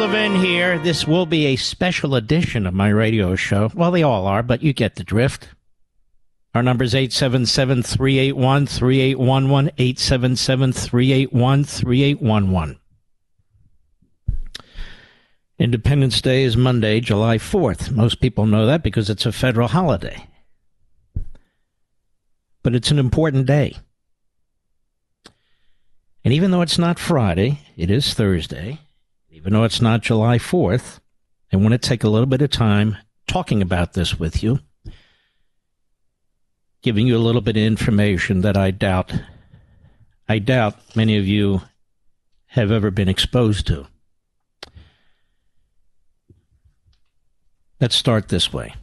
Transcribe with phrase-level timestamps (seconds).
[0.00, 0.78] Levin here.
[0.78, 3.70] This will be a special edition of my radio show.
[3.74, 5.48] Well, they all are, but you get the drift.
[6.54, 9.72] Our number is 877 381 3811.
[9.76, 12.80] 877 381 3811.
[15.58, 17.90] Independence Day is Monday, July 4th.
[17.90, 20.26] Most people know that because it's a federal holiday.
[22.62, 23.76] But it's an important day.
[26.24, 28.80] And even though it's not Friday, it is Thursday.
[29.40, 31.00] Even though it's not July 4th,
[31.50, 34.60] I want to take a little bit of time talking about this with you,
[36.82, 39.14] giving you a little bit of information that I doubt
[40.28, 41.62] I doubt many of you
[42.48, 43.86] have ever been exposed to.
[47.80, 48.74] Let's start this way.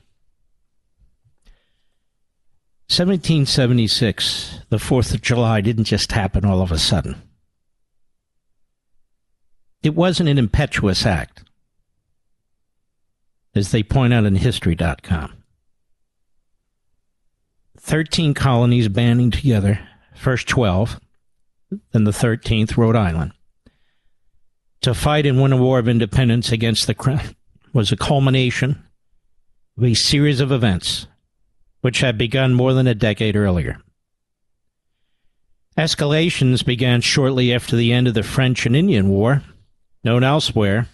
[2.90, 7.27] 1776, the 4th of July didn't just happen all of a sudden.
[9.84, 11.44] It wasn't an impetuous act,
[13.56, 15.34] as they point out in History.com.
[17.80, 19.80] Thirteen colonies banding together,
[20.14, 21.00] first 12,
[21.92, 23.32] then the 13th, Rhode Island,
[24.82, 27.36] to fight and win a war of independence against the crown
[27.74, 28.84] was a culmination
[29.78, 31.08] of a series of events
[31.82, 33.78] which had begun more than a decade earlier.
[35.78, 39.44] Escalations began shortly after the end of the French and Indian War,
[40.04, 40.88] known elsewhere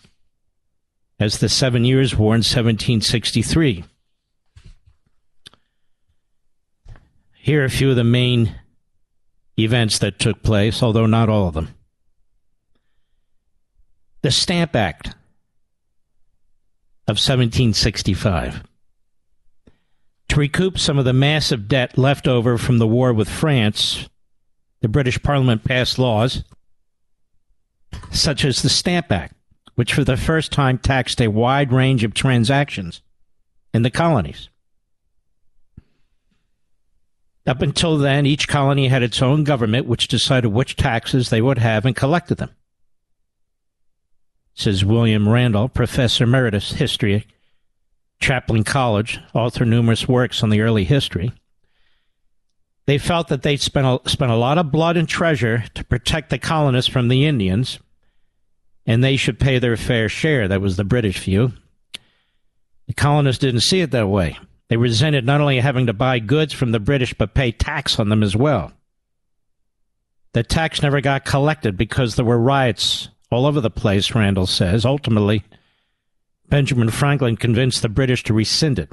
[1.20, 3.84] as the Seven Years' War in 1763.
[7.34, 8.56] Here are a few of the main
[9.58, 11.76] events that took place, although not all of them.
[14.22, 15.08] The Stamp Act
[17.06, 18.64] of 1765.
[20.30, 24.08] To recoup some of the massive debt left over from the war with France,
[24.80, 26.44] the British Parliament passed laws
[28.12, 29.36] such as the Stamp Act,
[29.76, 33.02] which for the first time taxed a wide range of transactions
[33.74, 34.50] in the colonies.
[37.46, 41.58] Up until then, each colony had its own government, which decided which taxes they would
[41.58, 42.52] have and collected them.
[44.54, 47.28] Says William Randall, Professor Emeritus History,
[48.22, 51.34] Champlain College, author numerous works on the early history.
[52.86, 56.30] They felt that they'd spent a, spent a lot of blood and treasure to protect
[56.30, 57.80] the colonists from the Indians,
[58.86, 60.48] and they should pay their fair share.
[60.48, 61.54] That was the British view.
[62.88, 64.38] The colonists didn't see it that way.
[64.68, 68.10] They resented not only having to buy goods from the British, but pay tax on
[68.10, 68.74] them as well.
[70.34, 74.86] The tax never got collected because there were riots all over the place, Randall says.
[74.86, 75.44] Ultimately,
[76.50, 78.92] Benjamin Franklin convinced the British to rescind it.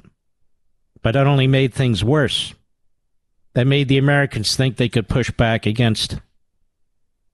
[1.03, 2.55] But that only made things worse.
[3.55, 6.21] That made the Americans think they could push back against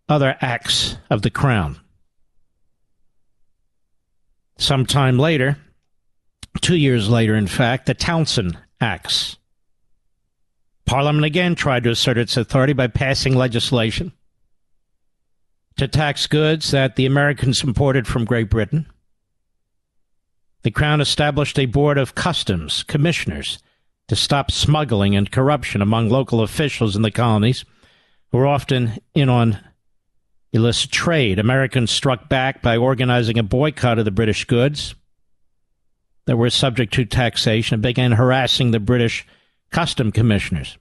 [0.09, 1.81] other acts of the crown.
[4.59, 5.59] Sometime later,
[6.61, 9.37] two years later, in fact, the Townshend Acts.
[10.87, 14.13] Parliament again tried to assert its authority by passing legislation
[15.77, 18.87] to tax goods that the Americans imported from Great Britain.
[20.63, 23.59] The Crown established a board of customs commissioners
[24.09, 27.65] to stop smuggling and corruption among local officials in the colonies
[28.31, 29.59] who were often in on
[30.53, 31.39] illicit trade.
[31.39, 34.95] Americans struck back by organizing a boycott of the British goods
[36.27, 39.27] that were subject to taxation and began harassing the British
[39.71, 40.79] custom commissioners.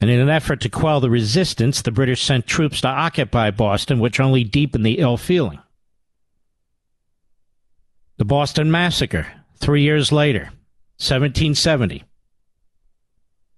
[0.00, 4.00] And in an effort to quell the resistance, the British sent troops to occupy Boston,
[4.00, 5.60] which only deepened the ill feeling.
[8.16, 9.26] The Boston Massacre,
[9.58, 10.50] three years later,
[11.00, 12.04] 1770.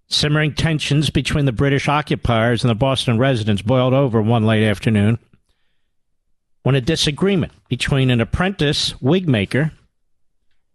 [0.06, 5.18] Simmering tensions between the British occupiers and the Boston residents boiled over one late afternoon
[6.62, 9.72] when a disagreement between an apprentice wig maker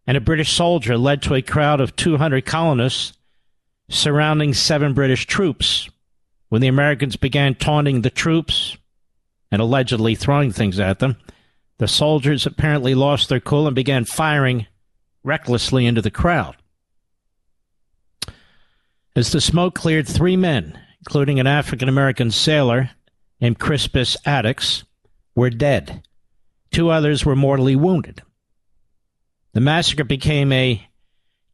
[0.06, 3.14] and a British soldier led to a crowd of 200 colonists
[3.90, 5.90] surrounding seven British troops.
[6.50, 8.76] When the Americans began taunting the troops
[9.52, 11.16] and allegedly throwing things at them,
[11.78, 14.68] the soldiers apparently lost their cool and began firing
[15.28, 16.56] recklessly into the crowd.
[19.16, 22.92] As the smoke cleared, three men, including an African American sailor
[23.42, 24.84] named Crispus Attucks,
[25.36, 26.02] were dead.
[26.72, 28.22] Two others were mortally wounded.
[29.54, 30.88] The massacre became a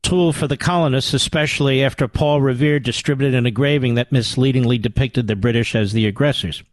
[0.02, 5.36] tool for the colonists, especially after Paul Revere distributed an engraving that misleadingly depicted the
[5.36, 6.64] British as the aggressors.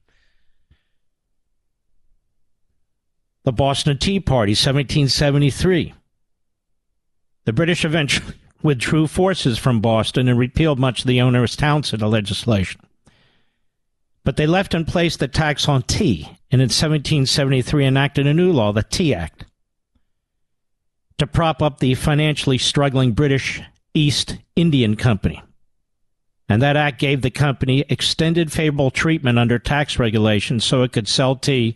[3.45, 5.95] The Boston Tea Party, 1773.
[7.51, 12.81] The British eventually withdrew forces from Boston and repealed much of the onerous Townshend legislation.
[14.23, 18.53] But they left in place the tax on tea, and in 1773 enacted a new
[18.53, 19.47] law, the Tea Act
[21.19, 23.61] to prop up the financially struggling British
[23.95, 25.43] East Indian Company.
[26.49, 31.09] And that act gave the company extended favorable treatment under tax regulations so it could
[31.09, 31.75] sell tea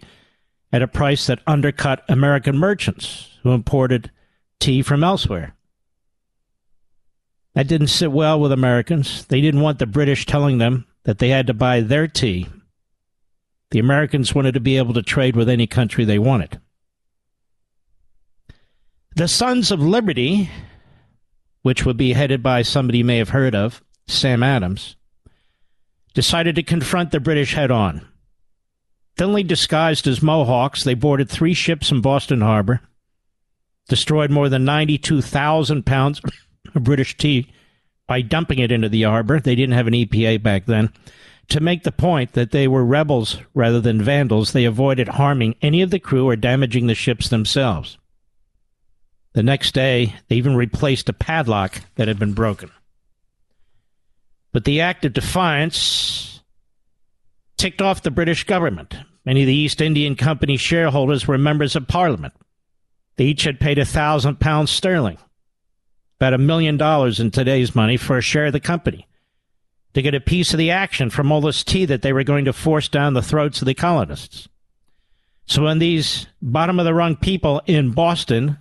[0.73, 4.13] at a price that undercut American merchants who imported
[4.61, 5.54] tea from elsewhere.
[7.55, 9.25] That didn't sit well with Americans.
[9.27, 12.49] They didn't want the British telling them that they had to buy their tea.
[13.71, 16.61] The Americans wanted to be able to trade with any country they wanted.
[19.17, 20.51] The Sons of Liberty,
[21.63, 24.97] which would be headed by somebody you may have heard of, Sam Adams,
[26.13, 28.07] decided to confront the British head on.
[29.17, 32.81] Thinly disguised as Mohawks, they boarded three ships in Boston Harbor,
[33.89, 36.21] destroyed more than 92,000 pounds
[36.81, 37.53] British tea
[38.07, 39.41] by dumping it into the harbor.
[39.41, 40.93] They didn't have an EPA back then.
[41.49, 45.83] To make the point that they were rebels rather than vandals, they avoided harming any
[45.83, 47.99] of the crew or damaging the ships themselves.
[49.35, 52.71] The next day, they even replaced a padlock that had been broken.
[54.53, 56.41] But the act of defiance
[57.57, 58.95] ticked off the British government.
[59.25, 62.35] Many of the East Indian Company shareholders were members of Parliament.
[63.17, 65.19] They each had paid a thousand pounds sterling,
[66.25, 69.07] about a million dollars in today's money, for a share of the company
[69.93, 72.47] to get a piece of the action from all this tea that they were going
[72.47, 74.49] to force down the throats of the colonists.
[75.45, 78.57] So when these bottom of the rung people in Boston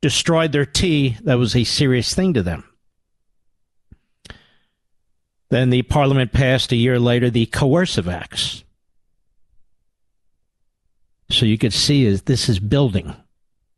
[0.00, 2.64] destroyed their tea, that was a serious thing to them.
[5.50, 8.64] Then the Parliament passed a year later the Coercive Acts.
[11.30, 13.14] So you could see as this is building.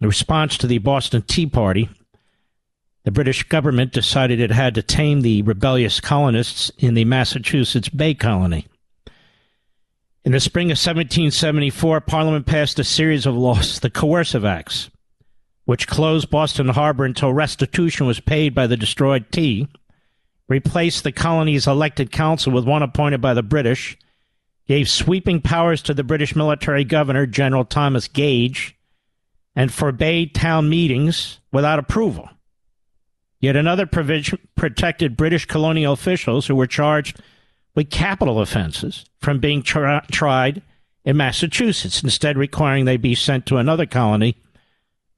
[0.01, 1.91] The response to the Boston Tea Party,
[3.05, 8.15] the British government decided it had to tame the rebellious colonists in the Massachusetts Bay
[8.15, 8.67] Colony.
[10.23, 14.91] In the spring of 1774, Parliament passed a series of laws, the Coercive Acts,
[15.65, 19.67] which closed Boston Harbor until restitution was paid by the destroyed tea,
[20.47, 23.97] replaced the colony's elected council with one appointed by the British,
[24.69, 28.77] gave sweeping powers to the British military governor, General Thomas Gage,
[29.57, 32.29] and forbade town meetings without approval.
[33.41, 37.21] Yet another provision protected British colonial officials who were charged
[37.75, 40.63] with capital offenses from being tri- tried
[41.05, 44.37] in Massachusetts, instead requiring they be sent to another colony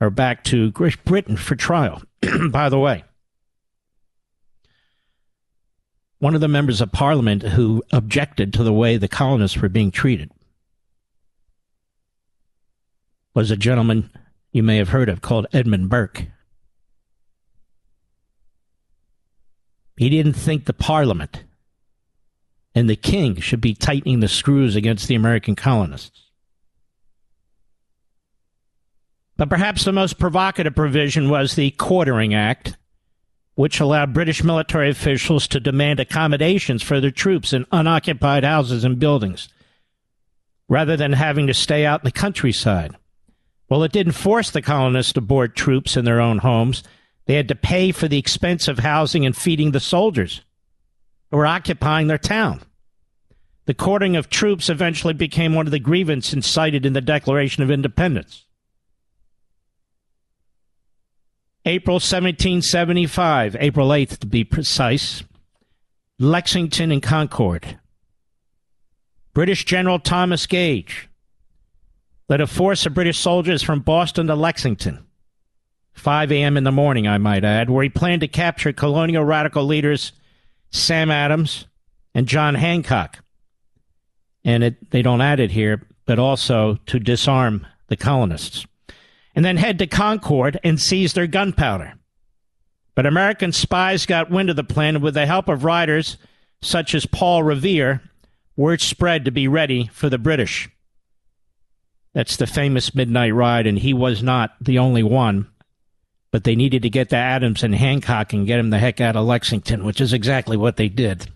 [0.01, 2.03] or back to Great Britain for trial.
[2.51, 3.05] By the way,
[6.19, 9.91] one of the members of parliament who objected to the way the colonists were being
[9.91, 10.31] treated
[13.35, 14.11] was a gentleman
[14.53, 16.27] you may have heard of called Edmund Burke.
[19.97, 21.45] He didn't think the parliament
[22.75, 26.31] and the king should be tightening the screws against the American colonists.
[29.37, 32.77] But perhaps the most provocative provision was the Quartering Act,
[33.55, 38.99] which allowed British military officials to demand accommodations for their troops in unoccupied houses and
[38.99, 39.49] buildings.
[40.73, 42.97] rather than having to stay out in the countryside.
[43.69, 46.83] Well, it didn't force the colonists to board troops in their own homes.
[47.27, 50.43] They had to pay for the expense of housing and feeding the soldiers
[51.31, 52.63] who were occupying their town.
[53.67, 57.71] The quartering of troops eventually became one of the grievances incited in the Declaration of
[57.71, 58.45] Independence.
[61.65, 65.23] April 1775, April 8th to be precise,
[66.19, 67.79] Lexington and Concord.
[69.33, 71.09] British General Thomas Gage
[72.29, 75.07] led a force of British soldiers from Boston to Lexington.
[75.95, 76.57] 5 a.m.
[76.57, 80.13] in the morning, I might add, where he planned to capture colonial radical leaders
[80.71, 81.67] Sam Adams
[82.15, 83.19] and John Hancock.
[84.45, 88.67] And it, they don't add it here, but also to disarm the colonists
[89.35, 91.95] and then head to Concord and seize their gunpowder.
[92.95, 96.19] But American spies got wind of the plan, and with the help of riders
[96.61, 98.03] such as Paul Revere,
[98.57, 100.69] word spread to be ready for the British.
[102.13, 105.49] That's the famous midnight ride, and he was not the only one.
[106.33, 109.15] But they needed to get to Adams and Hancock and get him the heck out
[109.15, 111.29] of Lexington, which is exactly what they did.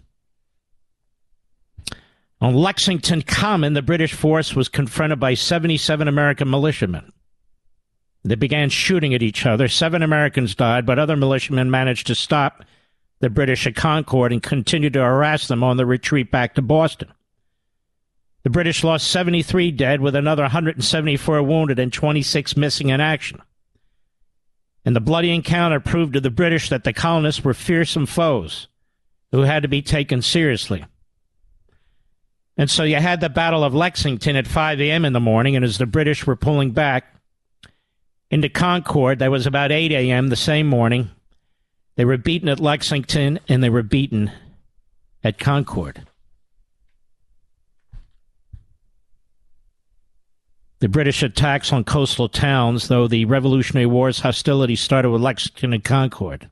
[2.41, 7.13] On Lexington Common, the British force was confronted by 77 American militiamen.
[8.25, 9.69] They began shooting at each other.
[9.69, 12.65] Seven Americans died, but other militiamen managed to stop
[13.21, 17.13] the British at Concord and continued to harass them on the retreat back to Boston.
[18.43, 23.41] The British lost 73 dead, with another 174 wounded and 26 missing in action.
[24.87, 28.69] And the bloody encounter proved to the British that the colonists were fearsome foes
[29.33, 30.87] who had to be taken seriously.
[32.57, 35.05] And so you had the Battle of Lexington at 5 a.m.
[35.05, 37.17] in the morning, and as the British were pulling back,
[38.31, 39.19] into Concord.
[39.19, 40.29] That was about 8 a.m.
[40.29, 41.11] the same morning.
[41.97, 44.31] They were beaten at Lexington and they were beaten
[45.25, 46.06] at Concord.
[50.79, 55.83] The British attacks on coastal towns, though the Revolutionary War's hostilities started with Lexington and
[55.83, 56.51] Concord.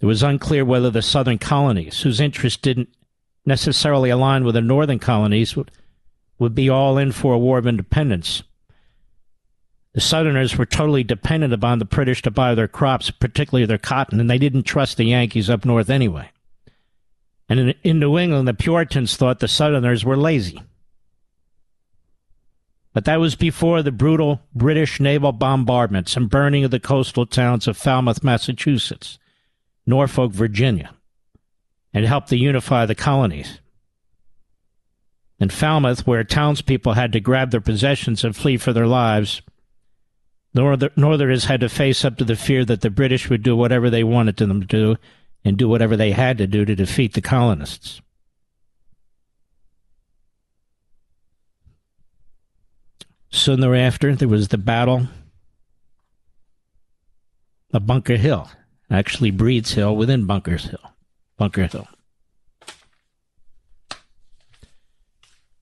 [0.00, 2.88] It was unclear whether the southern colonies, whose interests didn't
[3.44, 5.70] necessarily align with the northern colonies, would,
[6.38, 8.42] would be all in for a war of independence.
[9.94, 14.20] The Southerners were totally dependent upon the British to buy their crops, particularly their cotton,
[14.20, 16.28] and they didn't trust the Yankees up north anyway.
[17.48, 20.60] And in, in New England, the Puritans thought the Southerners were lazy.
[22.96, 27.68] But that was before the brutal British naval bombardments and burning of the coastal towns
[27.68, 29.18] of Falmouth, Massachusetts,
[29.84, 30.94] Norfolk, Virginia,
[31.92, 33.60] and helped to unify the colonies.
[35.38, 39.42] In Falmouth, where townspeople had to grab their possessions and flee for their lives,
[40.54, 43.90] Norther- Northerners had to face up to the fear that the British would do whatever
[43.90, 44.96] they wanted them to do
[45.44, 48.00] and do whatever they had to do to defeat the colonists.
[53.30, 55.08] Soon thereafter, there was the Battle
[57.72, 58.48] of Bunker Hill,
[58.90, 60.92] actually Breed's Hill within Bunker's Hill,
[61.36, 61.88] Bunker Hill.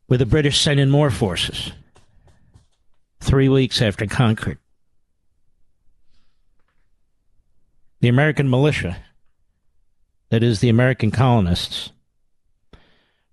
[0.07, 1.73] Where the British sent in more forces
[3.21, 4.59] three weeks after Concord.
[8.05, 8.99] the American militia,
[10.29, 11.91] that is, the American colonists,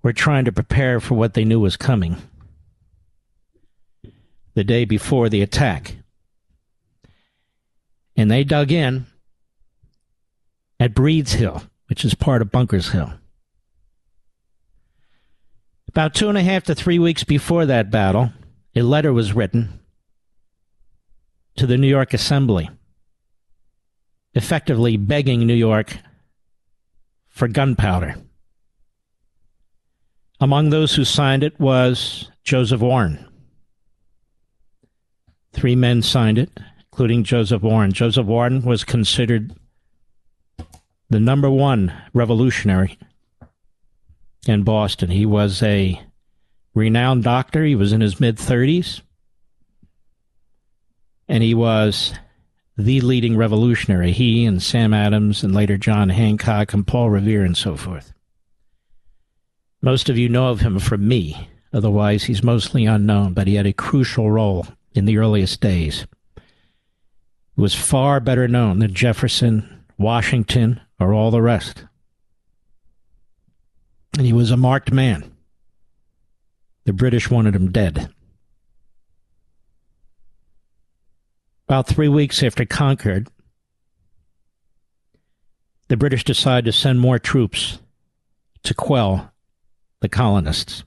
[0.02, 2.16] were trying to prepare for what they knew was coming
[4.54, 5.98] the day before the attack.
[8.16, 9.06] And they dug in
[10.80, 13.14] at Breed's Hill, which is part of Bunker's Hill.
[15.88, 18.32] About two and a half to three weeks before that battle,
[18.76, 19.80] a letter was written
[21.58, 22.70] to the New York Assembly
[24.34, 25.98] effectively begging New York
[27.30, 28.16] for gunpowder.
[30.40, 33.28] Among those who signed it was Joseph Warren.
[35.54, 37.92] Three men signed it, including Joseph Warren.
[37.92, 39.54] Joseph Warren was considered
[41.10, 42.98] the number one revolutionary
[44.48, 45.10] in Boston.
[45.10, 46.02] He was a
[46.74, 47.64] renowned doctor.
[47.66, 49.02] He was in his mid 30s.
[51.28, 52.14] And he was
[52.78, 57.56] the leading revolutionary, he and Sam Adams and later John Hancock and Paul Revere and
[57.56, 58.14] so forth.
[59.82, 63.66] Most of you know of him from me, otherwise, he's mostly unknown, but he had
[63.66, 66.06] a crucial role in the earliest days.
[67.56, 71.86] Was far better known than Jefferson, Washington, or all the rest.
[74.18, 75.32] And he was a marked man.
[76.86, 78.10] The British wanted him dead.
[81.68, 83.30] About three weeks after Concord,
[85.88, 87.80] the British decided to send more troops
[88.64, 89.32] to quell
[90.02, 90.84] the colonists.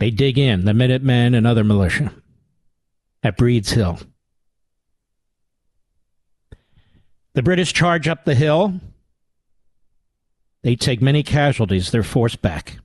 [0.00, 2.10] They dig in, the Minutemen and other militia,
[3.22, 4.00] at Breed's Hill.
[7.34, 8.80] The British charge up the hill.
[10.62, 11.90] They take many casualties.
[11.90, 12.78] They're forced back.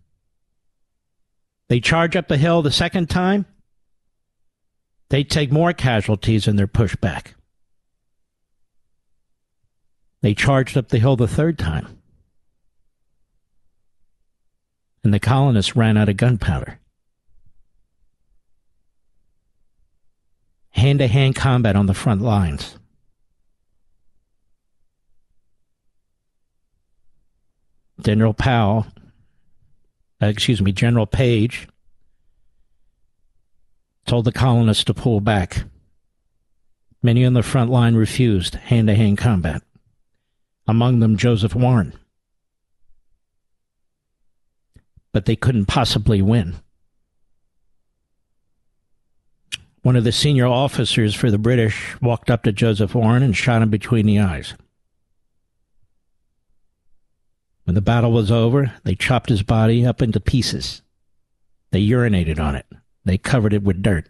[1.70, 3.46] They charge up the hill the second time.
[5.08, 7.36] They take more casualties and they're pushed back.
[10.22, 11.98] They charged up the hill the third time.
[15.02, 16.80] And the colonists ran out of gunpowder.
[20.76, 22.78] Hand to hand combat on the front lines.
[28.02, 28.86] General Powell,
[30.22, 31.68] uh, excuse me, General Page
[34.06, 35.64] told the colonists to pull back.
[37.02, 39.64] Many on the front line refused hand to hand combat,
[40.68, 41.94] among them Joseph Warren.
[45.14, 46.58] But they couldn't possibly win.
[49.86, 53.62] One of the senior officers for the British walked up to Joseph Warren and shot
[53.62, 54.56] him between the eyes.
[57.66, 60.82] When the battle was over, they chopped his body up into pieces.
[61.70, 62.66] They urinated on it.
[63.04, 64.10] They covered it with dirt.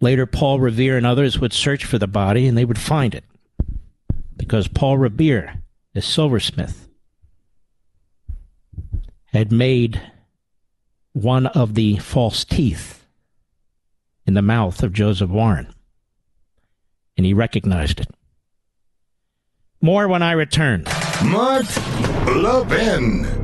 [0.00, 3.24] Later, Paul Revere and others would search for the body and they would find it.
[4.34, 5.60] Because Paul Revere,
[5.92, 6.88] the silversmith,
[9.26, 10.00] had made
[11.14, 13.06] one of the false teeth
[14.26, 15.72] in the mouth of Joseph Warren.
[17.16, 18.08] And he recognized it.
[19.80, 20.84] More when I return.
[21.24, 21.66] Mark
[22.26, 23.43] Levin.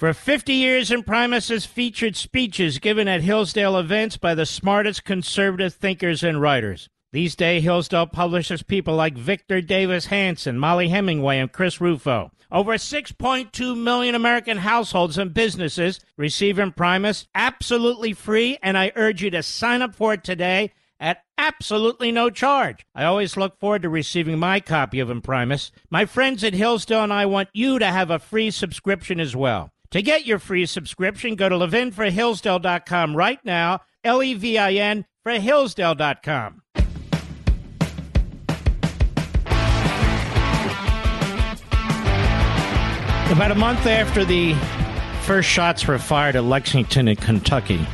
[0.00, 5.74] For 50 years, Imprimis has featured speeches given at Hillsdale events by the smartest conservative
[5.74, 6.88] thinkers and writers.
[7.12, 12.30] These days, Hillsdale publishes people like Victor Davis Hanson, Mollie Hemingway, and Chris Rufo.
[12.50, 19.28] Over 6.2 million American households and businesses receive Imprimis absolutely free, and I urge you
[19.32, 22.86] to sign up for it today at absolutely no charge.
[22.94, 25.72] I always look forward to receiving my copy of Imprimis.
[25.90, 29.70] My friends at Hillsdale and I want you to have a free subscription as well.
[29.92, 35.04] To get your free subscription, go to levinforhillsdale.com right now, L E V I N
[35.24, 36.62] for Hillsdale.com.
[43.32, 44.54] About a month after the
[45.22, 47.86] first shots were fired at Lexington and Concord,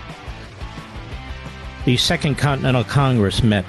[1.85, 3.65] the Second Continental Congress met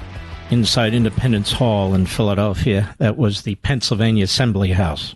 [0.49, 2.93] inside Independence Hall in Philadelphia.
[2.99, 5.15] That was the Pennsylvania Assembly House.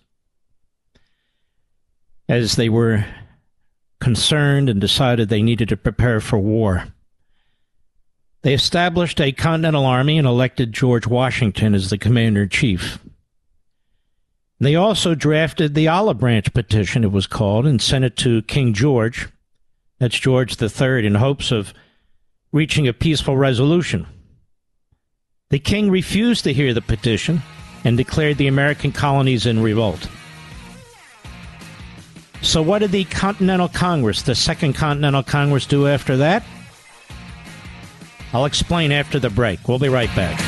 [2.29, 3.05] As they were
[3.99, 6.85] concerned and decided they needed to prepare for war,
[8.43, 12.99] they established a Continental Army and elected George Washington as the commander in chief.
[14.59, 18.73] They also drafted the Olive Branch Petition, it was called, and sent it to King
[18.73, 19.27] George,
[19.99, 21.73] that's George III, in hopes of
[22.51, 24.07] reaching a peaceful resolution.
[25.49, 27.41] The king refused to hear the petition
[27.83, 30.07] and declared the American colonies in revolt.
[32.41, 36.43] So, what did the Continental Congress, the Second Continental Congress, do after that?
[38.33, 39.67] I'll explain after the break.
[39.67, 40.39] We'll be right back.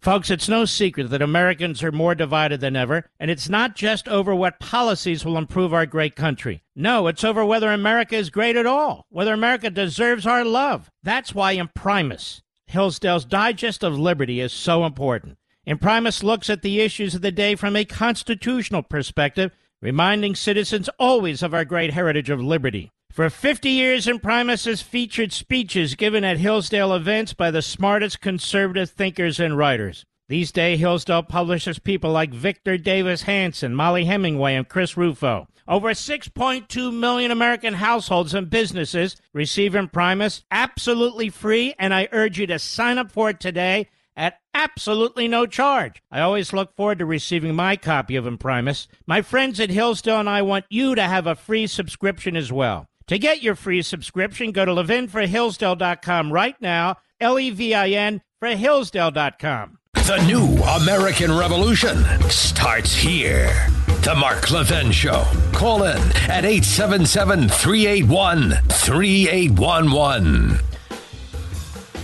[0.00, 4.08] Folks, it's no secret that Americans are more divided than ever, and it's not just
[4.08, 6.62] over what policies will improve our great country.
[6.74, 10.90] No, it's over whether America is great at all, whether America deserves our love.
[11.02, 15.36] That's why Imprimis, Hillsdale's Digest of Liberty, is so important.
[15.68, 21.42] Imprimis looks at the issues of the day from a constitutional perspective, reminding citizens always
[21.42, 22.90] of our great heritage of liberty.
[23.12, 28.88] For 50 years, Imprimis has featured speeches given at Hillsdale events by the smartest conservative
[28.88, 30.06] thinkers and writers.
[30.30, 35.48] These days, Hillsdale publishes people like Victor Davis Hanson, Mollie Hemingway, and Chris Rufo.
[35.68, 42.46] Over 6.2 million American households and businesses receive Imprimis absolutely free, and I urge you
[42.46, 46.02] to sign up for it today at absolutely no charge.
[46.10, 48.88] I always look forward to receiving my copy of Imprimis.
[49.06, 52.86] My friends at Hillsdale and I want you to have a free subscription as well.
[53.06, 58.20] To get your free subscription, go to levinforhillsdale.com right now, L E V I N
[58.38, 59.78] for Hillsdale.com.
[59.94, 63.54] The new American Revolution starts here.
[64.02, 65.24] The Mark Levin Show.
[65.52, 70.67] Call in at 877 381 3811.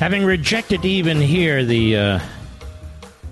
[0.00, 2.20] Having rejected even here the uh,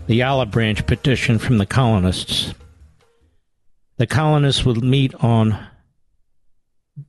[0.07, 2.55] the olive branch petition from the colonists,
[3.97, 5.59] the colonists would meet on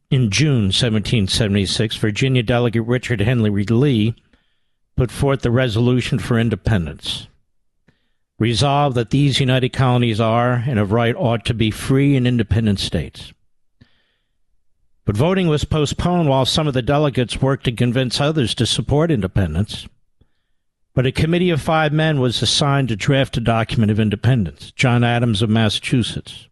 [0.10, 1.96] in June 1776.
[1.98, 4.16] Virginia delegate Richard Henry Lee
[4.96, 7.28] put forth the resolution for independence.
[8.40, 12.80] Resolved that these united colonies are and of right ought to be free and independent
[12.80, 13.34] states.
[15.06, 19.12] But voting was postponed while some of the delegates worked to convince others to support
[19.12, 19.88] independence.
[20.94, 25.04] But a committee of five men was assigned to draft a document of independence John
[25.04, 26.48] Adams of Massachusetts,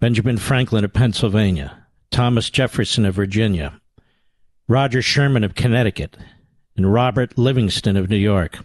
[0.00, 3.80] Benjamin Franklin of Pennsylvania, Thomas Jefferson of Virginia,
[4.68, 6.16] Roger Sherman of Connecticut,
[6.76, 8.60] and Robert Livingston of New York.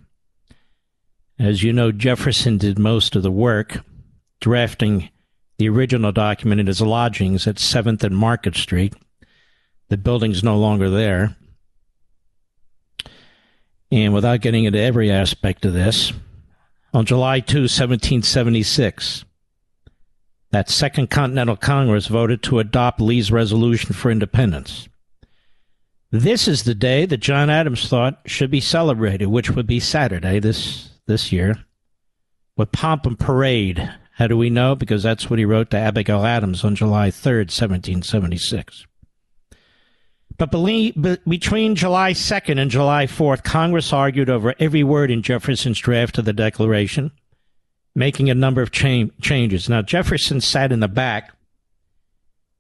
[1.40, 3.84] As you know, Jefferson did most of the work,
[4.40, 5.10] drafting
[5.58, 8.94] the original document in his lodgings at 7th and Market Street.
[9.90, 11.36] The building's no longer there.
[13.92, 16.14] And without getting into every aspect of this,
[16.94, 19.26] on July 2, 1776,
[20.52, 24.88] that Second Continental Congress voted to adopt Lee's resolution for independence.
[26.12, 30.40] This is the day that John Adams thought should be celebrated, which would be Saturday
[30.40, 31.66] this this year,
[32.56, 33.92] with pomp and parade.
[34.14, 34.76] How do we know?
[34.76, 38.86] Because that's what he wrote to Abigail Adams on July 3rd, 1776.
[40.38, 46.18] But between July 2nd and July 4th, Congress argued over every word in Jefferson's draft
[46.18, 47.12] of the Declaration,
[47.96, 49.70] making a number of cha- changes.
[49.70, 51.32] Now, Jefferson sat in the back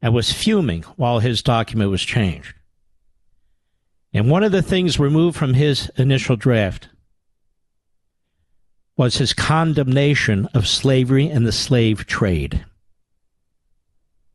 [0.01, 2.53] and was fuming while his document was changed.
[4.13, 6.89] And one of the things removed from his initial draft
[8.95, 12.65] was his condemnation of slavery and the slave trade.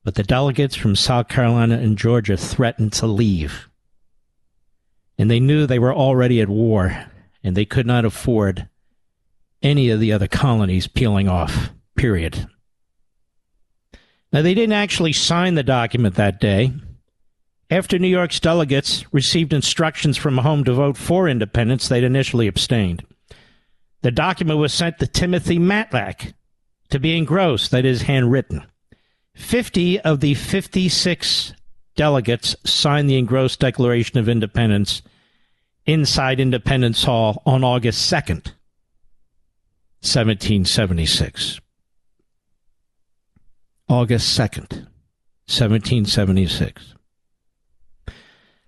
[0.05, 3.69] But the delegates from South Carolina and Georgia threatened to leave.
[5.17, 7.07] And they knew they were already at war,
[7.45, 8.69] and they could not afford
[9.63, 12.49] any of the other colonies peeling off, period.
[14.33, 16.73] Now, they didn't actually sign the document that day.
[17.71, 23.05] After New York's delegates received instructions from home to vote for independence, they'd initially abstained.
[24.03, 26.35] The document was sent to Timothy Matlack
[26.91, 28.65] to be engrossed, that is, handwritten.
[29.35, 31.53] 50 of the 56
[31.97, 35.03] delegates signed the engrossed Declaration of Independence
[35.87, 38.53] inside Independence Hall on August 2nd,
[40.01, 41.61] 1776.
[43.89, 44.71] August 2nd,
[45.49, 46.95] 1776.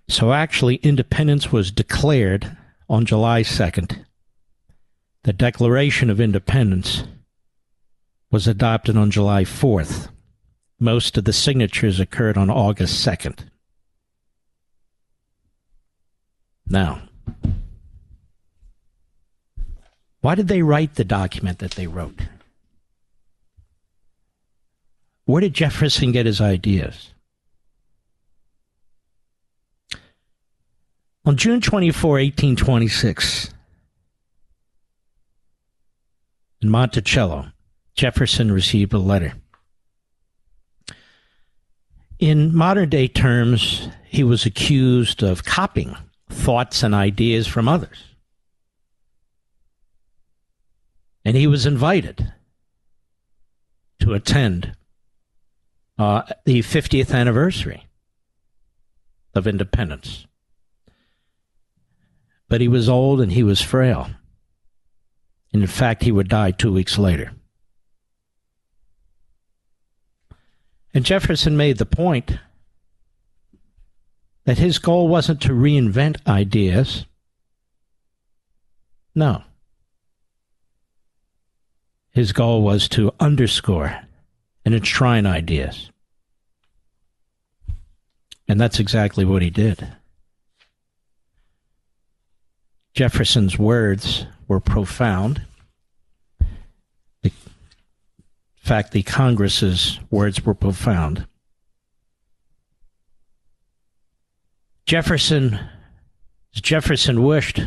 [0.09, 2.57] So actually, independence was declared
[2.89, 4.03] on July 2nd.
[5.23, 7.03] The Declaration of Independence
[8.31, 10.09] was adopted on July 4th.
[10.79, 13.45] Most of the signatures occurred on August 2nd.
[16.67, 17.03] Now,
[20.21, 22.19] why did they write the document that they wrote?
[25.25, 27.13] Where did Jefferson get his ideas?
[31.25, 33.51] On June 24, 1826,
[36.61, 37.51] in Monticello,
[37.95, 39.33] Jefferson received a letter.
[42.19, 45.97] In modern day terms, he was accused of copying
[46.29, 48.15] thoughts and ideas from others.
[51.25, 52.31] And he was invited
[53.99, 54.75] to attend
[55.97, 57.87] uh, the 50th anniversary
[59.33, 60.25] of independence.
[62.49, 64.09] But he was old and he was frail.
[65.53, 67.31] And in fact, he would die two weeks later.
[70.93, 72.37] And Jefferson made the point
[74.45, 77.05] that his goal wasn't to reinvent ideas.
[79.15, 79.43] No.
[82.11, 84.01] His goal was to underscore
[84.65, 85.89] and enshrine ideas.
[88.47, 89.87] And that's exactly what he did.
[92.93, 95.43] Jefferson's words were profound.
[97.23, 97.31] in
[98.57, 101.25] fact, the Congress's words were profound.
[104.85, 105.57] Jefferson,
[106.51, 107.61] Jefferson wished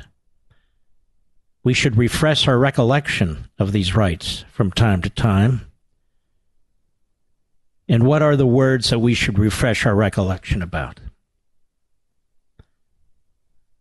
[1.62, 5.62] we should refresh our recollection of these rights from time to time.
[7.88, 11.00] And what are the words that we should refresh our recollection about?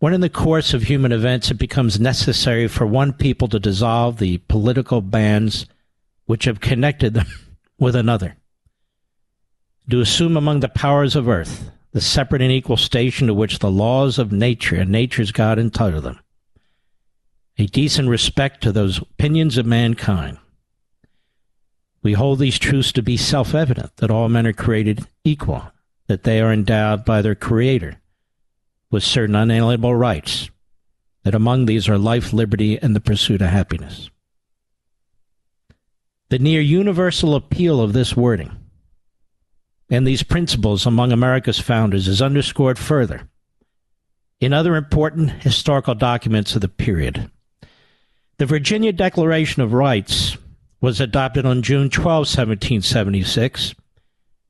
[0.04, 4.18] When in the course of human events it becomes necessary for one people to dissolve
[4.18, 5.66] the political bands
[6.26, 7.26] which have connected them
[7.80, 8.36] with another,
[9.90, 13.72] to assume among the powers of earth the separate and equal station to which the
[13.72, 16.20] laws of nature and nature's God entitle them,
[17.58, 20.38] a decent respect to those opinions of mankind.
[22.02, 25.72] We hold these truths to be self evident that all men are created equal,
[26.08, 28.02] that they are endowed by their Creator
[28.94, 30.52] with certain unalienable rights,
[31.24, 34.12] that among these are life, liberty, and the pursuit of happiness.
[36.30, 38.56] The near universal appeal of this wording
[39.90, 43.28] and these principles among America's founders is underscored further
[44.40, 47.32] in other important historical documents of the period.
[48.38, 50.38] The Virginia Declaration of Rights
[50.82, 53.74] was adopted on June 12, 1776,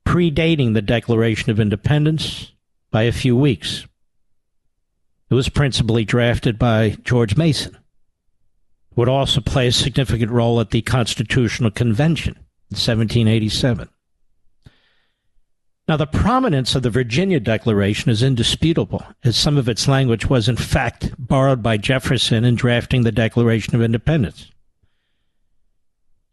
[0.06, 2.52] predating the Declaration of Independence
[2.90, 3.86] by a few weeks.
[5.30, 7.76] It was principally drafted by George Mason.
[8.96, 12.34] Would also play a significant role at the Constitutional Convention
[12.70, 13.88] in 1787.
[15.86, 20.48] Now, the prominence of the Virginia Declaration is indisputable, as some of its language was,
[20.48, 24.50] in fact, borrowed by Jefferson in drafting the Declaration of Independence.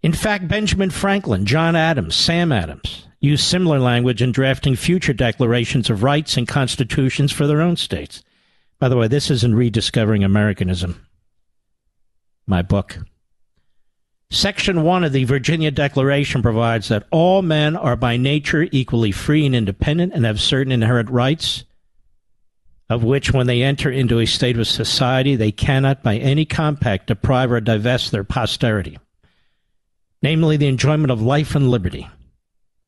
[0.01, 5.89] In fact, Benjamin Franklin, John Adams, Sam Adams used similar language in drafting future declarations
[5.89, 8.23] of rights and constitutions for their own states.
[8.82, 11.06] By the way, this is in Rediscovering Americanism,
[12.48, 12.98] my book.
[14.32, 19.46] Section 1 of the Virginia Declaration provides that all men are by nature equally free
[19.46, 21.63] and independent and have certain inherent rights,
[22.89, 27.06] of which, when they enter into a state of society, they cannot by any compact
[27.06, 28.98] deprive or divest their posterity,
[30.24, 32.10] namely the enjoyment of life and liberty,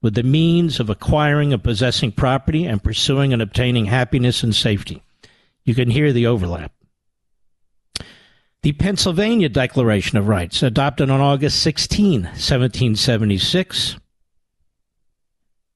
[0.01, 5.03] with the means of acquiring and possessing property and pursuing and obtaining happiness and safety.
[5.65, 6.73] You can hear the overlap.
[8.63, 13.97] The Pennsylvania Declaration of Rights, adopted on August 16, 1776,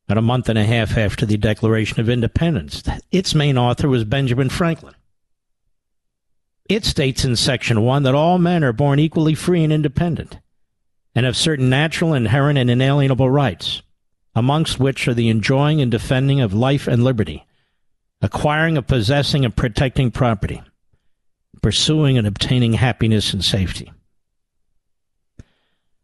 [0.08, 2.84] about a month and a half after the Declaration of Independence.
[3.12, 4.94] Its main author was Benjamin Franklin.
[6.70, 10.38] It states in Section 1 that all men are born equally free and independent
[11.16, 13.82] and have certain natural, inherent, and inalienable rights,
[14.36, 17.47] amongst which are the enjoying and defending of life and liberty
[18.22, 20.62] acquiring and possessing and protecting property,
[21.62, 23.92] pursuing and obtaining happiness and safety.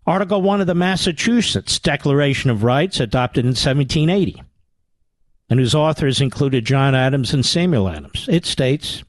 [0.05, 4.43] Article 1 of the Massachusetts Declaration of Rights, adopted in 1780,
[5.49, 8.27] and whose authors included John Adams and Samuel Adams.
[8.29, 9.03] It states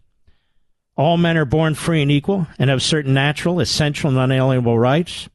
[0.96, 5.28] All men are born free and equal and have certain natural, essential, and unalienable rights,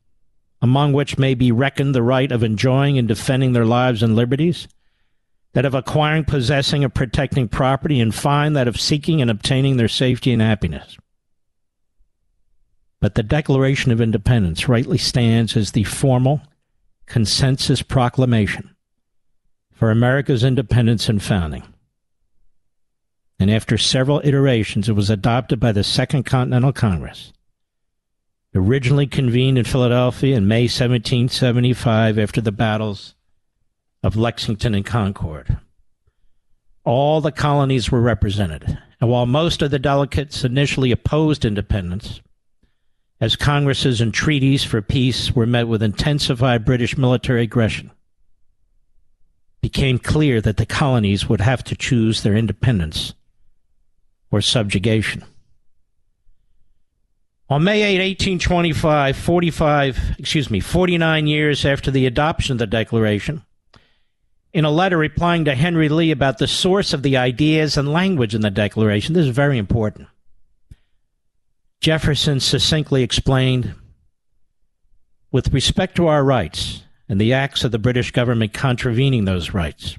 [0.61, 4.67] among which may be reckoned the right of enjoying and defending their lives and liberties
[5.53, 9.87] that of acquiring, possessing, and protecting property, and fine that of seeking and obtaining their
[9.87, 10.97] safety and happiness.
[12.99, 16.41] But the Declaration of Independence rightly stands as the formal
[17.05, 18.75] consensus proclamation
[19.73, 21.63] for America's independence and founding.
[23.39, 27.31] And after several iterations, it was adopted by the Second Continental Congress,
[28.53, 33.15] originally convened in Philadelphia in May 1775 after the battles
[34.03, 35.57] of Lexington and Concord.
[36.83, 42.21] All the colonies were represented, and while most of the delegates initially opposed independence,
[43.21, 47.91] as congresses and treaties for peace were met with intensified British military aggression,
[49.61, 53.13] became clear that the colonies would have to choose their independence
[54.31, 55.23] or subjugation.
[57.49, 63.43] On May 8, 1825, 45, excuse me, 49 years after the adoption of the Declaration,
[64.53, 68.33] in a letter replying to Henry Lee about the source of the ideas and language
[68.33, 69.13] in the Declaration.
[69.13, 70.07] This is very important.
[71.81, 73.73] Jefferson succinctly explained
[75.31, 79.97] with respect to our rights and the acts of the British government contravening those rights,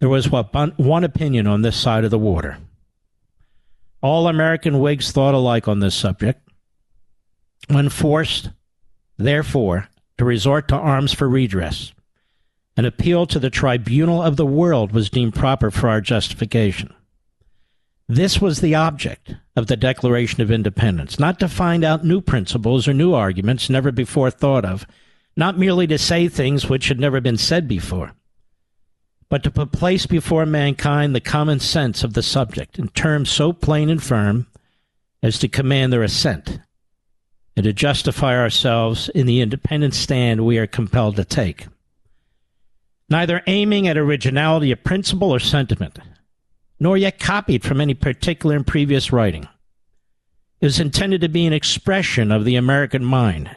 [0.00, 2.58] there was what, one opinion on this side of the water.
[4.02, 6.40] All American Whigs thought alike on this subject.
[7.68, 8.50] When forced,
[9.16, 11.92] therefore, to resort to arms for redress,
[12.76, 16.92] an appeal to the tribunal of the world was deemed proper for our justification.
[18.08, 22.86] This was the object of the Declaration of Independence, not to find out new principles
[22.86, 24.86] or new arguments never before thought of,
[25.36, 28.12] not merely to say things which had never been said before,
[29.28, 33.52] but to put place before mankind the common sense of the subject in terms so
[33.52, 34.46] plain and firm
[35.22, 36.60] as to command their assent,
[37.56, 41.66] and to justify ourselves in the independent stand we are compelled to take
[43.08, 45.98] neither aiming at originality of principle or sentiment,
[46.80, 49.48] nor yet copied from any particular and previous writing.
[50.60, 53.50] It was intended to be an expression of the American mind,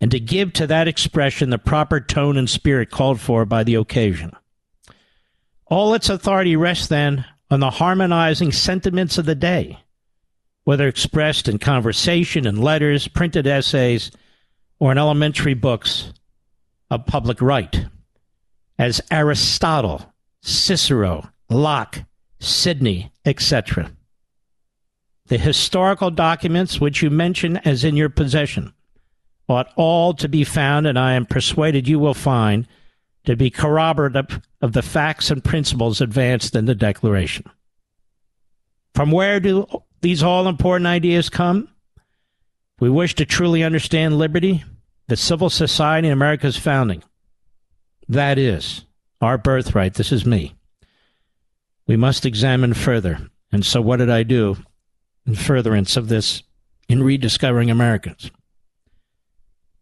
[0.00, 3.74] and to give to that expression the proper tone and spirit called for by the
[3.74, 4.32] occasion.
[5.66, 9.78] All its authority rests then on the harmonizing sentiments of the day,
[10.64, 14.10] whether expressed in conversation, in letters, printed essays,
[14.78, 16.12] or in elementary books
[16.90, 17.86] of public right,
[18.78, 22.04] as Aristotle, Cicero, Locke,
[22.38, 23.90] Sidney, etc.
[25.26, 28.74] The historical documents which you mention as in your possession
[29.48, 32.66] ought all to be found, and I am persuaded you will find,
[33.24, 37.50] to be corroborative of the facts and principles advanced in the Declaration.
[38.94, 39.66] From where do
[40.02, 41.68] these all important ideas come?
[42.80, 44.64] We wish to truly understand liberty,
[45.08, 47.02] the civil society, and America's founding.
[48.08, 48.84] That is
[49.20, 49.94] our birthright.
[49.94, 50.54] This is me.
[51.86, 53.18] We must examine further.
[53.52, 54.56] And so, what did I do
[55.26, 56.42] in furtherance of this
[56.88, 58.30] in rediscovering Americans?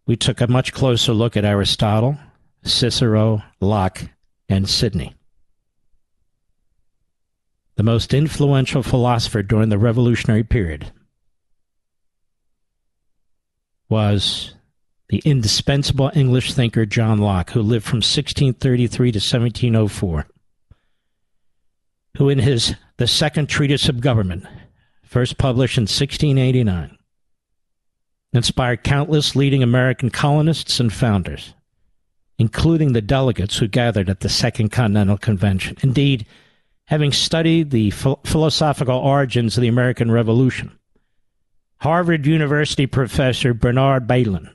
[0.06, 2.18] We took a much closer look at Aristotle,
[2.64, 4.10] Cicero, Locke,
[4.48, 5.14] and Sidney.
[7.76, 10.92] The most influential philosopher during the Revolutionary period
[13.88, 14.54] was
[15.12, 20.26] the indispensable English thinker John Locke, who lived from 1633 to 1704,
[22.16, 24.46] who in his The Second Treatise of Government,
[25.04, 26.96] first published in 1689,
[28.32, 31.52] inspired countless leading American colonists and founders
[32.38, 35.76] including the delegates who gathered at the Second Continental Convention.
[35.82, 36.26] Indeed,
[36.86, 40.76] having studied the ph- philosophical origins of the American Revolution,
[41.80, 44.48] Harvard University professor Bernard Bailyn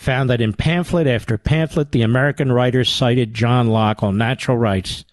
[0.00, 5.04] found that in pamphlet after pamphlet, the American writers cited John Locke on natural rights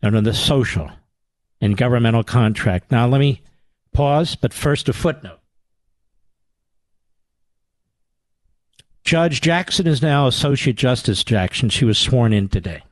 [0.00, 0.88] and on the social
[1.60, 2.92] and governmental contract.
[2.92, 3.42] Now, let me
[3.92, 5.40] pause, but first a footnote.
[9.02, 11.68] Judge Jackson is now Associate Justice Jackson.
[11.68, 12.84] She was sworn in today.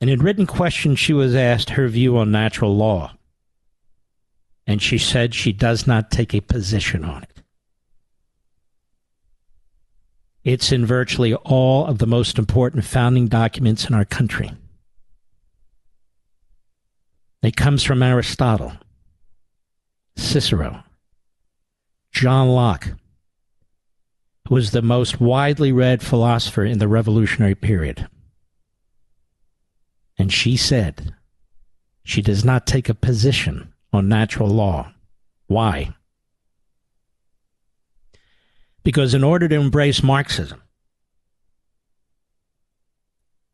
[0.00, 3.14] And in written questions, she was asked her view on natural law.
[4.64, 7.27] And she said she does not take a position on it.
[10.48, 14.50] It's in virtually all of the most important founding documents in our country.
[17.42, 18.72] It comes from Aristotle,
[20.16, 20.84] Cicero,
[22.12, 22.88] John Locke,
[24.48, 28.08] who was the most widely read philosopher in the revolutionary period.
[30.16, 31.14] And she said
[32.04, 34.94] she does not take a position on natural law.
[35.46, 35.94] Why?
[38.88, 40.62] Because in order to embrace Marxism,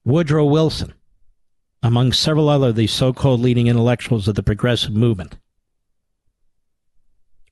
[0.04, 0.94] Woodrow Wilson,
[1.82, 5.36] among several other of the so called leading intellectuals of the progressive movement,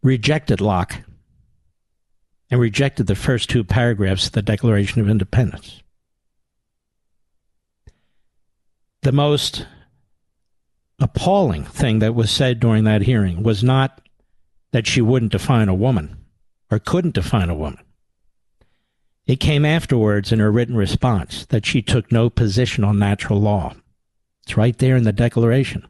[0.00, 1.02] rejected Locke
[2.52, 5.82] and rejected the first two paragraphs of the Declaration of Independence.
[9.02, 9.66] The most
[11.00, 14.00] appalling thing that was said during that hearing was not
[14.70, 16.21] that she wouldn't define a woman
[16.72, 17.84] or couldn't define a woman.
[19.26, 23.74] It came afterwards in her written response that she took no position on natural law.
[24.42, 25.86] It's right there in the Declaration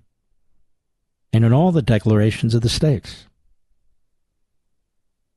[1.32, 3.26] and in all the declarations of the states.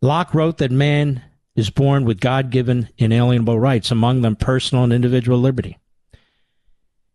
[0.01, 1.23] Locke wrote that man
[1.55, 5.77] is born with God given inalienable rights, among them personal and individual liberty.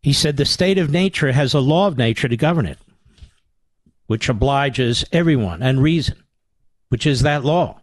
[0.02, 2.78] He said the state of nature has a law of nature to govern it,
[4.06, 6.22] which obliges everyone and reason,
[6.88, 7.79] which is that law,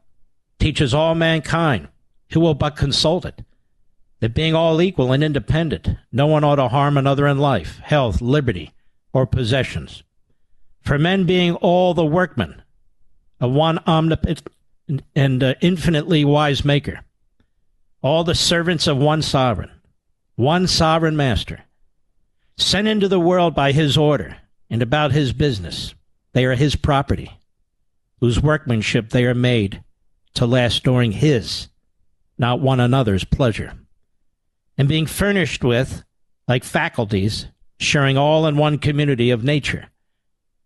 [0.59, 1.87] teaches all mankind
[2.31, 3.43] who will but consult it,
[4.19, 8.21] that being all equal and independent, no one ought to harm another in life, health,
[8.21, 8.71] liberty,
[9.13, 10.03] or possessions.
[10.81, 12.61] For men being all the workmen
[13.39, 14.47] of one omnipotent
[15.15, 17.01] and uh, infinitely wise maker,
[18.01, 19.71] all the servants of one sovereign,
[20.35, 21.63] one sovereign master,
[22.57, 24.37] sent into the world by his order
[24.69, 25.93] and about his business.
[26.33, 27.31] They are his property,
[28.19, 29.83] whose workmanship they are made
[30.37, 31.67] to last during his,
[32.37, 33.73] not one another's pleasure.
[34.77, 36.03] And being furnished with,
[36.47, 37.47] like faculties,
[37.79, 39.89] sharing all in one community of nature,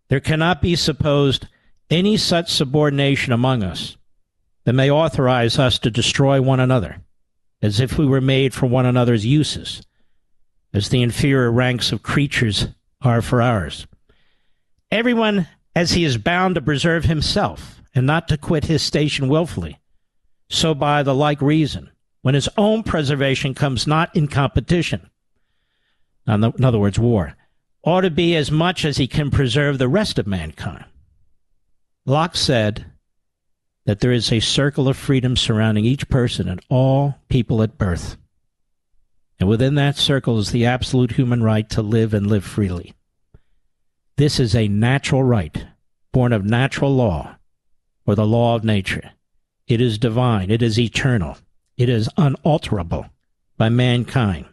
[0.09, 1.47] there cannot be supposed
[1.89, 3.97] any such subordination among us
[4.65, 6.97] that may authorize us to destroy one another,
[7.61, 9.81] as if we were made for one another's uses,
[10.73, 12.67] as the inferior ranks of creatures
[13.01, 13.87] are for ours.
[14.91, 19.79] Everyone, as he is bound to preserve himself, and not to quit his station wilfully,
[20.49, 21.89] so by the like reason,
[22.21, 25.09] when his own preservation comes not in competition,
[26.27, 27.35] in other words, war,
[27.83, 30.85] ought to be as much as he can preserve the rest of mankind.
[32.05, 32.85] Locke said
[33.85, 38.17] that there is a circle of freedom surrounding each person and all people at birth.
[39.39, 42.93] And within that circle is the absolute human right to live and live freely.
[44.17, 45.65] This is a natural right,
[46.11, 47.37] born of natural law,
[48.05, 49.11] or the law of nature.
[49.67, 51.37] It is divine, it is eternal,
[51.77, 53.05] it is unalterable
[53.57, 54.45] by mankind.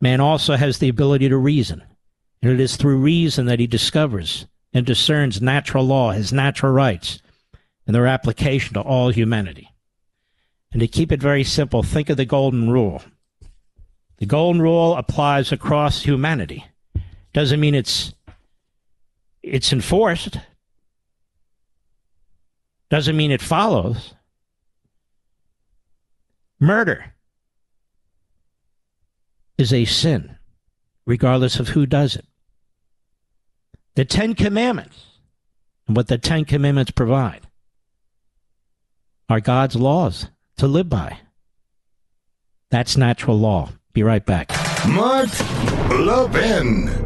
[0.00, 1.82] Man also has the ability to reason,
[2.42, 7.20] and it is through reason that he discovers and discerns natural law, his natural rights,
[7.86, 9.70] and their application to all humanity.
[10.72, 13.02] And to keep it very simple, think of the Golden Rule.
[14.18, 16.66] The Golden Rule applies across humanity.
[17.32, 18.14] Doesn't mean it's
[19.42, 20.38] it's enforced.
[22.88, 24.14] Doesn't mean it follows.
[26.60, 27.12] Murder
[29.58, 30.36] is a sin,
[31.04, 32.26] regardless of who does it.
[33.94, 35.04] The Ten Commandments
[35.86, 37.46] and what the Ten Commandments provide
[39.28, 40.28] are God's laws
[40.58, 41.18] to live by.
[42.70, 43.70] That's natural law.
[43.92, 44.50] Be right back.
[44.86, 45.28] Mark
[45.90, 47.05] Levin.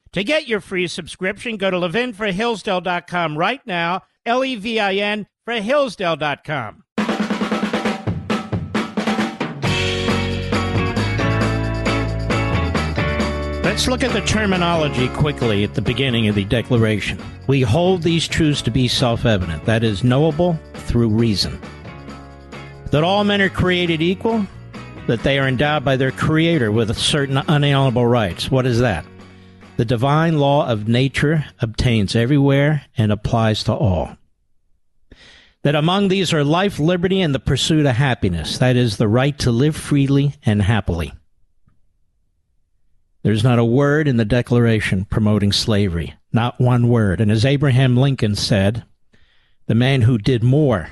[0.13, 5.27] To get your free subscription, go to levinforhillsdale.com right now, L E V I N
[5.45, 6.83] for Hillsdale.com.
[13.63, 17.17] Let's look at the terminology quickly at the beginning of the Declaration.
[17.47, 21.57] We hold these truths to be self evident, that is, knowable through reason.
[22.87, 24.45] That all men are created equal,
[25.07, 28.51] that they are endowed by their Creator with certain unalienable rights.
[28.51, 29.05] What is that?
[29.81, 34.15] The divine law of nature obtains everywhere and applies to all.
[35.63, 39.35] That among these are life, liberty, and the pursuit of happiness, that is, the right
[39.39, 41.13] to live freely and happily.
[43.23, 47.19] There's not a word in the Declaration promoting slavery, not one word.
[47.19, 48.85] And as Abraham Lincoln said,
[49.65, 50.91] the man who did more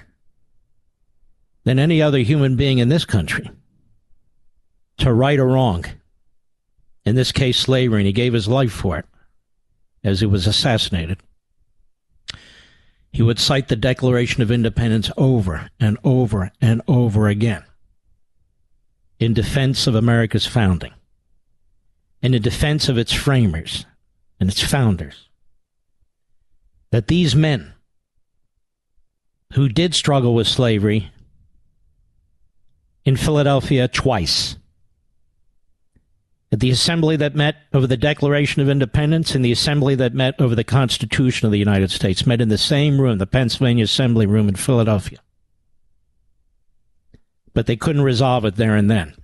[1.64, 3.52] than any other human being in this country
[4.98, 5.86] to right or wrong
[7.10, 9.05] in this case, slavery, and he gave his life for it
[10.03, 11.18] as he was assassinated.
[13.12, 17.64] He would cite the Declaration of Independence over and over and over again
[19.20, 20.93] in defense of America's founding
[22.22, 23.88] in defense of its framers
[24.39, 25.30] and its founders.
[26.91, 27.74] That these men
[29.53, 31.12] who did struggle with slavery
[33.03, 34.59] in Philadelphia twice
[36.60, 40.36] at the assembly that met over the Declaration of Independence and the assembly that met
[40.41, 44.26] over the Constitution of the United States met in the same room, the Pennsylvania Assembly
[44.26, 45.20] Room in Philadelphia.
[47.53, 49.16] But they couldn't resolve it there and then.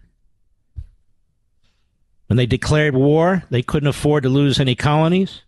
[2.27, 5.41] When they declared war, they couldn't afford to lose any colonies.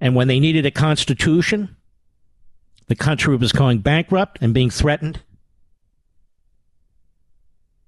[0.00, 1.76] And when they needed a constitution,
[2.88, 5.20] the country was going bankrupt and being threatened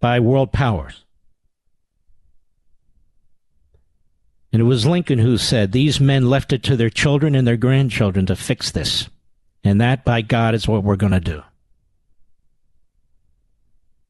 [0.03, 1.05] by world powers.
[4.53, 7.57] And it was Lincoln who said, These men left it to their children and their
[7.57, 9.09] grandchildren to fix this.
[9.65, 11.43] And that, by God, is what we're going to do.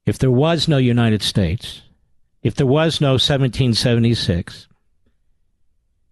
[0.07, 1.83] If there was no United States,
[2.43, 4.67] if there was no 1776,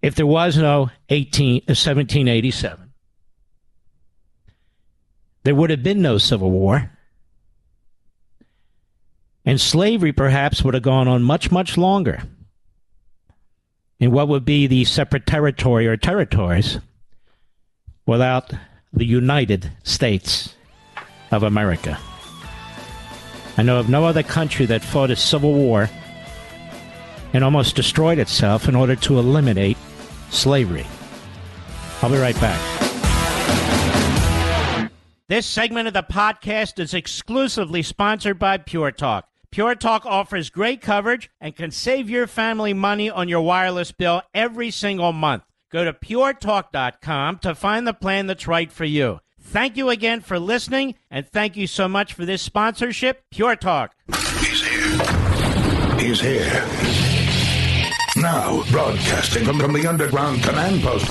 [0.03, 2.93] if there was no 18, uh, 1787,
[5.43, 6.93] there would have been no Civil War.
[9.45, 12.23] And slavery perhaps would have gone on much, much longer
[13.99, 16.79] in what would be the separate territory or territories
[18.07, 18.53] without
[18.93, 20.55] the United States
[21.31, 21.99] of America.
[23.57, 25.89] I know of no other country that fought a civil war
[27.33, 29.77] and almost destroyed itself in order to eliminate
[30.31, 30.87] slavery.
[32.03, 32.61] I'll be right back.
[35.29, 39.30] This segment of the podcast is exclusively sponsored by Pure Talk.
[39.53, 44.23] Pure Talk offers great coverage and can save your family money on your wireless bill
[44.33, 45.43] every single month.
[45.73, 49.19] Go to puretalk.com to find the plan that's right for you.
[49.41, 53.97] Thank you again for listening, and thank you so much for this sponsorship, Pure Talk.
[54.07, 55.99] He's here.
[55.99, 56.67] He's here.
[58.17, 61.11] Now, broadcasting from, from the underground command post,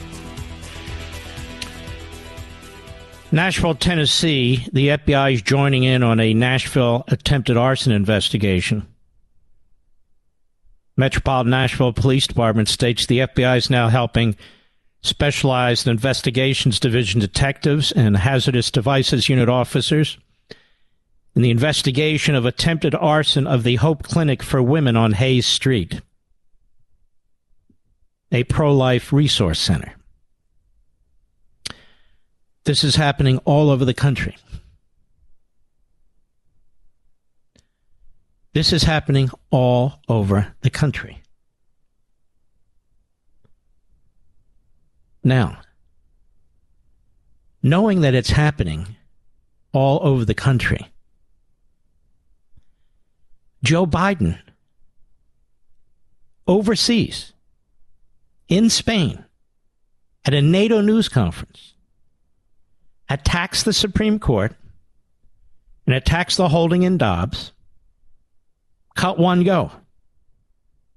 [3.33, 8.85] Nashville, Tennessee, the FBI is joining in on a Nashville attempted arson investigation.
[10.97, 14.35] Metropolitan Nashville Police Department states the FBI is now helping
[15.01, 20.17] Specialized Investigations Division detectives and hazardous devices unit officers
[21.33, 26.01] in the investigation of attempted arson of the Hope Clinic for Women on Hayes Street,
[28.31, 29.95] a pro life resource center.
[32.63, 34.37] This is happening all over the country.
[38.53, 41.21] This is happening all over the country.
[45.23, 45.61] Now,
[47.63, 48.95] knowing that it's happening
[49.71, 50.91] all over the country,
[53.63, 54.39] Joe Biden
[56.47, 57.33] overseas
[58.49, 59.23] in Spain
[60.25, 61.70] at a NATO news conference
[63.11, 64.55] attacks the Supreme Court
[65.85, 67.51] and attacks the holding in Dobbs.
[68.95, 69.71] Cut one, go.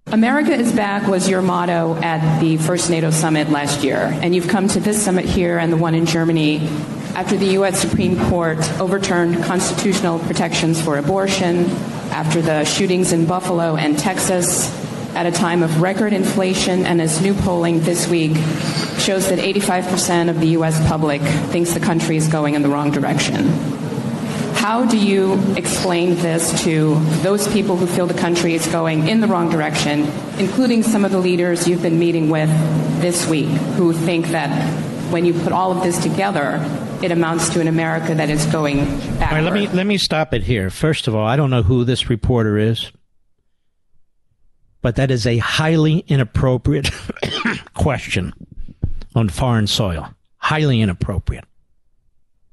[0.07, 4.49] America is back was your motto at the first NATO summit last year, and you've
[4.49, 6.59] come to this summit here and the one in Germany
[7.17, 7.81] after the U.S.
[7.81, 11.71] Supreme Court overturned constitutional protections for abortion,
[12.11, 14.71] after the shootings in Buffalo and Texas,
[15.15, 18.37] at a time of record inflation, and as new polling this week
[19.05, 20.81] shows that 85% of the U.S.
[20.89, 21.21] public
[21.53, 23.49] thinks the country is going in the wrong direction.
[24.55, 29.21] How do you explain this to those people who feel the country is going in
[29.21, 32.49] the wrong direction, including some of the leaders you've been meeting with
[33.03, 34.49] this week, who think that
[35.13, 36.59] when you put all of this together,
[37.03, 38.79] it amounts to an America that is going
[39.19, 39.23] backward?
[39.23, 40.71] All right, let me let me stop it here.
[40.71, 42.91] First of all, I don't know who this reporter is,
[44.81, 46.91] but that is a highly inappropriate
[47.75, 48.33] question
[49.15, 50.09] on foreign soil.
[50.39, 51.45] Highly inappropriate.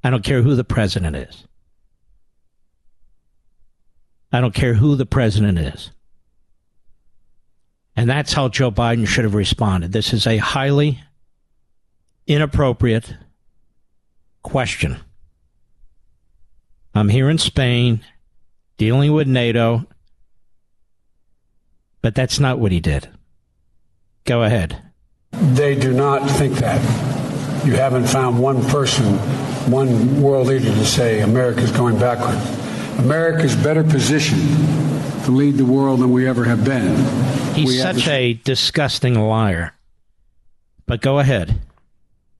[0.03, 1.45] I don't care who the president is.
[4.31, 5.91] I don't care who the president is.
[7.95, 9.91] And that's how Joe Biden should have responded.
[9.91, 11.03] This is a highly
[12.25, 13.13] inappropriate
[14.41, 14.97] question.
[16.95, 18.01] I'm here in Spain
[18.77, 19.85] dealing with NATO,
[22.01, 23.07] but that's not what he did.
[24.23, 24.81] Go ahead.
[25.31, 26.81] They do not think that.
[27.65, 29.05] You haven't found one person,
[29.71, 32.39] one world leader to say America's going backwards.
[32.99, 34.41] America's better positioned
[35.25, 36.95] to lead the world than we ever have been.
[37.55, 39.73] He's We such the- a disgusting liar.
[40.87, 41.59] But go ahead.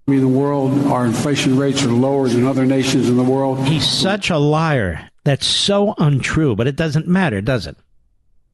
[0.08, 3.66] I mean, the world, our inflation rates are lower than other nations in the world.
[3.68, 5.10] He's such a liar.
[5.24, 7.78] That's so untrue, but it doesn't matter, does it?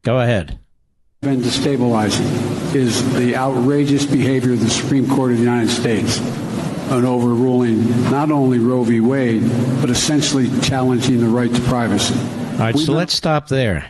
[0.03, 0.59] Go ahead.
[1.27, 6.21] Been destabilizing is the outrageous behavior of the Supreme Court of the United States
[6.89, 9.01] on overruling not only Roe v.
[9.01, 9.43] Wade,
[9.81, 12.17] but essentially challenging the right to privacy.
[12.17, 13.85] All right, We so not- let's stop there.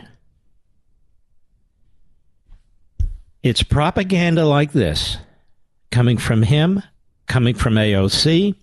[3.44, 5.18] It's propaganda like this
[5.92, 6.82] coming from him,
[7.28, 8.56] coming from AOC,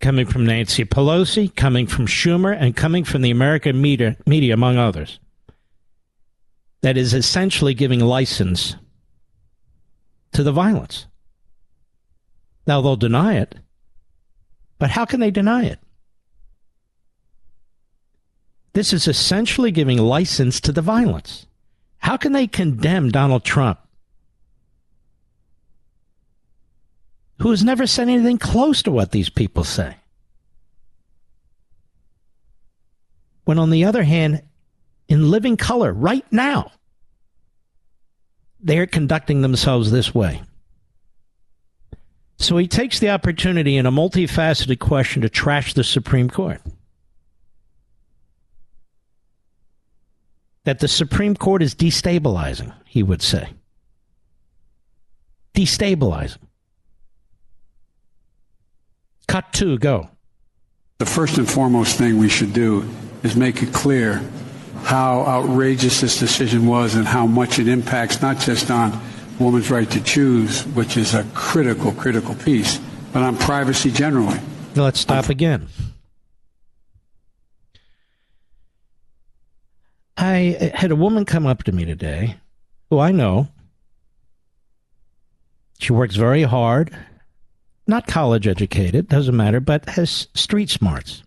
[0.00, 4.78] coming from Nancy Pelosi, coming from Schumer, and coming from the American media, media among
[4.78, 5.20] others,
[6.82, 8.76] that is essentially giving license
[10.32, 11.06] to the violence.
[12.66, 13.56] Now, they'll deny it,
[14.78, 15.78] but how can they deny it?
[18.72, 21.46] This is essentially giving license to the violence.
[21.98, 23.78] How can they condemn Donald Trump,
[27.38, 29.96] who has never said anything close to what these people say?
[33.44, 34.42] When, on the other hand,
[35.12, 36.72] in living color, right now,
[38.60, 40.40] they're conducting themselves this way.
[42.38, 46.62] So he takes the opportunity in a multifaceted question to trash the Supreme Court.
[50.64, 53.50] That the Supreme Court is destabilizing, he would say.
[55.52, 56.38] Destabilizing.
[59.28, 60.08] Cut two, go.
[60.96, 62.88] The first and foremost thing we should do
[63.22, 64.22] is make it clear
[64.84, 68.98] how outrageous this decision was and how much it impacts not just on
[69.38, 72.78] woman's right to choose, which is a critical, critical piece,
[73.12, 74.38] but on privacy generally.
[74.74, 75.68] Let's stop again.
[80.16, 82.36] I had a woman come up to me today
[82.90, 83.48] who I know.
[85.78, 86.96] She works very hard,
[87.86, 91.24] not college educated, doesn't matter, but has street smarts.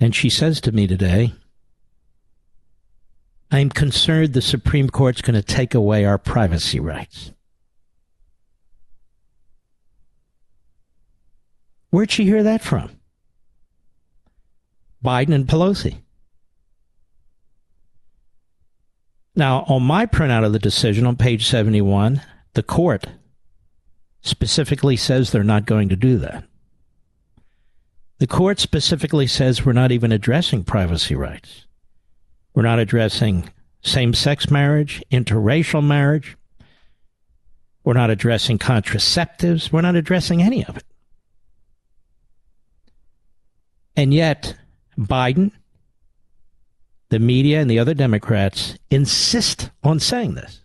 [0.00, 1.32] And she says to me today,
[3.50, 7.32] I'm concerned the Supreme Court's going to take away our privacy rights.
[11.90, 12.90] Where'd she hear that from?
[15.02, 15.98] Biden and Pelosi.
[19.34, 22.20] Now, on my printout of the decision on page 71,
[22.54, 23.06] the court
[24.20, 26.47] specifically says they're not going to do that.
[28.18, 31.66] The court specifically says we're not even addressing privacy rights.
[32.54, 33.50] We're not addressing
[33.82, 36.36] same sex marriage, interracial marriage.
[37.84, 39.72] We're not addressing contraceptives.
[39.72, 40.84] We're not addressing any of it.
[43.96, 44.56] And yet,
[44.98, 45.52] Biden,
[47.08, 50.60] the media, and the other Democrats insist on saying this.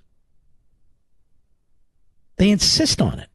[2.37, 3.29] They insist on it.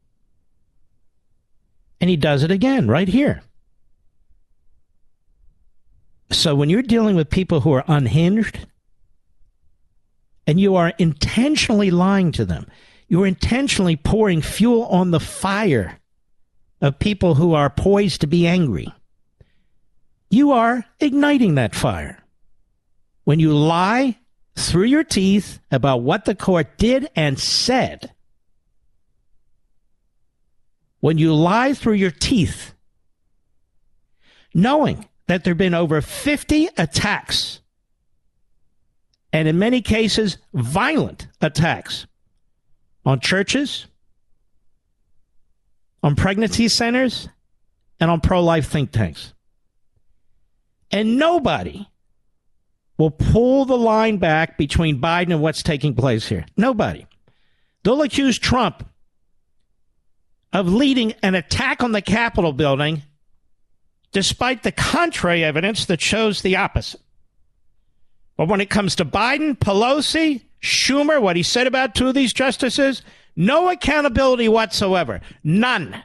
[2.01, 3.43] And he does it again right here.
[6.31, 8.67] So when you're dealing with people who are unhinged
[10.47, 12.67] and you are intentionally lying to them,
[13.09, 15.99] you are intentionally pouring fuel on the fire
[16.81, 18.93] of people who are poised to be angry.
[20.31, 22.23] You are igniting that fire.
[23.25, 24.19] When you lie
[24.57, 28.13] through your teeth about what the court did and said,
[31.01, 32.75] when you lie through your teeth,
[34.53, 37.61] knowing that there have been over 50 attacks,
[39.33, 42.07] and in many cases, violent attacks
[43.05, 43.87] on churches,
[46.03, 47.29] on pregnancy centers,
[48.01, 49.35] and on pro life think tanks.
[50.91, 51.87] And nobody
[52.97, 56.47] will pull the line back between Biden and what's taking place here.
[56.57, 57.07] Nobody.
[57.85, 58.89] They'll accuse Trump
[60.55, 63.03] of leading an attack on the Capitol building
[64.13, 67.01] despite the contrary evidence that shows the opposite.
[68.37, 72.33] But when it comes to Biden, Pelosi, Schumer, what he said about two of these
[72.33, 73.03] justices,
[73.37, 75.21] no accountability whatsoever.
[75.45, 76.03] None.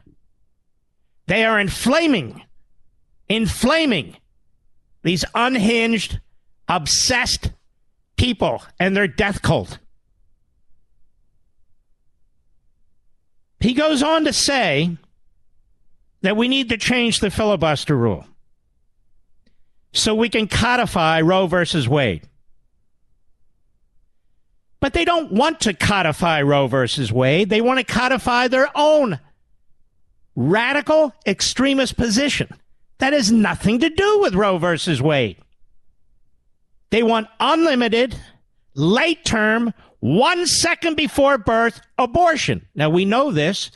[1.27, 2.43] They are inflaming,
[3.29, 4.17] inflaming
[5.03, 6.19] these unhinged,
[6.67, 7.51] obsessed
[8.17, 9.79] people and their death cult.
[13.59, 14.97] He goes on to say
[16.23, 18.25] that we need to change the filibuster rule
[19.91, 22.27] so we can codify Roe versus Wade.
[24.79, 27.49] But they don't want to codify Roe versus Wade.
[27.49, 29.19] They want to codify their own
[30.35, 32.49] radical extremist position.
[32.97, 35.37] That has nothing to do with Roe versus Wade.
[36.89, 38.15] They want unlimited,
[38.75, 42.67] late term, one second before birth abortion.
[42.75, 43.71] Now, we know this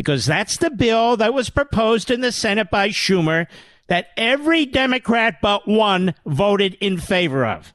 [0.00, 3.46] because that's the bill that was proposed in the Senate by Schumer
[3.88, 7.74] that every Democrat but one voted in favor of.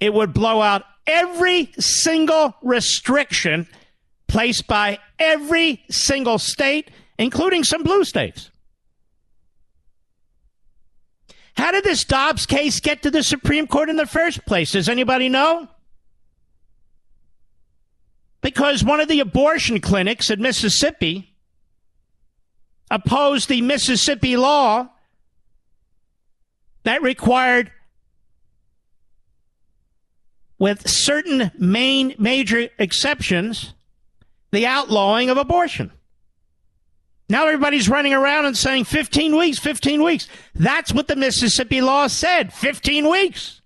[0.00, 3.68] It would blow out every single restriction
[4.26, 8.50] placed by every single state, including some blue states.
[11.58, 14.72] How did this Dobbs case get to the Supreme Court in the first place?
[14.72, 15.68] Does anybody know?
[18.40, 21.34] Because one of the abortion clinics in Mississippi
[22.90, 24.88] opposed the Mississippi law
[26.82, 27.70] that required
[30.58, 33.74] with certain main major exceptions
[34.50, 35.92] the outlawing of abortion.
[37.28, 40.28] Now everybody's running around and saying 15 weeks, 15 weeks.
[40.54, 43.59] That's what the Mississippi law said 15 weeks.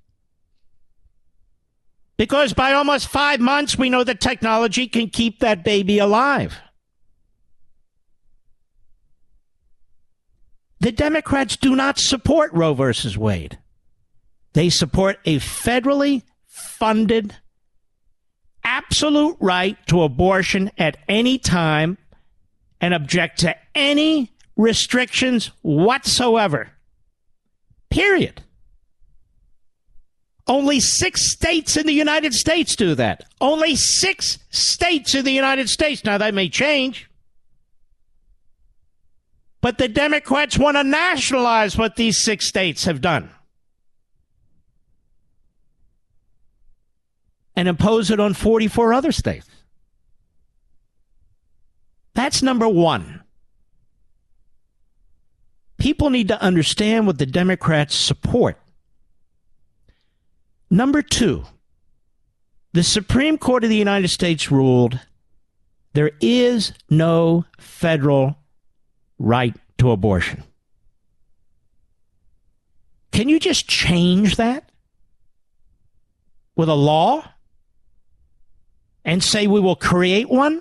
[2.16, 6.58] Because by almost five months, we know that technology can keep that baby alive.
[10.78, 13.58] The Democrats do not support Roe versus Wade.
[14.52, 17.34] They support a federally funded,
[18.62, 21.98] absolute right to abortion at any time
[22.80, 26.70] and object to any restrictions whatsoever.
[27.90, 28.43] Period.
[30.46, 33.24] Only six states in the United States do that.
[33.40, 36.04] Only six states in the United States.
[36.04, 37.08] Now, that may change.
[39.62, 43.30] But the Democrats want to nationalize what these six states have done
[47.56, 49.48] and impose it on 44 other states.
[52.12, 53.22] That's number one.
[55.78, 58.58] People need to understand what the Democrats support.
[60.74, 61.44] Number two,
[62.72, 64.98] the Supreme Court of the United States ruled
[65.92, 68.36] there is no federal
[69.16, 70.42] right to abortion.
[73.12, 74.72] Can you just change that
[76.56, 77.22] with a law
[79.04, 80.60] and say we will create one?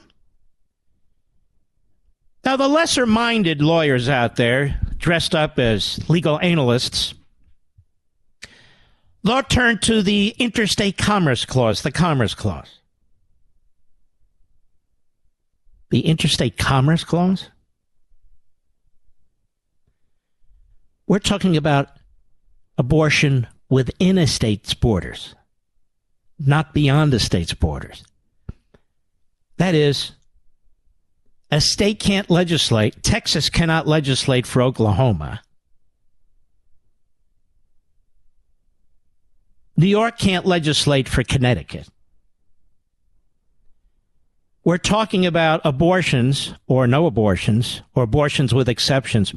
[2.45, 7.15] Now, the lesser minded lawyers out there, dressed up as legal analysts,
[9.23, 12.79] they'll turn to the Interstate Commerce Clause, the Commerce Clause.
[15.89, 17.49] The Interstate Commerce Clause?
[21.07, 21.89] We're talking about
[22.77, 25.35] abortion within a state's borders,
[26.39, 28.03] not beyond the state's borders.
[29.57, 30.13] That is,
[31.51, 35.41] a state can't legislate, Texas cannot legislate for Oklahoma.
[39.75, 41.87] New York can't legislate for Connecticut.
[44.63, 49.33] We're talking about abortions or no abortions or abortions with exceptions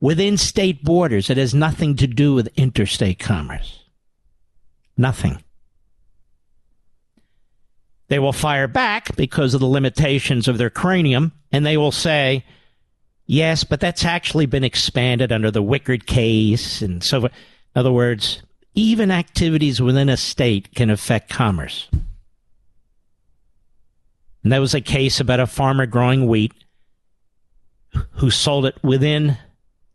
[0.00, 1.28] within state borders.
[1.28, 3.84] It has nothing to do with interstate commerce.
[4.96, 5.42] Nothing.
[8.08, 12.44] They will fire back because of the limitations of their cranium, and they will say,
[13.26, 16.80] yes, but that's actually been expanded under the Wickard case.
[16.80, 17.32] And so, forth.
[17.74, 18.42] in other words,
[18.76, 21.88] even activities within a state can affect commerce.
[24.44, 26.52] And that was a case about a farmer growing wheat
[28.12, 29.38] who sold it within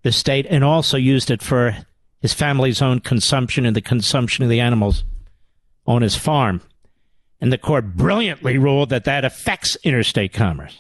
[0.01, 1.77] the state and also used it for
[2.19, 5.05] his family's own consumption and the consumption of the animals
[5.85, 6.61] on his farm.
[7.39, 10.77] And the court brilliantly ruled that that affects interstate commerce.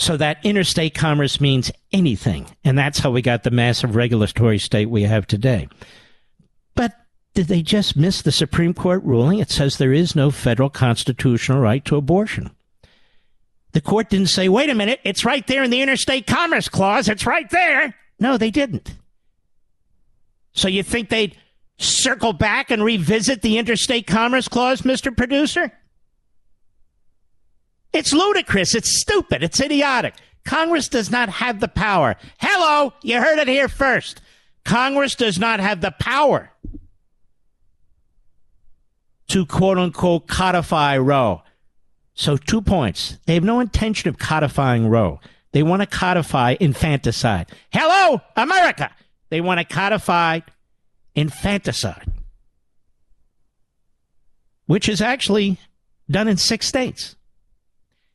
[0.00, 2.46] So that interstate commerce means anything.
[2.64, 5.68] And that's how we got the massive regulatory state we have today.
[6.74, 6.94] But
[7.34, 9.40] did they just miss the Supreme Court ruling?
[9.40, 12.50] It says there is no federal constitutional right to abortion.
[13.72, 17.06] The court didn't say, wait a minute, it's right there in the Interstate Commerce Clause.
[17.06, 17.94] It's right there.
[18.18, 18.96] No, they didn't.
[20.52, 21.36] So you think they'd
[21.76, 25.14] circle back and revisit the Interstate Commerce Clause, Mr.
[25.14, 25.70] Producer?
[27.92, 28.74] It's ludicrous.
[28.74, 29.42] It's stupid.
[29.42, 30.14] It's idiotic.
[30.44, 32.16] Congress does not have the power.
[32.38, 34.20] Hello, you heard it here first.
[34.64, 36.50] Congress does not have the power
[39.28, 41.42] to quote unquote codify Roe.
[42.14, 43.18] So, two points.
[43.26, 45.20] They have no intention of codifying Roe.
[45.52, 47.50] They want to codify infanticide.
[47.72, 48.90] Hello, America.
[49.30, 50.40] They want to codify
[51.14, 52.12] infanticide,
[54.66, 55.58] which is actually
[56.10, 57.16] done in six states.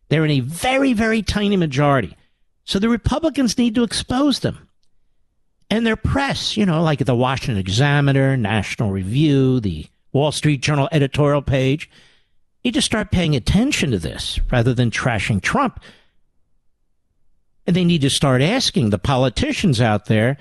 [0.09, 2.15] They're in a very, very tiny majority.
[2.63, 4.67] So the Republicans need to expose them.
[5.69, 10.89] And their press, you know, like the Washington Examiner, National Review, the Wall Street Journal
[10.91, 11.89] editorial page,
[12.63, 15.79] need to start paying attention to this rather than trashing Trump.
[17.67, 20.37] And they need to start asking the politicians out there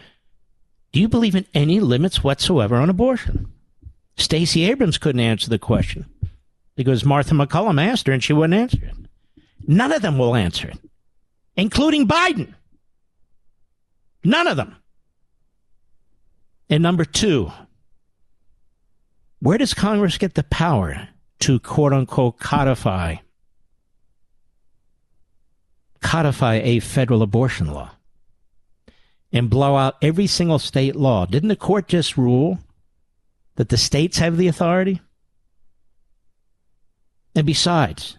[0.92, 3.50] do you believe in any limits whatsoever on abortion?
[4.16, 6.06] Stacey Abrams couldn't answer the question
[6.76, 9.03] because Martha MacCallum asked her and she wouldn't answer it.
[9.66, 10.78] None of them will answer it,
[11.56, 12.54] including Biden.
[14.22, 14.76] None of them.
[16.70, 17.50] And number two,
[19.40, 21.08] where does Congress get the power
[21.40, 23.16] to quote unquote codify
[26.00, 27.90] codify a federal abortion law?
[29.34, 31.26] and blow out every single state law.
[31.26, 32.60] Didn't the court just rule
[33.56, 35.00] that the states have the authority?
[37.34, 38.16] And besides,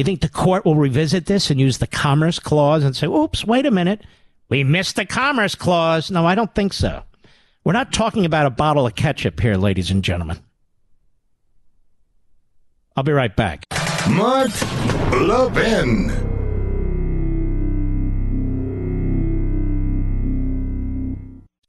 [0.00, 3.44] you think the court will revisit this and use the Commerce Clause and say, oops,
[3.44, 4.02] wait a minute,
[4.48, 6.10] we missed the Commerce Clause?
[6.10, 7.02] No, I don't think so.
[7.64, 10.38] We're not talking about a bottle of ketchup here, ladies and gentlemen.
[12.96, 13.64] I'll be right back.
[14.08, 14.50] Mark
[15.12, 16.29] Levin.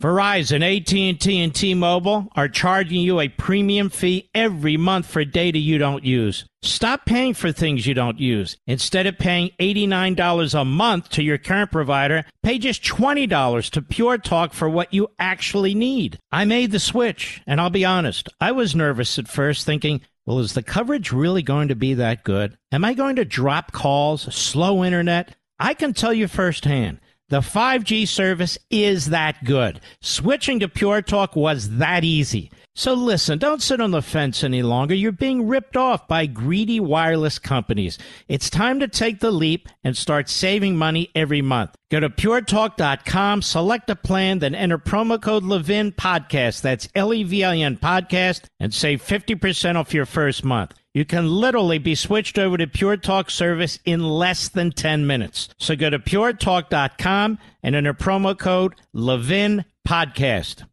[0.02, 5.78] Verizon, AT&T, and T-Mobile are charging you a premium fee every month for data you
[5.78, 6.43] don't use.
[6.64, 8.58] Stop paying for things you don't use.
[8.66, 14.18] Instead of paying $89 a month to your current provider, pay just $20 to Pure
[14.20, 16.18] Talk for what you actually need.
[16.32, 20.39] I made the switch, and I'll be honest, I was nervous at first thinking, well,
[20.39, 22.58] is the coverage really going to be that good?
[22.72, 25.36] Am I going to drop calls, slow internet?
[25.60, 26.99] I can tell you firsthand.
[27.32, 29.80] The 5G service is that good.
[30.02, 32.52] Switching to Pure Talk was that easy.
[32.76, 34.94] So listen, don't sit on the fence any longer.
[34.94, 37.98] You're being ripped off by greedy wireless companies.
[38.28, 41.74] It's time to take the leap and start saving money every month.
[41.90, 46.60] Go to puretalk.com, select a plan, then enter promo code Levin Podcast.
[46.60, 50.74] That's L E V I N Podcast and save 50% off your first month.
[50.94, 55.48] You can literally be switched over to Pure Talk service in less than 10 minutes.
[55.58, 60.66] So go to puretalk.com and enter promo code Levin Podcast.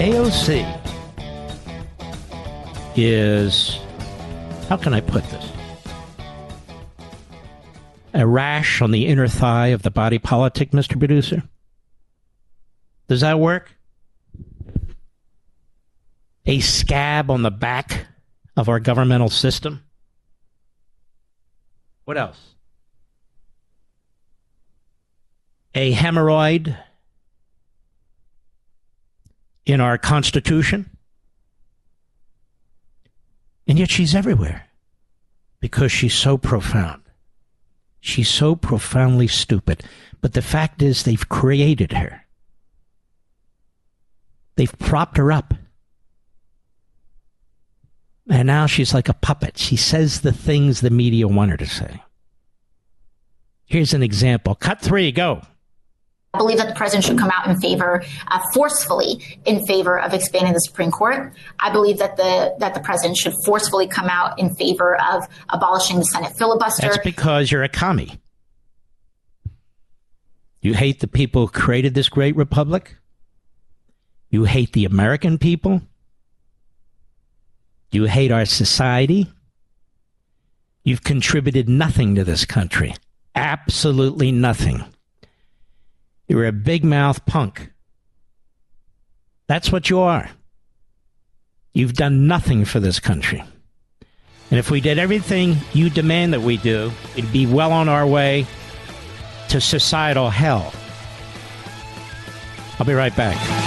[0.00, 0.66] AOC
[2.96, 3.78] is,
[4.68, 5.48] how can I put this?
[8.14, 10.98] A rash on the inner thigh of the body politic, Mr.
[10.98, 11.44] Producer?
[13.06, 13.76] Does that work?
[16.46, 18.06] A scab on the back
[18.56, 19.82] of our governmental system.
[22.04, 22.54] What else?
[25.74, 26.76] A hemorrhoid
[29.64, 30.90] in our Constitution.
[33.66, 34.66] And yet she's everywhere
[35.60, 37.02] because she's so profound.
[38.00, 39.84] She's so profoundly stupid.
[40.20, 42.24] But the fact is, they've created her,
[44.56, 45.54] they've propped her up.
[48.28, 49.58] And now she's like a puppet.
[49.58, 52.02] She says the things the media want her to say.
[53.64, 54.54] Here's an example.
[54.54, 55.42] Cut three, go.
[56.34, 60.14] I believe that the president should come out in favor, uh, forcefully in favor of
[60.14, 61.34] expanding the Supreme Court.
[61.60, 65.98] I believe that the that the president should forcefully come out in favor of abolishing
[65.98, 66.86] the Senate filibuster.
[66.86, 68.18] That's because you're a commie.
[70.62, 72.96] You hate the people who created this great republic.
[74.30, 75.82] You hate the American people.
[77.92, 79.30] You hate our society.
[80.82, 82.94] You've contributed nothing to this country.
[83.34, 84.82] Absolutely nothing.
[86.26, 87.70] You're a big mouth punk.
[89.46, 90.30] That's what you are.
[91.74, 93.44] You've done nothing for this country.
[94.50, 98.06] And if we did everything you demand that we do, we'd be well on our
[98.06, 98.46] way
[99.50, 100.72] to societal hell.
[102.78, 103.61] I'll be right back.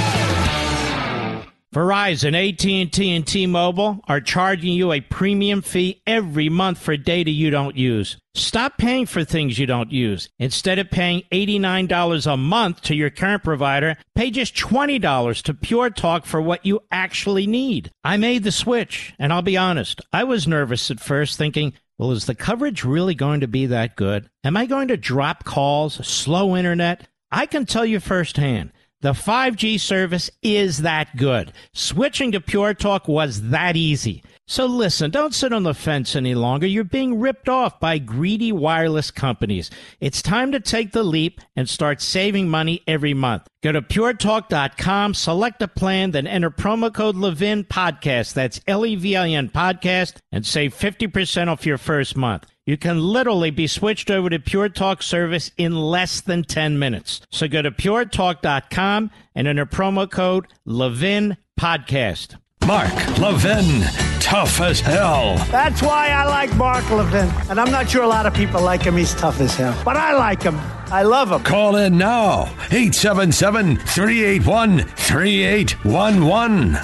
[1.75, 7.49] Verizon, AT&T, and T-Mobile are charging you a premium fee every month for data you
[7.49, 8.15] don't use.
[8.33, 10.29] Stop paying for things you don't use.
[10.39, 15.89] Instead of paying $89 a month to your current provider, pay just $20 to Pure
[15.89, 17.91] Talk for what you actually need.
[18.05, 22.11] I made the switch, and I'll be honest, I was nervous at first thinking, well,
[22.11, 24.29] is the coverage really going to be that good?
[24.45, 27.05] Am I going to drop calls, slow internet?
[27.33, 28.71] I can tell you firsthand.
[29.01, 31.53] The 5G service is that good.
[31.73, 34.23] Switching to Pure Talk was that easy.
[34.47, 36.65] So listen, don't sit on the fence any longer.
[36.67, 39.69] You're being ripped off by greedy wireless companies.
[39.99, 43.47] It's time to take the leap and start saving money every month.
[43.63, 48.33] Go to puretalk.com, select a plan, then enter promo code Levin Podcast.
[48.33, 52.45] That's L E V I N Podcast and save 50% off your first month.
[52.65, 57.21] You can literally be switched over to Pure Talk service in less than 10 minutes.
[57.29, 62.37] So go to puretalk.com and enter promo code Levin Podcast.
[62.65, 63.83] Mark Levin,
[64.19, 65.37] tough as hell.
[65.51, 67.29] That's why I like Mark Levin.
[67.51, 68.97] And I'm not sure a lot of people like him.
[68.97, 69.79] He's tough as hell.
[69.85, 70.57] But I like him.
[70.87, 71.43] I love him.
[71.43, 76.77] Call in now 877 381 3811.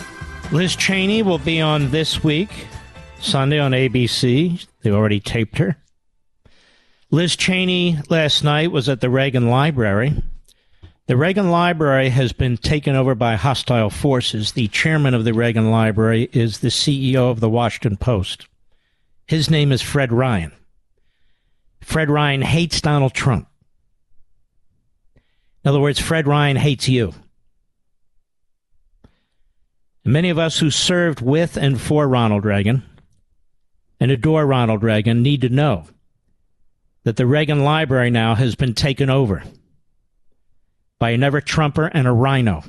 [0.52, 2.68] Liz Cheney will be on this week,
[3.20, 4.68] Sunday on ABC.
[4.82, 5.78] They already taped her.
[7.10, 10.24] Liz Cheney last night was at the Reagan Library.
[11.08, 14.54] The Reagan Library has been taken over by hostile forces.
[14.54, 18.48] The chairman of the Reagan Library is the CEO of the Washington Post.
[19.28, 20.54] His name is Fred Ryan.
[21.82, 23.48] Fred Ryan hates Donald Trump.
[25.64, 27.14] In other words, Fred Ryan hates you.
[30.06, 32.84] Many of us who served with and for Ronald Reagan
[34.02, 35.86] and adore Ronald Reagan need to know
[37.04, 39.44] that the Reagan Library now has been taken over
[40.98, 42.64] by a never Trumper and a rhino.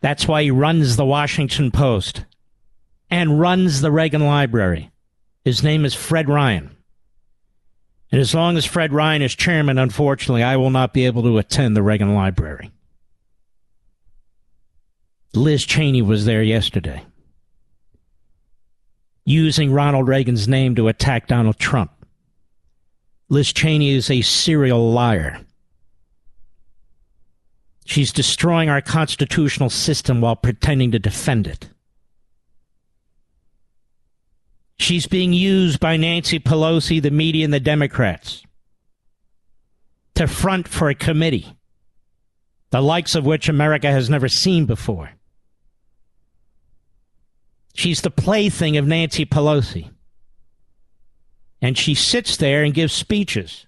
[0.00, 2.24] That's why he runs the Washington Post
[3.10, 4.92] and runs the Reagan Library.
[5.44, 6.74] His name is Fred Ryan.
[8.12, 11.38] And as long as Fred Ryan is chairman, unfortunately, I will not be able to
[11.38, 12.70] attend the Reagan Library.
[15.34, 17.02] Liz Cheney was there yesterday,
[19.24, 21.92] using Ronald Reagan's name to attack Donald Trump.
[23.28, 25.40] Liz Cheney is a serial liar.
[27.84, 31.70] She's destroying our constitutional system while pretending to defend it.
[34.78, 38.42] She's being used by Nancy Pelosi, the media, and the Democrats
[40.14, 41.56] to front for a committee,
[42.70, 45.12] the likes of which America has never seen before.
[47.74, 49.90] She's the plaything of Nancy Pelosi.
[51.60, 53.66] And she sits there and gives speeches.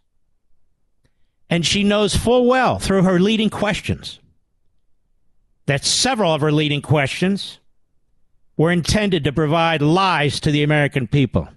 [1.48, 4.18] And she knows full well through her leading questions
[5.66, 7.58] that several of her leading questions
[8.56, 11.48] were intended to provide lies to the American people,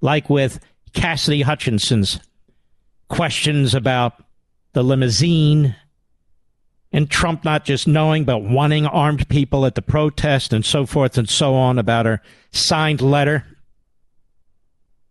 [0.00, 0.60] like with
[0.92, 2.20] Cassidy Hutchinson's
[3.08, 4.22] questions about
[4.72, 5.74] the limousine
[6.92, 11.16] and Trump not just knowing but wanting armed people at the protest and so forth
[11.16, 12.20] and so on about her
[12.50, 13.44] signed letter.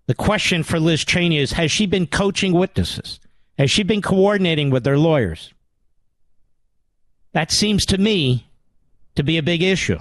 [0.07, 3.19] The question for Liz Cheney is Has she been coaching witnesses?
[3.57, 5.53] Has she been coordinating with their lawyers?
[7.33, 8.47] That seems to me
[9.15, 9.99] to be a big issue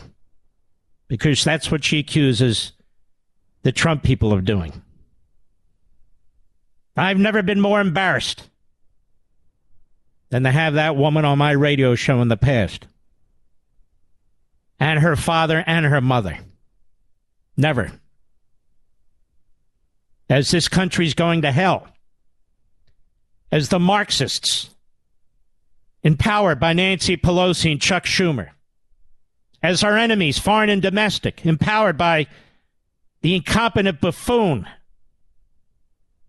[1.09, 2.73] because that's what she accuses
[3.63, 4.83] the Trump people of doing.
[6.97, 8.49] I've never been more embarrassed
[10.31, 12.87] than to have that woman on my radio show in the past.
[14.79, 16.39] And her father and her mother.
[17.57, 17.93] Never.
[20.29, 21.89] As this country's going to hell.
[23.51, 24.71] As the Marxists,
[26.03, 28.51] empowered by Nancy Pelosi and Chuck Schumer,
[29.63, 32.27] as our enemies, foreign and domestic, empowered by
[33.23, 34.69] the incompetent buffoon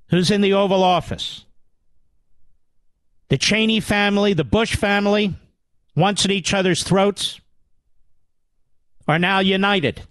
[0.10, 1.46] who's in the Oval Office.
[3.30, 5.36] The Cheney family, the Bush family,
[5.96, 7.40] once at each other's throats,
[9.08, 10.02] are now united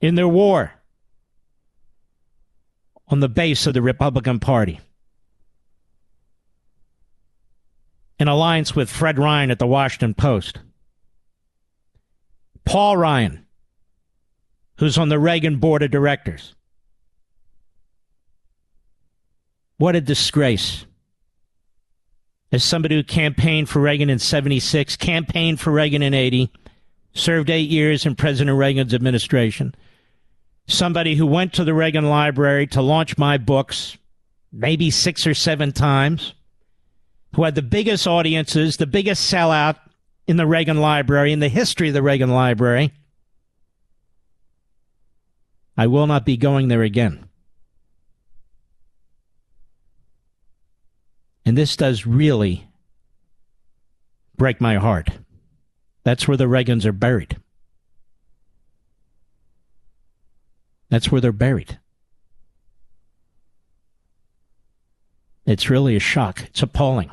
[0.00, 0.72] in their war
[3.08, 4.80] on the base of the Republican Party.
[8.18, 10.58] In alliance with Fred Ryan at the Washington Post.
[12.64, 13.46] Paul Ryan,
[14.76, 16.54] who's on the Reagan board of directors.
[19.78, 20.84] What a disgrace.
[22.52, 26.50] As somebody who campaigned for Reagan in 76, campaigned for Reagan in 80,
[27.12, 29.74] served eight years in President Reagan's administration,
[30.66, 33.96] somebody who went to the Reagan Library to launch my books
[34.52, 36.34] maybe six or seven times,
[37.34, 39.76] who had the biggest audiences, the biggest sellout
[40.26, 42.92] in the Reagan Library, in the history of the Reagan Library.
[45.76, 47.29] I will not be going there again.
[51.50, 52.68] And this does really
[54.36, 55.08] break my heart.
[56.04, 57.38] That's where the Reagans are buried.
[60.90, 61.80] That's where they're buried.
[65.44, 66.42] It's really a shock.
[66.42, 67.10] It's appalling.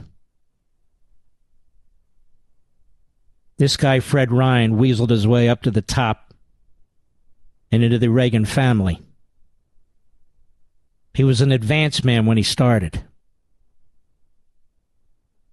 [3.57, 6.31] This guy, Fred Ryan, weaseled his way up to the top
[7.71, 9.01] and into the Reagan family.
[11.15, 13.03] He was an advance man when he started.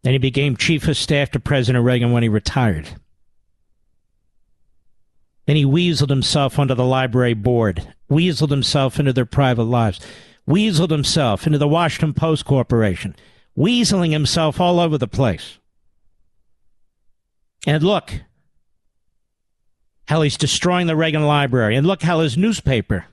[0.04, 2.88] Then he became chief of staff to President Reagan when he retired.
[5.46, 10.00] Then he weaseled himself onto the library board, weaseled himself into their private lives,
[10.46, 13.16] weaseled himself into the Washington Post Corporation,
[13.56, 15.58] weaseling himself all over the place.
[17.66, 18.12] And look
[20.06, 21.76] how he's destroying the Reagan Library.
[21.76, 23.06] And look how his newspaper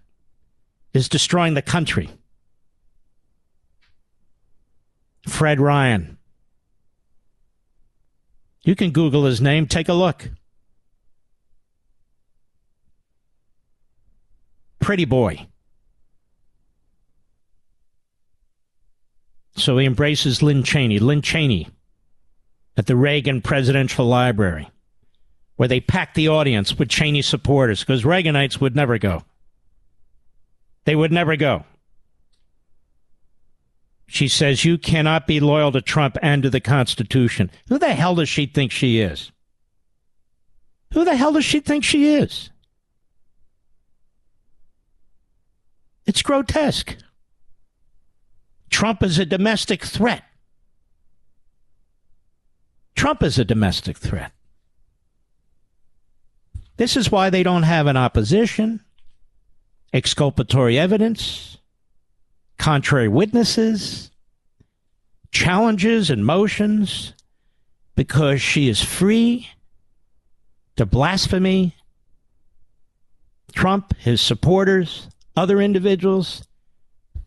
[0.93, 2.09] is destroying the country.
[5.25, 6.17] Fred Ryan.
[8.63, 10.29] You can Google his name, take a look.
[14.79, 15.47] Pretty boy.
[19.55, 20.99] So he embraces Lynn Cheney.
[20.99, 21.67] Lynn Cheney
[22.77, 24.69] at the Reagan Presidential Library,
[25.55, 29.23] where they packed the audience with Cheney supporters because Reaganites would never go.
[30.85, 31.65] They would never go.
[34.11, 37.49] She says, You cannot be loyal to Trump and to the Constitution.
[37.69, 39.31] Who the hell does she think she is?
[40.93, 42.49] Who the hell does she think she is?
[46.05, 46.97] It's grotesque.
[48.69, 50.25] Trump is a domestic threat.
[52.95, 54.33] Trump is a domestic threat.
[56.75, 58.81] This is why they don't have an opposition,
[59.93, 61.59] exculpatory evidence,
[62.61, 64.11] contrary witnesses,
[65.31, 67.13] challenges, and motions
[67.95, 69.49] because she is free
[70.75, 71.75] to blasphemy
[73.51, 76.47] Trump, his supporters, other individuals,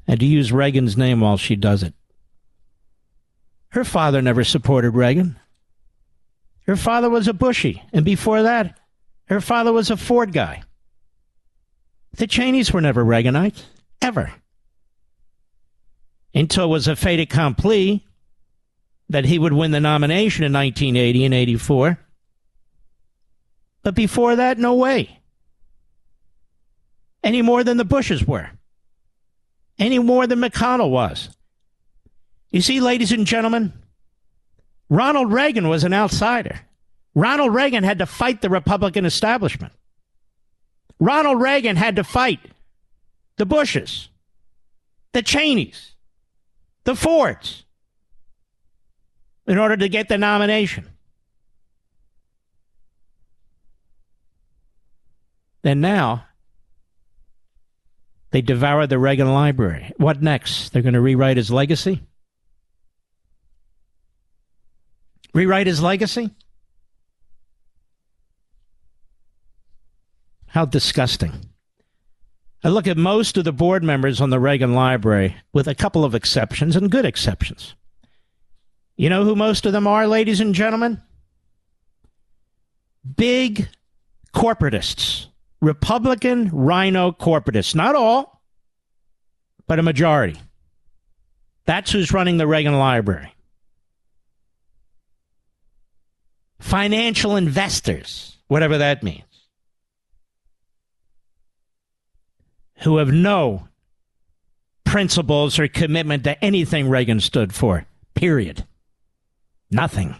[0.06, 1.94] and to use Reagan's name while she does it.
[3.70, 5.34] Her father never supported Reagan.
[6.68, 8.78] Her father was a Bushy, and before that,
[9.24, 10.62] her father was a Ford guy.
[12.12, 13.64] The Cheneys were never Reaganites,
[14.00, 14.32] ever.
[16.34, 18.04] Until it was a fait accompli
[19.08, 21.98] that he would win the nomination in 1980 and 84.
[23.82, 25.20] But before that, no way.
[27.22, 28.50] Any more than the Bushes were.
[29.78, 31.30] Any more than McConnell was.
[32.50, 33.72] You see, ladies and gentlemen,
[34.88, 36.60] Ronald Reagan was an outsider.
[37.14, 39.72] Ronald Reagan had to fight the Republican establishment.
[40.98, 42.40] Ronald Reagan had to fight
[43.36, 44.08] the Bushes,
[45.12, 45.93] the Cheneys,
[46.84, 47.64] the Fords
[49.46, 50.90] in order to get the nomination.
[55.62, 56.26] Then now,
[58.30, 59.92] they devour the Reagan library.
[59.96, 60.72] What next?
[60.72, 62.02] They're going to rewrite his legacy?
[65.32, 66.30] Rewrite his legacy?
[70.48, 71.32] How disgusting.
[72.64, 76.02] I look at most of the board members on the Reagan Library, with a couple
[76.02, 77.74] of exceptions and good exceptions.
[78.96, 81.02] You know who most of them are, ladies and gentlemen?
[83.16, 83.68] Big
[84.34, 85.26] corporatists.
[85.60, 87.74] Republican rhino corporatists.
[87.74, 88.42] Not all,
[89.66, 90.40] but a majority.
[91.66, 93.34] That's who's running the Reagan Library.
[96.60, 99.24] Financial investors, whatever that means,
[102.84, 103.68] who have no
[104.84, 108.64] principles or commitment to anything Reagan stood for, period.
[109.70, 110.14] Nothing.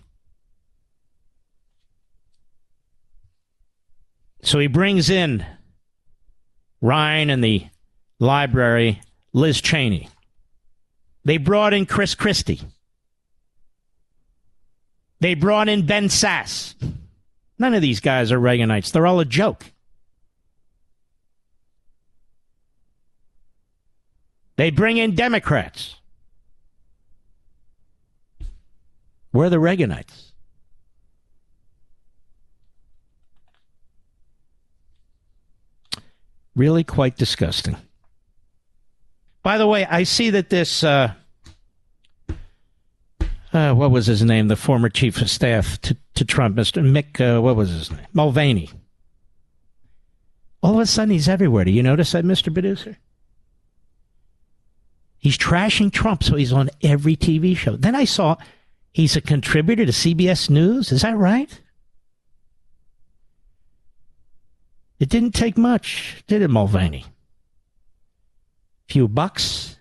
[4.42, 5.44] So he brings in
[6.80, 7.66] Ryan and the
[8.18, 9.00] library,
[9.32, 10.08] Liz Cheney.
[11.24, 12.60] They brought in Chris Christie.
[15.20, 16.74] They brought in Ben Sasse.
[17.58, 18.90] None of these guys are Reaganites.
[18.90, 19.66] They're all a joke.
[24.56, 25.96] They bring in Democrats.
[29.32, 30.30] We're the Reaganites.
[36.54, 37.76] Really quite disgusting.
[39.42, 41.12] By the way, I see that this, uh,
[43.52, 44.46] uh, what was his name?
[44.46, 46.80] The former chief of staff to, to Trump, Mr.
[46.82, 48.06] Mick, uh, what was his name?
[48.12, 48.70] Mulvaney.
[50.62, 51.64] All of a sudden, he's everywhere.
[51.64, 52.52] Do you notice that, Mr.
[52.52, 52.98] Producer?
[55.24, 57.76] He's trashing Trump, so he's on every TV show.
[57.76, 58.36] Then I saw
[58.92, 60.92] he's a contributor to CBS News.
[60.92, 61.48] Is that right?
[64.98, 67.06] It didn't take much, did it, Mulvaney?
[68.86, 69.78] A few bucks,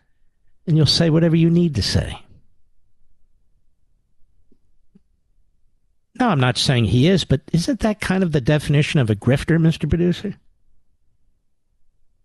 [0.66, 2.18] and you'll say whatever you need to say.
[6.22, 9.16] No, I'm not saying he is, but isn't that kind of the definition of a
[9.16, 9.90] grifter, Mr.
[9.90, 10.36] Producer?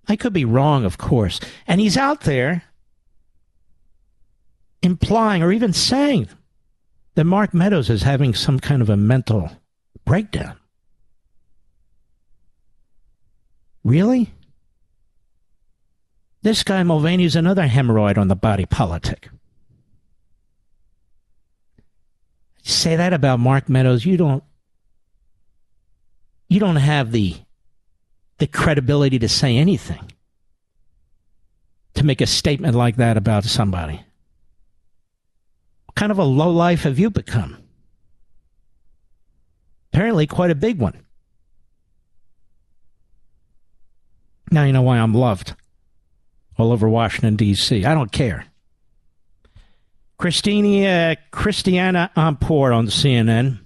[0.07, 1.41] I could be wrong, of course.
[1.67, 2.63] And he's out there
[4.83, 6.29] implying or even saying
[7.15, 9.51] that Mark Meadows is having some kind of a mental
[10.05, 10.57] breakdown.
[13.85, 14.31] Really?
[16.43, 19.29] This guy Mulvaney is another hemorrhoid on the body politic.
[22.69, 24.45] say that about Mark Meadows, you don't
[26.49, 27.37] you don't have the
[28.39, 30.13] the credibility to say anything.
[31.95, 34.03] To make a statement like that about somebody.
[35.99, 37.59] Kind of a low life have you become?
[39.93, 41.05] Apparently quite a big one.
[44.53, 45.57] Now you know why I'm loved
[46.57, 47.85] all over Washington, D.C.
[47.85, 48.45] I don't care.
[50.19, 53.59] Christina, uh, Christiane Amanpour on CNN.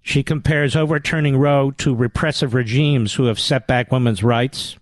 [0.00, 4.78] She compares overturning Roe to repressive regimes who have set back women's rights.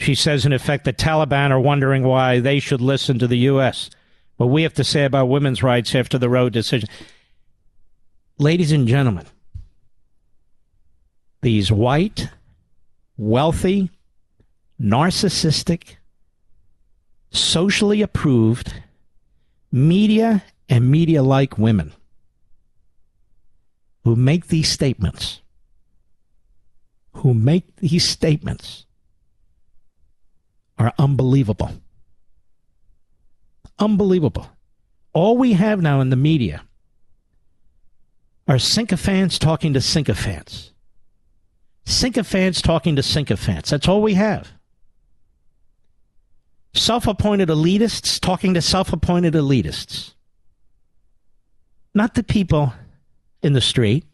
[0.00, 3.88] She says, in effect, the Taliban are wondering why they should listen to the U.S.
[4.40, 6.88] What we have to say about women's rights after the Roe decision.
[8.38, 9.26] Ladies and gentlemen,
[11.42, 12.30] these white,
[13.18, 13.90] wealthy,
[14.80, 15.96] narcissistic,
[17.30, 18.72] socially approved,
[19.70, 21.92] media and media like women
[24.04, 25.42] who make these statements,
[27.12, 28.86] who make these statements,
[30.78, 31.79] are unbelievable.
[33.80, 34.48] Unbelievable.
[35.14, 36.62] All we have now in the media
[38.46, 40.72] are sycophants talking to sycophants.
[41.86, 43.70] Sycophants talking to sycophants.
[43.70, 44.52] That's all we have.
[46.74, 50.14] Self appointed elitists talking to self appointed elitists.
[51.94, 52.72] Not the people
[53.42, 54.04] in the street.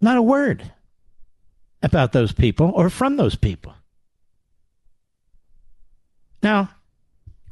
[0.00, 0.72] Not a word
[1.82, 3.74] about those people or from those people.
[6.42, 6.70] Now,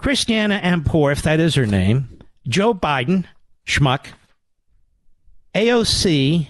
[0.04, 3.24] Christiana Amanpour, if that is her name, Joe Biden,
[3.66, 4.08] schmuck,
[5.54, 6.46] AOC,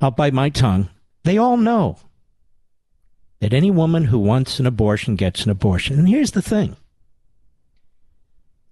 [0.00, 0.88] I'll bite my tongue,
[1.24, 1.98] they all know
[3.40, 5.98] that any woman who wants an abortion gets an abortion.
[5.98, 6.78] And here's the thing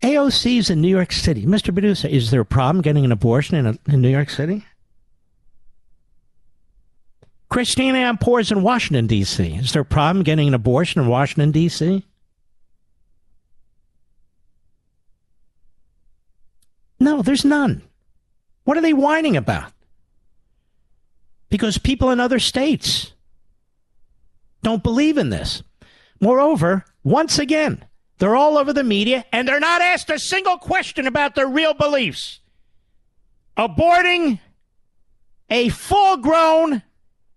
[0.01, 1.45] AOC is in New York City.
[1.45, 1.71] Mr.
[1.71, 4.65] Producer, is there a problem getting an abortion in, a, in New York City?
[7.55, 9.55] Christina Amanpour is in Washington, D.C.
[9.55, 12.05] Is there a problem getting an abortion in Washington, D.C.?
[16.99, 17.83] No, there's none.
[18.65, 19.71] What are they whining about?
[21.49, 23.13] Because people in other states
[24.65, 25.63] don't believe in this.
[26.19, 27.85] Moreover, once again,
[28.19, 31.73] they're all over the media and they're not asked a single question about their real
[31.73, 32.41] beliefs.
[33.57, 34.41] Aborting
[35.49, 36.83] a full grown,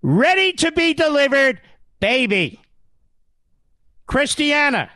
[0.02, 1.62] ready to be delivered
[2.00, 2.62] baby.
[4.06, 4.90] Christiana,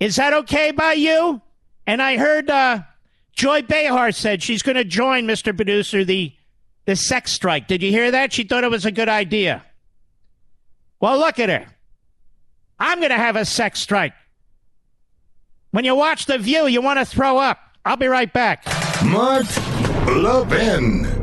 [0.00, 1.40] is that okay by you?
[1.86, 2.80] And I heard uh,
[3.32, 5.54] Joy Behar said she's going to join, Mr.
[5.54, 6.32] Producer, the,
[6.86, 7.66] the sex strike.
[7.68, 8.32] Did you hear that?
[8.32, 9.64] She thought it was a good idea.
[11.00, 11.66] Well, look at her.
[12.78, 14.12] I'm going to have a sex strike.
[15.70, 17.58] When you watch The View, you want to throw up.
[17.84, 18.64] I'll be right back.
[19.04, 19.46] Mark
[20.06, 21.17] Levin.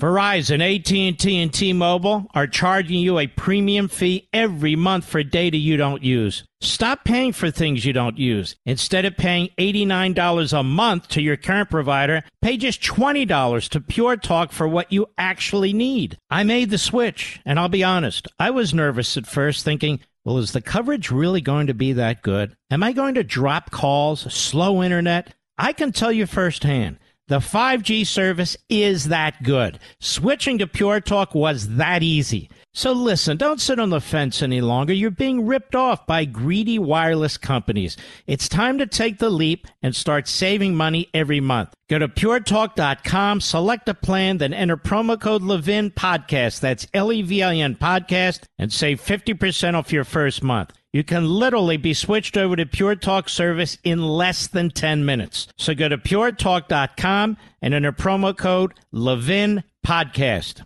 [0.00, 5.76] Verizon, AT&T, and T-Mobile are charging you a premium fee every month for data you
[5.76, 6.42] don't use.
[6.62, 8.56] Stop paying for things you don't use.
[8.64, 14.16] Instead of paying $89 a month to your current provider, pay just $20 to Pure
[14.16, 16.16] Talk for what you actually need.
[16.30, 20.38] I made the switch, and I'll be honest, I was nervous at first thinking, well,
[20.38, 22.56] is the coverage really going to be that good?
[22.70, 25.34] Am I going to drop calls, slow internet?
[25.58, 26.98] I can tell you firsthand.
[27.30, 29.78] The 5G service is that good.
[30.00, 32.50] Switching to Pure Talk was that easy.
[32.74, 34.92] So listen, don't sit on the fence any longer.
[34.92, 37.96] You're being ripped off by greedy wireless companies.
[38.26, 41.72] It's time to take the leap and start saving money every month.
[41.88, 46.58] Go to puretalk.com, select a plan, then enter promo code Levin Podcast.
[46.58, 50.72] That's L E V I N Podcast and save 50% off your first month.
[50.92, 55.46] You can literally be switched over to Pure Talk service in less than 10 minutes.
[55.56, 60.62] So go to puretalk.com and enter promo code Levin Podcast.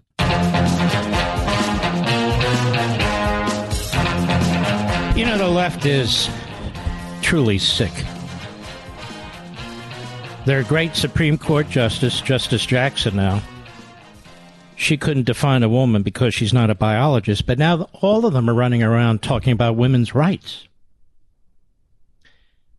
[5.15, 6.31] You know, the left is
[7.21, 7.93] truly sick.
[10.47, 13.43] Their great Supreme Court Justice, Justice Jackson, now,
[14.77, 18.49] she couldn't define a woman because she's not a biologist, but now all of them
[18.49, 20.67] are running around talking about women's rights.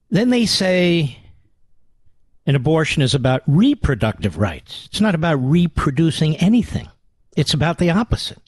[0.10, 1.20] Then they say
[2.46, 4.88] an abortion is about reproductive rights.
[4.90, 6.88] It's not about reproducing anything.
[7.36, 8.40] It's about the opposite.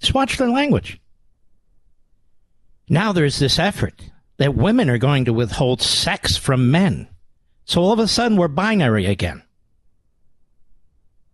[0.00, 1.00] Just watch their language.
[2.88, 7.08] Now there's this effort that women are going to withhold sex from men.
[7.64, 9.42] So all of a sudden we're binary again.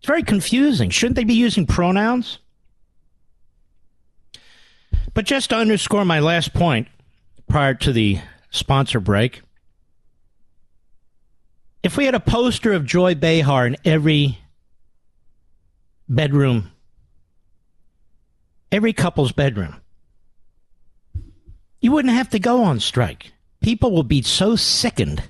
[0.05, 0.91] It's very confusing.
[0.91, 2.37] Shouldn't they be using pronouns?
[5.15, 6.89] But just to underscore my last point
[7.49, 8.19] prior to the
[8.51, 9.41] sponsor break,
[11.81, 14.37] if we had a poster of Joy Behar in every
[16.07, 16.69] bedroom,
[18.71, 19.77] every couple's bedroom,
[21.81, 23.31] you wouldn't have to go on strike.
[23.59, 25.23] People will be so sickened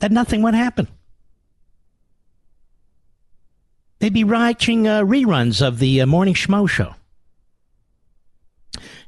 [0.00, 0.86] that nothing would happen.
[4.04, 6.94] They'd be watching uh, reruns of the uh, Morning Schmo show.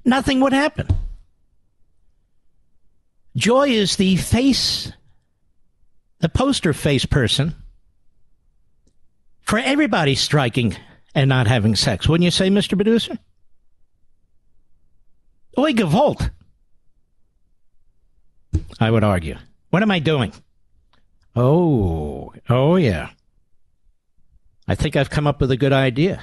[0.07, 0.89] Nothing would happen.
[3.37, 4.91] Joy is the face,
[6.21, 7.55] the poster face person
[9.43, 10.75] for everybody striking
[11.15, 12.09] and not having sex.
[12.09, 12.75] Wouldn't you say, Mr.
[12.75, 13.19] Producer?
[15.59, 16.31] Oi, Gavolt.
[18.81, 19.37] I would argue.
[19.69, 20.33] What am I doing?
[21.35, 23.11] Oh, oh yeah.
[24.69, 26.21] I think I've come up with a good idea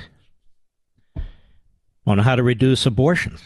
[2.05, 3.41] on how to reduce abortions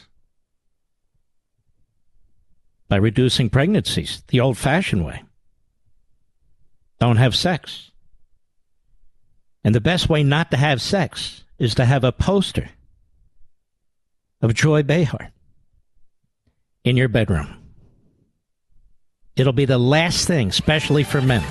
[2.87, 5.23] by reducing pregnancies the old fashioned way.
[6.99, 7.91] Don't have sex.
[9.63, 12.69] And the best way not to have sex is to have a poster
[14.41, 15.31] of Joy Behar
[16.83, 17.53] in your bedroom.
[19.35, 21.43] It'll be the last thing, especially for men,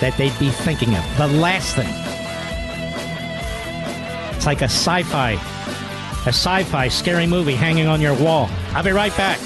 [0.00, 1.16] that they'd be thinking of.
[1.16, 1.88] The last thing.
[4.36, 8.48] It's like a sci fi, a sci fi scary movie hanging on your wall.
[8.72, 9.38] I'll be right back.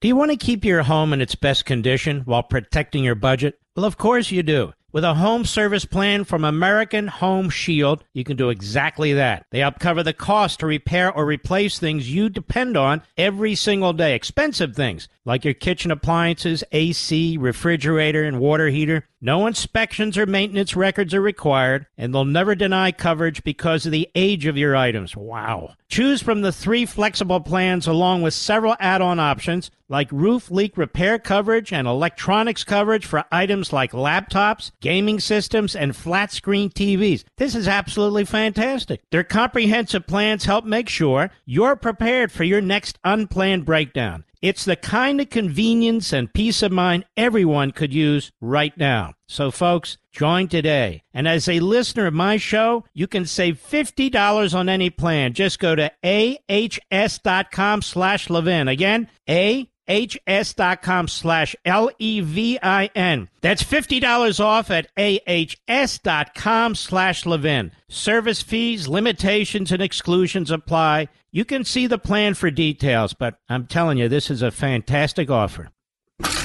[0.00, 3.58] Do you want to keep your home in its best condition while protecting your budget?
[3.74, 4.72] Well, of course you do.
[4.90, 9.44] With a home service plan from American Home Shield, you can do exactly that.
[9.50, 13.92] They help cover the cost to repair or replace things you depend on every single
[13.92, 14.14] day.
[14.14, 19.06] Expensive things like your kitchen appliances, AC, refrigerator, and water heater.
[19.20, 24.08] No inspections or maintenance records are required, and they'll never deny coverage because of the
[24.14, 25.14] age of your items.
[25.14, 25.74] Wow.
[25.90, 30.76] Choose from the three flexible plans along with several add on options like roof leak
[30.76, 37.24] repair coverage and electronics coverage for items like laptops, gaming systems, and flat screen TVs.
[37.36, 39.00] This is absolutely fantastic.
[39.10, 44.24] Their comprehensive plans help make sure you're prepared for your next unplanned breakdown.
[44.40, 49.14] It's the kind of convenience and peace of mind everyone could use right now.
[49.26, 51.02] So, folks, join today.
[51.12, 55.32] And as a listener of my show, you can save $50 on any plan.
[55.32, 58.68] Just go to ahs.com slash Levin.
[58.68, 63.28] Again, A ahs.com slash L-E-V-I-N.
[63.40, 67.72] That's $50 off at ahs.com slash Levin.
[67.88, 71.08] Service fees, limitations, and exclusions apply.
[71.30, 75.30] You can see the plan for details, but I'm telling you, this is a fantastic
[75.30, 75.70] offer.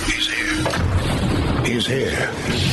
[0.06, 1.64] He's here.
[1.66, 2.73] He's here.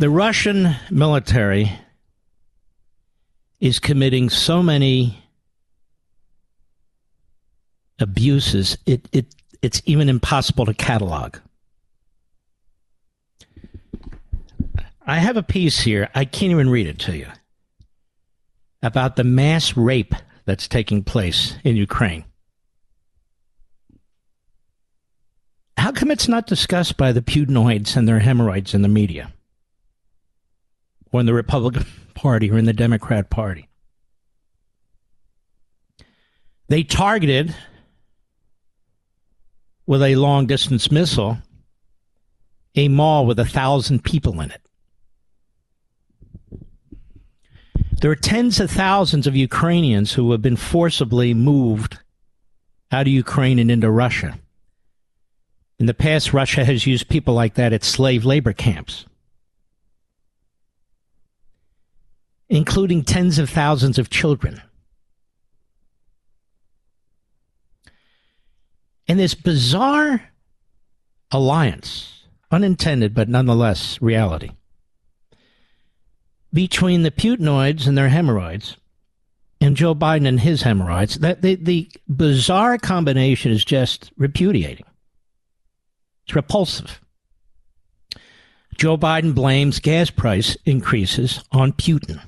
[0.00, 1.70] The Russian military
[3.60, 5.22] is committing so many
[7.98, 9.26] abuses, it, it,
[9.60, 11.36] it's even impossible to catalog.
[15.06, 17.26] I have a piece here, I can't even read it to you,
[18.82, 20.14] about the mass rape
[20.46, 22.24] that's taking place in Ukraine.
[25.76, 29.34] How come it's not discussed by the Putinoids and their hemorrhoids in the media?
[31.12, 33.68] Or in the Republican Party or in the Democrat Party.
[36.68, 37.54] They targeted
[39.86, 41.38] with a long distance missile
[42.76, 44.62] a mall with a thousand people in it.
[48.00, 51.98] There are tens of thousands of Ukrainians who have been forcibly moved
[52.90, 54.38] out of Ukraine and into Russia.
[55.78, 59.06] In the past, Russia has used people like that at slave labor camps.
[62.50, 64.60] Including tens of thousands of children.
[69.06, 70.30] And this bizarre
[71.30, 74.50] alliance, unintended but nonetheless reality,
[76.52, 78.76] between the Putinoids and their hemorrhoids
[79.60, 84.86] and Joe Biden and his hemorrhoids, that the, the bizarre combination is just repudiating.
[86.24, 87.00] It's repulsive.
[88.76, 92.20] Joe Biden blames gas price increases on Putin.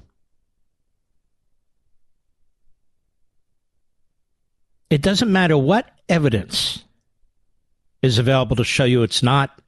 [4.92, 6.84] It doesn't matter what evidence
[8.02, 9.58] is available to show you it's not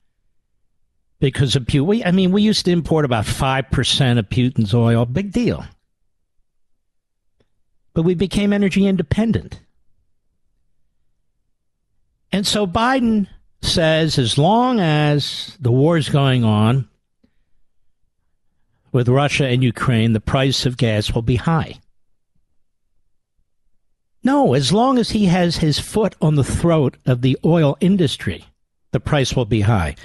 [1.19, 2.03] because of Putin.
[2.05, 5.07] I mean, we used to import about 5% of Putin's oil.
[5.07, 5.65] Big deal.
[7.95, 9.61] But we became energy independent.
[12.31, 13.27] And so Biden
[13.63, 16.87] says as long as the war is going on
[18.93, 21.79] with Russia and Ukraine, the price of gas will be high.
[24.25, 28.47] No, as long as he has his foot on the throat of the oil industry,
[28.91, 29.97] the price will be high.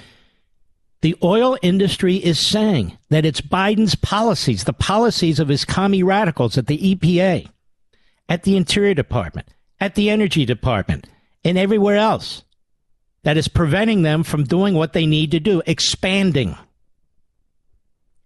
[1.00, 6.58] The oil industry is saying that it's Biden's policies, the policies of his commie radicals
[6.58, 7.48] at the EPA,
[8.28, 9.48] at the Interior Department,
[9.80, 11.06] at the Energy Department,
[11.42, 12.42] and everywhere else
[13.22, 16.56] that is preventing them from doing what they need to do, expanding.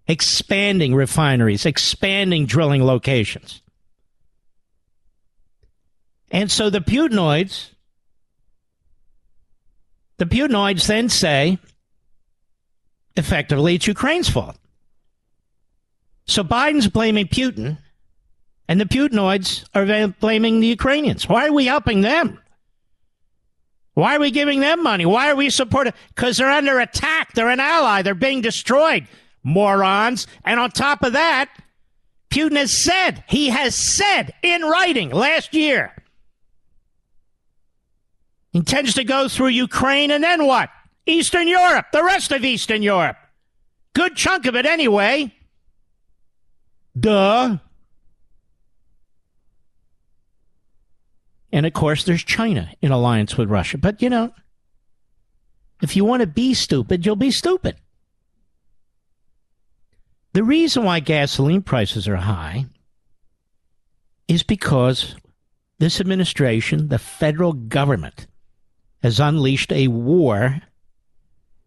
[0.08, 3.62] Expanding refineries, expanding drilling locations.
[6.34, 7.70] And so the Putinoids,
[10.16, 11.60] the Putinoids then say
[13.16, 14.56] effectively it's Ukraine's fault.
[16.26, 17.78] So Biden's blaming Putin,
[18.66, 21.28] and the Putinoids are blaming the Ukrainians.
[21.28, 22.40] Why are we helping them?
[23.92, 25.06] Why are we giving them money?
[25.06, 25.92] Why are we supporting?
[26.16, 27.34] Because they're under attack.
[27.34, 28.02] They're an ally.
[28.02, 29.06] They're being destroyed.
[29.44, 30.26] Morons.
[30.44, 31.48] And on top of that,
[32.28, 35.94] Putin has said, he has said in writing last year,
[38.54, 40.70] intends to go through Ukraine and then what?
[41.06, 43.16] Eastern Europe, the rest of Eastern Europe.
[43.92, 45.34] Good chunk of it anyway.
[46.98, 47.58] Duh.
[51.52, 53.78] And of course, there's China in alliance with Russia.
[53.78, 54.32] But, you know,
[55.82, 57.76] if you want to be stupid, you'll be stupid.
[60.32, 62.66] The reason why gasoline prices are high
[64.26, 65.14] is because
[65.78, 68.26] this administration, the federal government,
[69.04, 70.62] has unleashed a war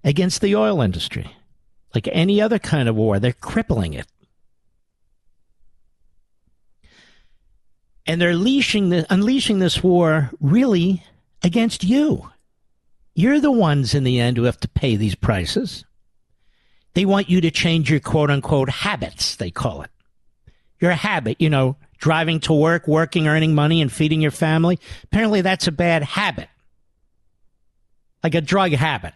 [0.04, 1.30] against the oil industry.
[1.94, 4.08] Like any other kind of war, they're crippling it.
[8.08, 11.04] And they're unleashing, the, unleashing this war really
[11.44, 12.28] against you.
[13.14, 15.86] You're the ones in the end who have to pay these prices.
[16.96, 19.92] They want you to change your quote unquote habits, they call it.
[20.80, 24.80] Your habit, you know, driving to work, working, earning money, and feeding your family.
[25.04, 26.50] Apparently, that's a bad habit,
[28.24, 29.14] like a drug habit.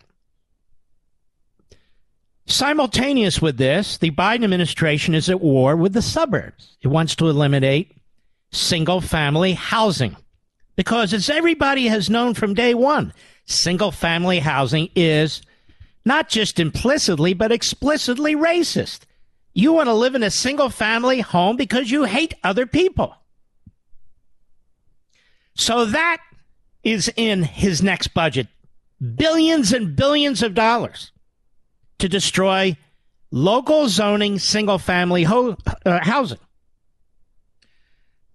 [2.45, 6.77] Simultaneous with this, the Biden administration is at war with the suburbs.
[6.81, 7.97] It wants to eliminate
[8.51, 10.17] single family housing.
[10.75, 13.13] Because as everybody has known from day one,
[13.45, 15.41] single family housing is
[16.05, 19.01] not just implicitly, but explicitly racist.
[19.53, 23.15] You want to live in a single family home because you hate other people.
[25.55, 26.21] So that
[26.83, 28.47] is in his next budget.
[29.15, 31.11] Billions and billions of dollars
[31.99, 32.77] to destroy
[33.31, 36.37] local zoning single family ho- uh, housing.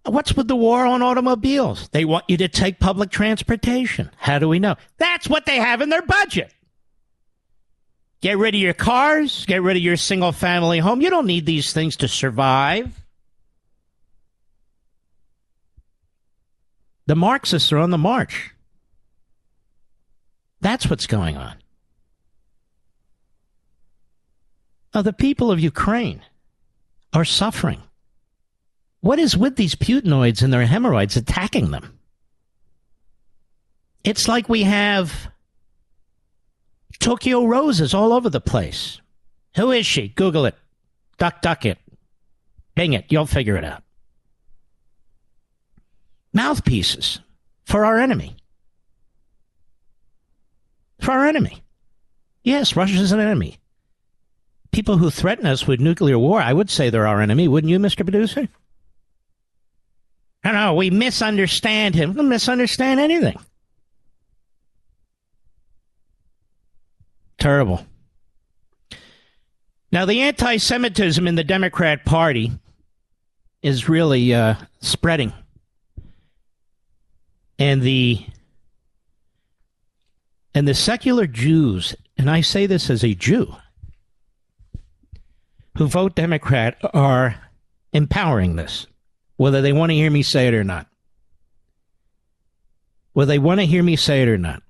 [0.04, 1.88] What's with the war on automobiles?
[1.88, 4.10] They want you to take public transportation.
[4.16, 4.76] How do we know?
[4.98, 6.52] That's what they have in their budget.
[8.20, 11.00] Get rid of your cars, get rid of your single family home.
[11.00, 13.04] You don't need these things to survive.
[17.06, 18.52] The Marxists are on the march.
[20.60, 21.56] That's what's going on.
[24.94, 26.22] Now, the people of Ukraine
[27.12, 27.82] are suffering.
[29.00, 31.98] What is with these Putinoids and their hemorrhoids attacking them?
[34.04, 35.30] It's like we have
[36.98, 39.00] Tokyo Roses all over the place.
[39.56, 40.08] Who is she?
[40.08, 40.54] Google it.
[41.18, 41.78] Duck, duck it.
[42.74, 43.06] Bing it.
[43.08, 43.82] You'll figure it out.
[46.32, 47.20] Mouthpieces
[47.64, 48.36] for our enemy.
[51.00, 51.62] For our enemy.
[52.42, 53.58] Yes, Russia's an enemy.
[54.70, 57.78] People who threaten us with nuclear war, I would say they're our enemy, wouldn't you,
[57.78, 58.04] Mr.
[58.04, 58.48] Producer?
[60.44, 62.14] No, no, we misunderstand him.
[62.14, 63.36] We misunderstand anything.
[67.38, 67.84] Terrible.
[69.90, 72.52] Now, the anti Semitism in the Democrat Party
[73.62, 75.32] is really uh, spreading.
[77.58, 78.24] And the
[80.56, 83.54] and the secular Jews, and I say this as a Jew,
[85.76, 87.36] who vote Democrat are
[87.92, 88.86] empowering this
[89.36, 90.86] whether they want to hear me say it or not.
[93.12, 94.62] Whether they want to hear me say it or not.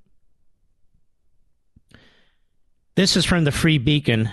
[2.97, 4.29] This is from the Free Beacon,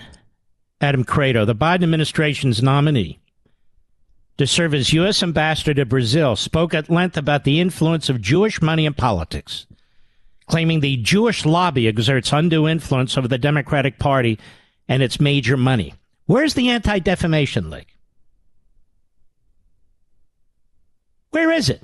[0.80, 3.20] Adam Kredo, the Biden administration's nominee
[4.38, 5.22] to serve as U.S.
[5.22, 9.66] ambassador to Brazil, spoke at length about the influence of Jewish money in politics,
[10.46, 14.38] claiming the Jewish lobby exerts undue influence over the Democratic Party
[14.88, 15.94] and its major money.
[16.26, 17.92] Where's the Anti Defamation League?
[21.30, 21.82] Where is it?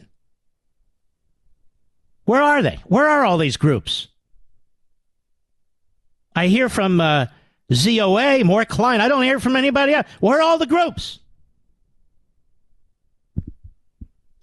[2.24, 2.78] Where are they?
[2.86, 4.06] Where are all these groups?
[6.36, 7.26] I hear from uh,
[7.72, 9.00] ZOA, Mort Klein.
[9.00, 10.06] I don't hear from anybody else.
[10.20, 11.18] Where are all the groups?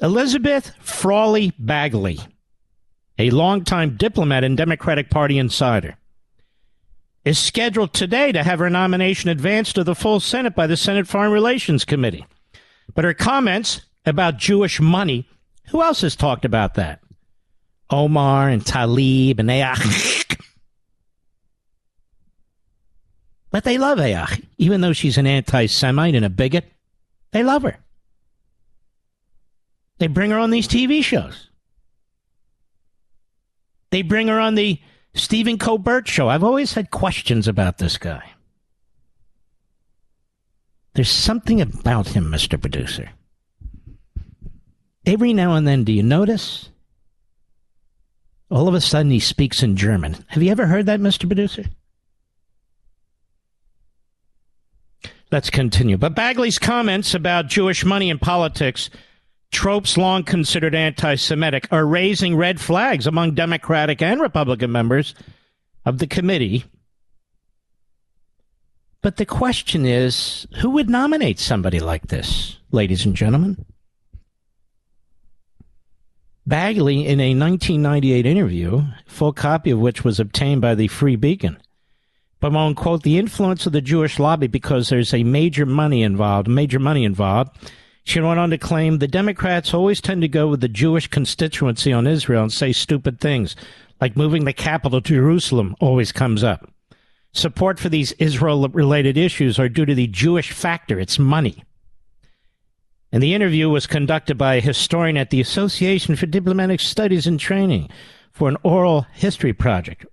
[0.01, 2.19] Elizabeth Frawley Bagley,
[3.17, 5.97] a longtime diplomat and Democratic Party insider,
[7.25, 11.07] is scheduled today to have her nomination advanced to the full Senate by the Senate
[11.07, 12.25] Foreign Relations Committee.
[12.95, 15.27] But her comments about Jewish money.
[15.69, 17.01] Who else has talked about that?
[17.89, 20.39] Omar and Tlaib and Ayach.
[23.51, 26.65] but they love Ayach, even though she's an anti Semite and a bigot.
[27.31, 27.77] They love her.
[29.99, 31.49] They bring her on these TV shows.
[33.97, 34.79] They bring her on the
[35.15, 36.29] Stephen Colbert show.
[36.29, 38.29] I've always had questions about this guy.
[40.93, 42.61] There's something about him, Mr.
[42.61, 43.09] Producer.
[45.03, 46.69] Every now and then, do you notice?
[48.51, 50.23] All of a sudden, he speaks in German.
[50.27, 51.25] Have you ever heard that, Mr.
[51.25, 51.63] Producer?
[55.31, 55.97] Let's continue.
[55.97, 58.91] But Bagley's comments about Jewish money in politics,
[59.57, 65.15] tropes long considered anti Semitic, are raising red flags among Democratic and Republican members
[65.85, 66.63] of the committee
[69.01, 73.63] but the question is who would nominate somebody like this, ladies and gentlemen?
[76.45, 81.57] Bagley, in a 1998 interview, full copy of which was obtained by the Free Beacon,
[82.41, 86.79] bemoaned, quote, the influence of the Jewish lobby because there's a major money involved, major
[86.79, 87.57] money involved.
[88.07, 91.91] She went on to claim the Democrats always tend to go with the Jewish constituency
[91.91, 93.53] on Israel and say stupid things,
[93.99, 96.71] like moving the capital to Jerusalem always comes up.
[97.33, 101.65] Support for these Israel related issues are due to the Jewish factor, it's money.
[103.11, 107.37] And the interview was conducted by a historian at the Association for Diplomatic Studies and
[107.37, 107.89] Training
[108.31, 110.05] for an oral history project.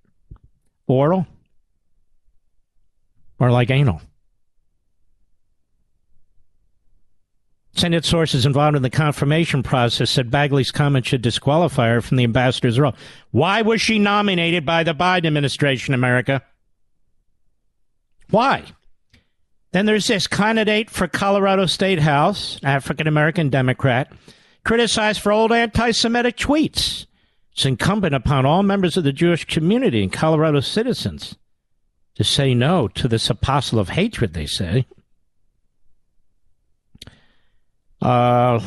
[0.88, 1.28] Oral?
[3.38, 4.00] Or like anal?
[7.76, 12.24] Senate sources involved in the confirmation process said Bagley's comment should disqualify her from the
[12.24, 12.94] ambassador's role.
[13.32, 16.42] Why was she nominated by the Biden administration, America?
[18.30, 18.64] Why?
[19.72, 24.12] Then there's this candidate for Colorado State House, African American Democrat,
[24.64, 27.06] criticized for old anti Semitic tweets.
[27.52, 31.36] It's incumbent upon all members of the Jewish community and Colorado citizens
[32.14, 34.86] to say no to this apostle of hatred, they say.
[38.04, 38.60] Uh,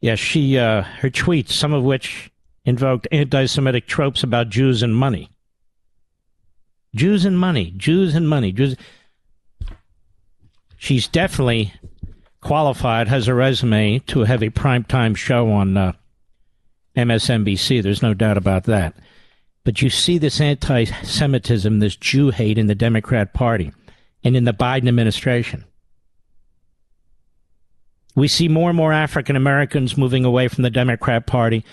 [0.00, 2.30] yeah, she, uh, her tweets, some of which
[2.64, 5.30] invoked anti Semitic tropes about Jews and money.
[6.94, 8.76] Jews and money, Jews and money, Jews.
[10.76, 11.72] She's definitely
[12.42, 15.92] qualified, has a resume to have a primetime show on uh,
[16.94, 17.82] MSNBC.
[17.82, 18.94] There's no doubt about that.
[19.64, 23.72] But you see this anti Semitism, this Jew hate in the Democrat Party
[24.22, 25.64] and in the Biden administration.
[28.14, 31.64] We see more and more African Americans moving away from the Democrat Party.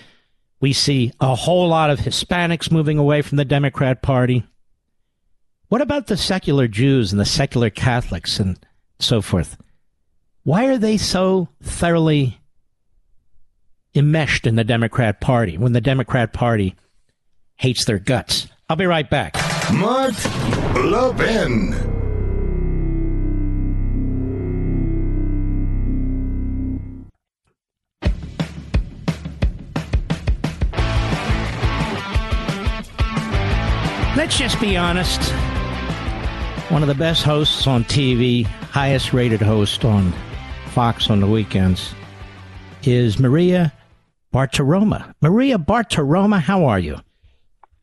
[0.60, 4.44] We see a whole lot of Hispanics moving away from the Democrat Party.
[5.68, 8.58] What about the secular Jews and the secular Catholics and
[8.98, 9.56] so forth?
[10.42, 12.38] Why are they so thoroughly
[13.94, 16.74] enmeshed in the Democrat Party when the Democrat Party
[17.56, 18.48] hates their guts?
[18.68, 19.36] I'll be right back.
[19.72, 20.14] Mark
[20.74, 21.91] Levin.
[34.14, 35.32] Let's just be honest
[36.72, 40.10] one of the best hosts on TV, highest rated host on
[40.68, 41.94] Fox on the weekends,
[42.82, 43.72] is Maria
[44.32, 45.14] Bartiromo.
[45.20, 46.98] Maria Bartiromo, how are you?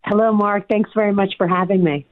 [0.06, 0.68] Hello, Mark.
[0.68, 2.06] Thanks very much for having me.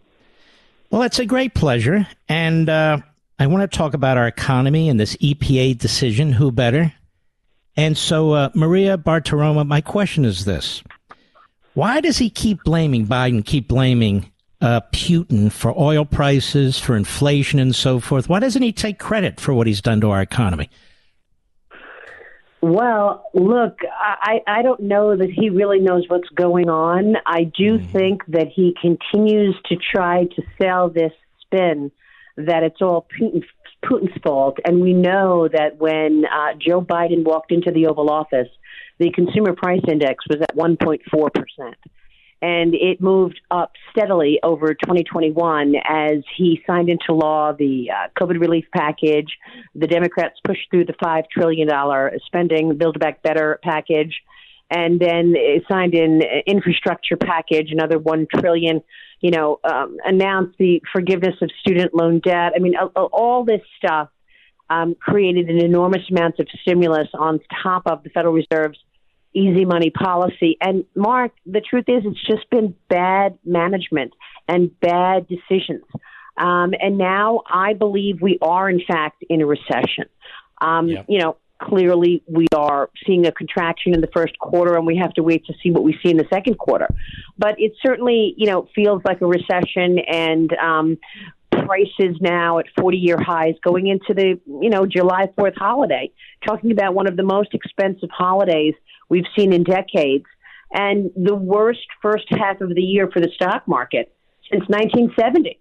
[0.92, 2.08] Well, it's a great pleasure.
[2.30, 3.00] And uh,
[3.40, 6.32] I want to talk about our economy and this EPA decision.
[6.32, 6.94] Who better?
[7.76, 10.84] And so, uh, Maria Bartiromo, my question is this
[11.78, 14.32] Why does he keep blaming Biden, keep blaming
[14.62, 18.28] uh, Putin for oil prices, for inflation, and so forth?
[18.28, 20.72] Why doesn't he take credit for what he's done to our economy?
[22.62, 27.18] Well, look, I, I don't know that he really knows what's going on.
[27.28, 27.92] I do mm.
[27.92, 31.92] think that he continues to try to sell this spin
[32.38, 33.44] that it's all Putin,
[33.86, 34.58] Putin's fault.
[34.66, 38.50] And we know that when uh, Joe Biden walked into the Oval Office,
[39.00, 41.76] the consumer price index was at 1.4 percent
[42.42, 48.40] and it moved up steadily over 2021 as he signed into law the uh, COVID
[48.40, 49.38] relief package.
[49.74, 51.68] The Democrats pushed through the $5 trillion
[52.26, 54.16] spending Build Back Better package,
[54.70, 55.34] and then
[55.70, 58.84] signed in infrastructure package, another 1 trillion,
[59.20, 62.54] you know, um, announced the forgiveness of student loan debt.
[62.56, 64.10] I mean, all this stuff
[64.70, 68.78] um, created an enormous amount of stimulus on top of the Federal Reserve's
[69.38, 70.58] easy money policy.
[70.60, 74.14] And Mark, the truth is, it's just been bad management
[74.48, 75.84] and bad decisions.
[76.38, 80.06] Um, and now I believe we are, in fact, in a recession.
[80.60, 81.06] Um, yep.
[81.08, 85.14] You know, clearly we are seeing a contraction in the first quarter, and we have
[85.14, 86.88] to wait to see what we see in the second quarter.
[87.38, 90.98] But it certainly, you know, feels like a recession, and um,
[91.52, 96.12] prices now at 40 year highs going into the, you know, July 4th holiday,
[96.46, 98.74] talking about one of the most expensive holidays
[99.10, 100.26] we've seen in decades,
[100.72, 104.14] and the worst first half of the year for the stock market
[104.52, 105.60] since 1970.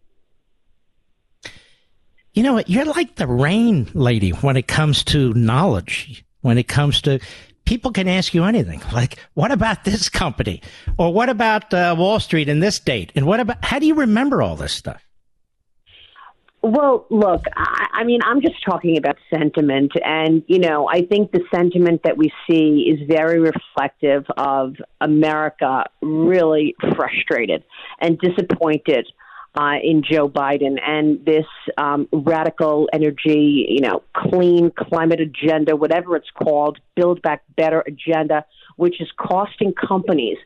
[2.34, 2.68] You know what?
[2.68, 6.24] You're like the rain lady when it comes to knowledge.
[6.42, 7.18] When it comes to
[7.64, 8.80] people can ask you anything.
[8.92, 10.62] Like, what about this company?
[10.98, 13.12] Or what about uh, Wall Street in this date?
[13.14, 15.05] And what about, how do you remember all this stuff?
[16.62, 19.92] Well, look, I, I mean, I'm just talking about sentiment.
[20.04, 25.84] And, you know, I think the sentiment that we see is very reflective of America
[26.02, 27.62] really frustrated
[28.00, 29.06] and disappointed
[29.56, 31.46] uh, in Joe Biden and this
[31.78, 38.44] um, radical energy, you know, clean climate agenda, whatever it's called, Build Back Better agenda,
[38.76, 40.36] which is costing companies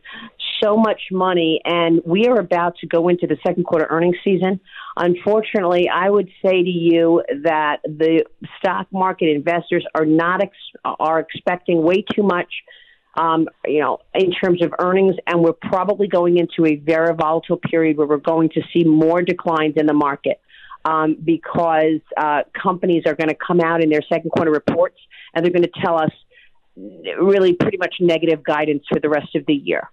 [0.62, 1.60] so much money.
[1.64, 4.60] And we are about to go into the second quarter earnings season.
[4.96, 8.24] Unfortunately, I would say to you that the
[8.58, 12.52] stock market investors are not ex- are expecting way too much
[13.16, 17.56] um, you know, in terms of earnings, and we're probably going into a very volatile
[17.56, 20.40] period where we're going to see more declines in the market
[20.84, 24.98] um, because uh, companies are going to come out in their second quarter reports
[25.34, 26.10] and they're going to tell us
[27.20, 29.90] really pretty much negative guidance for the rest of the year.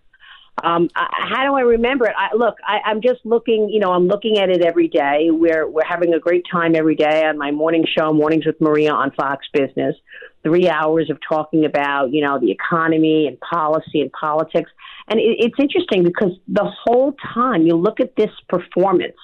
[0.63, 2.13] Um, I, how do I remember it?
[2.17, 3.69] I, look, I, I'm just looking.
[3.69, 5.27] You know, I'm looking at it every day.
[5.29, 8.91] We're we're having a great time every day on my morning show, Mornings with Maria
[8.91, 9.95] on Fox Business.
[10.43, 14.71] Three hours of talking about you know the economy and policy and politics,
[15.07, 19.17] and it, it's interesting because the whole time you look at this performance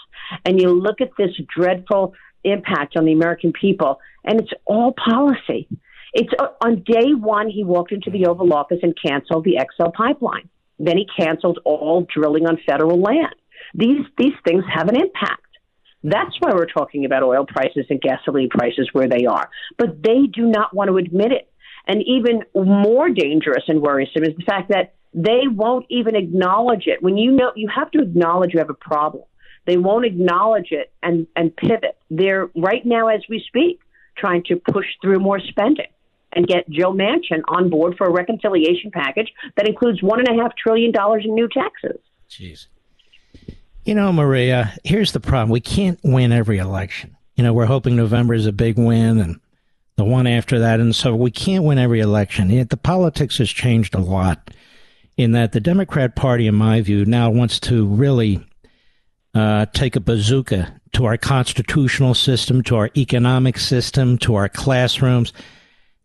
[0.45, 5.67] and you look at this dreadful impact on the American people, and it's all policy.
[6.13, 9.89] It's uh, on day one he walked into the Oval Office and canceled the XL
[9.89, 10.47] pipeline.
[10.83, 13.35] Then he canceled all drilling on federal land.
[13.73, 15.39] These these things have an impact.
[16.03, 19.49] That's why we're talking about oil prices and gasoline prices where they are.
[19.77, 21.49] But they do not want to admit it.
[21.87, 27.01] And even more dangerous and worrisome is the fact that they won't even acknowledge it.
[27.01, 29.23] When you know you have to acknowledge you have a problem.
[29.65, 31.97] They won't acknowledge it and, and pivot.
[32.09, 33.79] They're right now as we speak
[34.17, 35.87] trying to push through more spending
[36.35, 40.41] and get Joe Manchin on board for a reconciliation package that includes one and a
[40.41, 41.99] half trillion dollars in new taxes.
[42.29, 42.67] Jeez.
[43.85, 45.49] You know, Maria, here's the problem.
[45.49, 47.17] We can't win every election.
[47.35, 49.39] You know, we're hoping November is a big win and
[49.95, 50.79] the one after that.
[50.79, 52.49] And so we can't win every election.
[52.49, 54.51] Yet the politics has changed a lot
[55.17, 58.45] in that the Democrat Party, in my view, now wants to really
[59.35, 65.33] uh, take a bazooka to our constitutional system, to our economic system, to our classrooms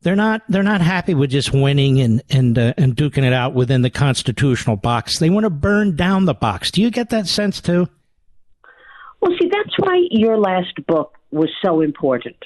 [0.09, 3.53] they're not they're not happy with just winning and and uh, and duking it out
[3.53, 5.19] within the constitutional box.
[5.19, 6.71] They want to burn down the box.
[6.71, 7.87] Do you get that sense too?
[9.21, 12.43] Well, see, that's why your last book was so important.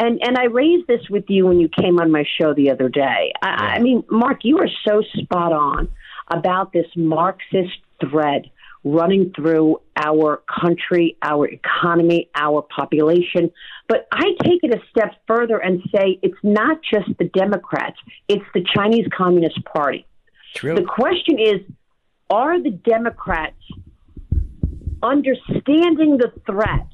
[0.00, 2.88] And and I raised this with you when you came on my show the other
[2.88, 3.32] day.
[3.40, 5.88] I, I mean, Mark, you are so spot on
[6.26, 8.50] about this Marxist thread
[8.86, 13.50] running through our country, our economy, our population.
[13.88, 17.96] But I take it a step further and say it's not just the Democrats,
[18.28, 20.06] it's the Chinese Communist Party.
[20.54, 20.76] True.
[20.76, 21.60] The question is
[22.30, 23.60] are the Democrats
[25.02, 26.86] understanding the threat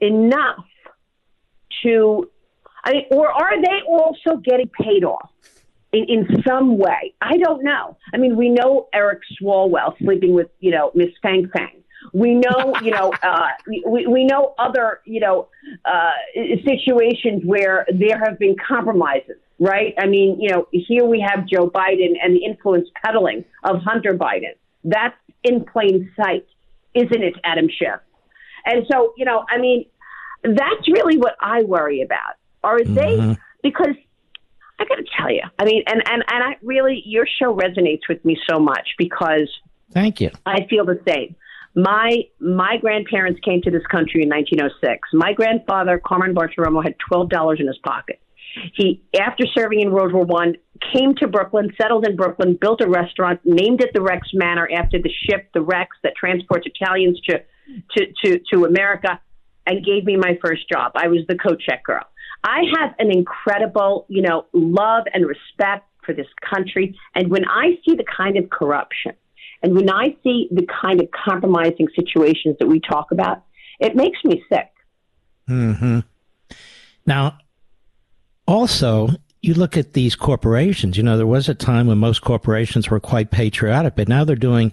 [0.00, 0.64] enough
[1.82, 2.30] to,
[2.84, 5.30] I mean, or are they also getting paid off?
[5.92, 7.14] In, in some way.
[7.20, 7.96] I don't know.
[8.12, 11.82] I mean, we know Eric Swalwell sleeping with, you know, Miss Fang Fang.
[12.12, 13.48] We know, you know, uh,
[13.86, 15.48] we, we know other, you know,
[15.84, 16.10] uh,
[16.64, 19.94] situations where there have been compromises, right?
[19.98, 24.14] I mean, you know, here we have Joe Biden and the influence peddling of Hunter
[24.14, 24.54] Biden.
[24.84, 26.46] That's in plain sight,
[26.94, 28.00] isn't it, Adam Schiff?
[28.64, 29.86] And so, you know, I mean,
[30.42, 32.34] that's really what I worry about.
[32.62, 33.32] Are they, mm-hmm.
[33.62, 33.94] because
[34.78, 38.02] I got to tell you, I mean, and, and, and I really, your show resonates
[38.08, 39.48] with me so much because
[39.92, 40.30] thank you.
[40.44, 41.34] I feel the same.
[41.74, 45.08] My my grandparents came to this country in 1906.
[45.12, 48.20] My grandfather, Carmen Bartiromo, had twelve dollars in his pocket.
[48.74, 50.56] He, after serving in World War One,
[50.94, 54.98] came to Brooklyn, settled in Brooklyn, built a restaurant, named it the Rex Manor after
[54.98, 57.42] the ship, the Rex, that transports Italians to
[57.96, 59.20] to to, to America,
[59.66, 60.92] and gave me my first job.
[60.94, 62.04] I was the coat check girl.
[62.46, 66.96] I have an incredible, you know, love and respect for this country.
[67.14, 69.12] And when I see the kind of corruption
[69.62, 73.42] and when I see the kind of compromising situations that we talk about,
[73.80, 74.70] it makes me sick.
[75.48, 76.00] Hmm.
[77.04, 77.38] Now,
[78.46, 79.08] also,
[79.42, 80.96] you look at these corporations.
[80.96, 84.36] You know, there was a time when most corporations were quite patriotic, but now they're
[84.36, 84.70] doing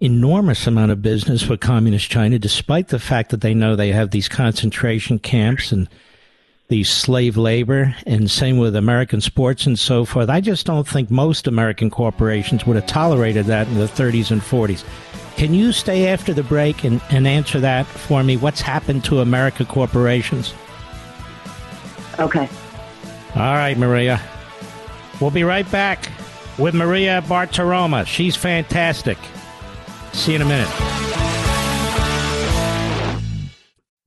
[0.00, 4.10] enormous amount of business with communist China, despite the fact that they know they have
[4.10, 5.88] these concentration camps and
[6.70, 10.30] the slave labor, and same with American sports and so forth.
[10.30, 14.40] I just don't think most American corporations would have tolerated that in the 30s and
[14.40, 14.84] 40s.
[15.36, 18.36] Can you stay after the break and, and answer that for me?
[18.36, 20.54] What's happened to America corporations?
[22.20, 22.48] Okay.
[23.34, 24.20] All right, Maria.
[25.20, 26.08] We'll be right back
[26.56, 28.06] with Maria Bartiromo.
[28.06, 29.18] She's fantastic.
[30.12, 31.09] See you in a minute.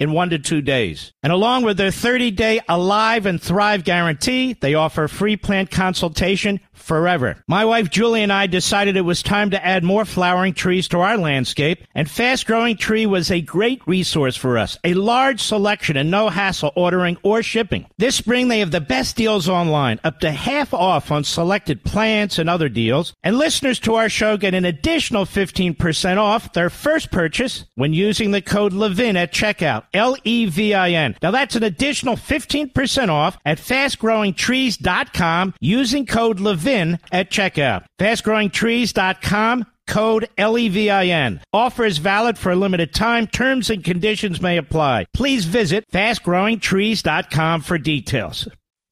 [0.00, 1.12] in one to two days.
[1.22, 6.58] And along with their 30 day Alive and Thrive guarantee, they offer free plant consultation
[6.80, 7.36] forever.
[7.46, 11.00] My wife Julie and I decided it was time to add more flowering trees to
[11.00, 14.78] our landscape, and Fast Growing Tree was a great resource for us.
[14.82, 17.86] A large selection and no hassle ordering or shipping.
[17.98, 22.38] This spring they have the best deals online, up to half off on selected plants
[22.38, 23.14] and other deals.
[23.22, 28.30] And listeners to our show get an additional 15% off their first purchase when using
[28.30, 29.84] the code LEVIN at checkout.
[29.92, 31.16] L E V I N.
[31.22, 37.84] Now that's an additional 15% off at fastgrowingtrees.com using code LEVIN at checkout.
[37.98, 41.40] Fastgrowingtrees.com code LEVIN.
[41.52, 43.26] Offer is valid for a limited time.
[43.26, 45.06] Terms and conditions may apply.
[45.12, 48.48] Please visit fastgrowingtrees.com for details.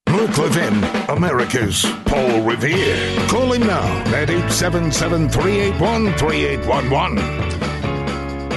[0.09, 3.17] Mark Levin, America's Paul Revere.
[3.29, 7.88] Call him now at 877 381 3811.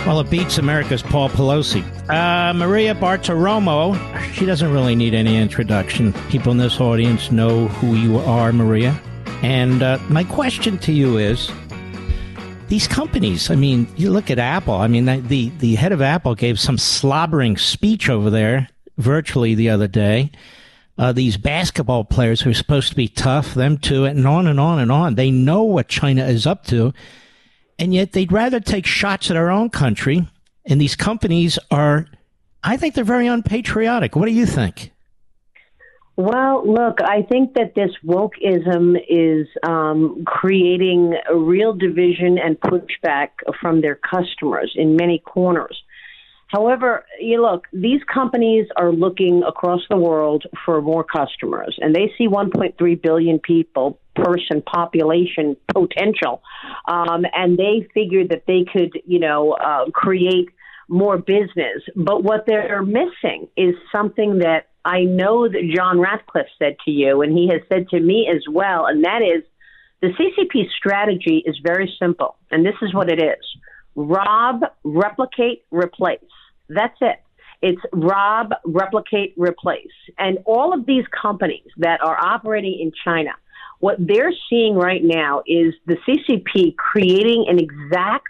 [0.04, 1.84] Well, it beats America's Paul Pelosi.
[2.10, 3.96] Uh, Maria Bartiromo,
[4.34, 6.12] she doesn't really need any introduction.
[6.30, 9.00] People in this audience know who you are, Maria.
[9.44, 11.52] And uh, my question to you is
[12.68, 16.34] these companies, I mean, you look at Apple, I mean, the, the head of Apple
[16.34, 20.32] gave some slobbering speech over there virtually the other day.
[20.98, 24.60] Uh, these basketball players who are supposed to be tough, them too, and on and
[24.60, 25.14] on and on.
[25.14, 26.92] They know what China is up to
[27.82, 30.30] and yet they'd rather take shots at our own country.
[30.66, 32.06] And these companies are,
[32.64, 34.16] I think they're very unpatriotic.
[34.16, 34.92] What do you think?
[36.16, 43.30] Well, look, I think that this wokeism is um, creating a real division and pushback
[43.60, 45.82] from their customers in many corners.
[46.52, 52.12] However, you look, these companies are looking across the world for more customers, and they
[52.18, 56.42] see 1.3 billion people person population potential,
[56.90, 60.50] um, and they figured that they could, you know, uh, create
[60.90, 61.84] more business.
[61.96, 67.22] But what they're missing is something that I know that John Ratcliffe said to you,
[67.22, 69.44] and he has said to me as well, and that is
[70.02, 73.46] the CCP strategy is very simple, and this is what it is
[73.96, 76.20] rob, replicate, replace.
[76.70, 77.22] That's it.
[77.62, 79.92] It's rob, replicate, replace.
[80.18, 83.32] And all of these companies that are operating in China,
[83.80, 88.28] what they're seeing right now is the CCP creating an exact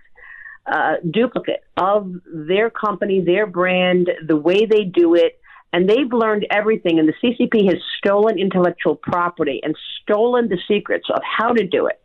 [0.65, 5.39] uh, duplicate of their company, their brand, the way they do it.
[5.73, 6.99] And they've learned everything.
[6.99, 11.87] And the CCP has stolen intellectual property and stolen the secrets of how to do
[11.87, 12.01] it.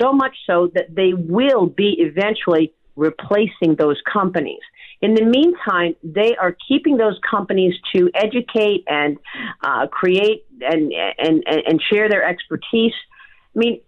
[0.00, 4.60] So much so that they will be eventually replacing those companies.
[5.00, 9.18] In the meantime, they are keeping those companies to educate and
[9.62, 12.92] uh, create and, and, and share their expertise.
[13.54, 13.80] I mean,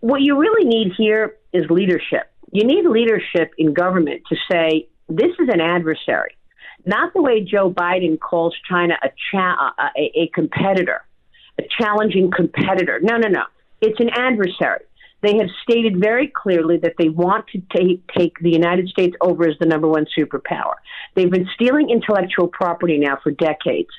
[0.00, 2.30] what you really need here is leadership.
[2.52, 6.36] You need leadership in government to say, this is an adversary,
[6.86, 11.02] not the way Joe Biden calls China a, cha- a, a competitor,
[11.58, 12.98] a challenging competitor.
[13.02, 13.44] No, no, no.
[13.80, 14.84] It's an adversary.
[15.22, 19.48] They have stated very clearly that they want to take, take the United States over
[19.48, 20.74] as the number one superpower.
[21.14, 23.90] They've been stealing intellectual property now for decades.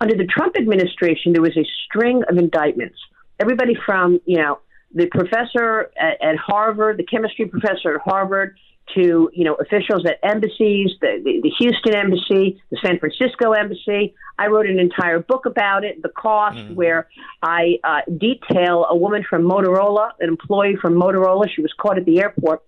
[0.00, 2.96] Under the Trump administration, there was a string of indictments.
[3.38, 4.60] Everybody from, you know,
[4.94, 8.56] the professor at, at Harvard, the chemistry professor at Harvard,
[8.94, 14.14] to you know officials at embassies, the, the, the Houston embassy, the San Francisco embassy.
[14.38, 16.74] I wrote an entire book about it, the cost, mm.
[16.74, 17.08] where
[17.42, 21.46] I uh, detail a woman from Motorola, an employee from Motorola.
[21.54, 22.62] She was caught at the airport.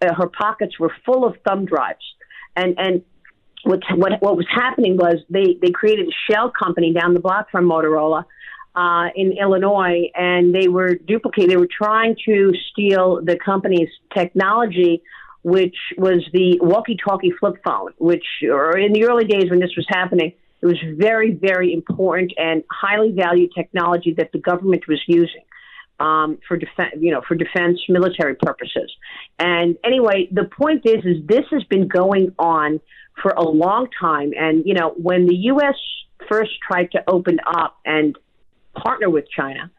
[0.00, 2.04] Uh, her pockets were full of thumb drives,
[2.56, 3.02] and and
[3.64, 7.50] what what what was happening was they they created a shell company down the block
[7.50, 8.24] from Motorola.
[8.76, 11.48] Uh, in Illinois, and they were duplicating.
[11.48, 15.02] They were trying to steal the company's technology
[15.42, 19.86] which was the walkie-talkie flip phone, which, or in the early days when this was
[19.88, 25.42] happening, it was very, very important and highly valued technology that the government was using.
[26.00, 28.90] um, for defense, you know, for defense military purposes.
[29.38, 32.80] And anyway, the point is, is this has been going on
[33.22, 34.32] for a long time.
[34.38, 35.74] And you know, when the U.S.
[36.28, 38.16] first tried to open up and
[38.76, 39.70] partner with China,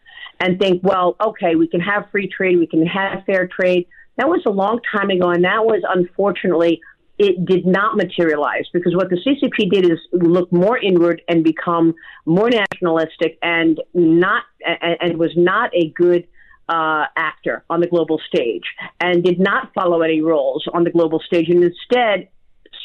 [0.41, 3.88] and think, well, okay, we can have free trade, we can have fair trade.
[4.20, 6.82] That was a long time ago, and that was unfortunately
[7.18, 11.96] it did not materialize because what the CCP did is look more inward and become
[12.26, 16.28] more nationalistic and not and, and was not a good
[16.68, 18.64] uh, actor on the global stage
[19.00, 22.28] and did not follow any rules on the global stage and instead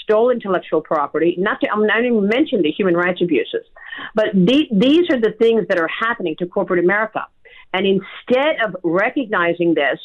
[0.04, 1.34] stole intellectual property.
[1.36, 3.66] Not to, I'm not even mention the human rights abuses,
[4.14, 7.26] but the, these are the things that are happening to corporate America.
[7.72, 9.98] And instead of recognizing this,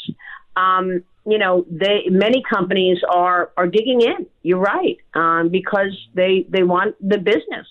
[0.55, 4.25] um, you know, they many companies are are digging in.
[4.41, 7.67] You're right, um, because they they want the business.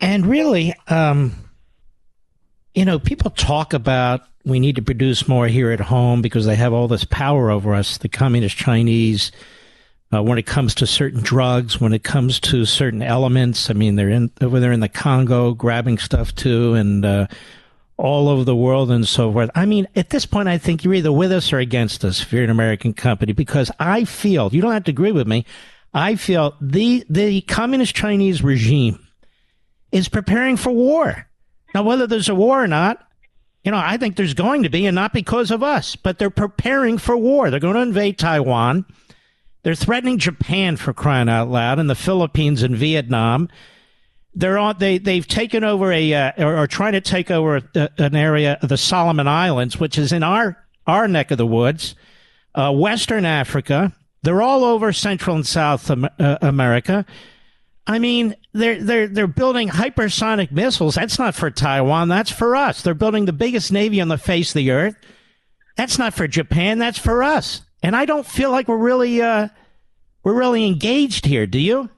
[0.00, 1.34] And really, um,
[2.74, 6.54] you know, people talk about we need to produce more here at home because they
[6.54, 9.32] have all this power over us, the communist Chinese.
[10.14, 13.96] Uh, when it comes to certain drugs, when it comes to certain elements, I mean,
[13.96, 17.26] they're in over there in the Congo grabbing stuff too, and uh,
[17.98, 19.50] all over the world and so forth.
[19.54, 22.32] I mean, at this point, I think you're either with us or against us if
[22.32, 25.46] you're an American company, because I feel, you don't have to agree with me,
[25.94, 29.06] I feel the, the communist Chinese regime
[29.92, 31.26] is preparing for war.
[31.74, 33.02] Now, whether there's a war or not,
[33.64, 36.30] you know, I think there's going to be, and not because of us, but they're
[36.30, 37.50] preparing for war.
[37.50, 38.84] They're going to invade Taiwan.
[39.62, 43.48] They're threatening Japan for crying out loud, and the Philippines and Vietnam
[44.36, 47.90] they're on they they've taken over a uh, or, or, trying to take over a,
[47.98, 51.96] an area of the Solomon Islands, which is in our our neck of the woods,
[52.54, 53.92] uh, Western Africa.
[54.22, 57.06] They're all over Central and South uh, America.
[57.86, 60.96] I mean, they're they're they're building hypersonic missiles.
[60.96, 62.08] That's not for Taiwan.
[62.08, 62.82] That's for us.
[62.82, 64.96] They're building the biggest navy on the face of the earth.
[65.76, 66.78] That's not for Japan.
[66.78, 67.62] That's for us.
[67.82, 69.48] And I don't feel like we're really uh,
[70.24, 71.46] we're really engaged here.
[71.46, 71.88] Do you?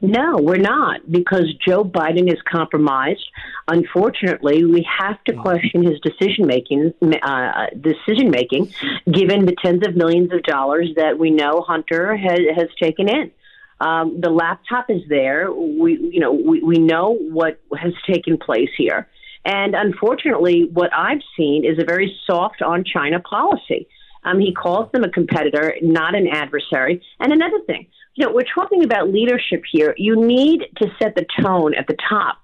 [0.00, 3.24] No, we're not, because Joe Biden is compromised.
[3.66, 6.94] Unfortunately, we have to question his decision making.
[7.02, 8.72] Uh, decision making,
[9.10, 13.32] given the tens of millions of dollars that we know Hunter has, has taken in.
[13.80, 15.52] Um, the laptop is there.
[15.52, 19.08] We, you know, we, we know what has taken place here,
[19.44, 23.88] and unfortunately, what I've seen is a very soft on China policy.
[24.24, 27.02] Um, he calls them a competitor, not an adversary.
[27.20, 27.86] And another thing,
[28.24, 29.94] know, we're talking about leadership here.
[29.96, 32.38] You need to set the tone at the top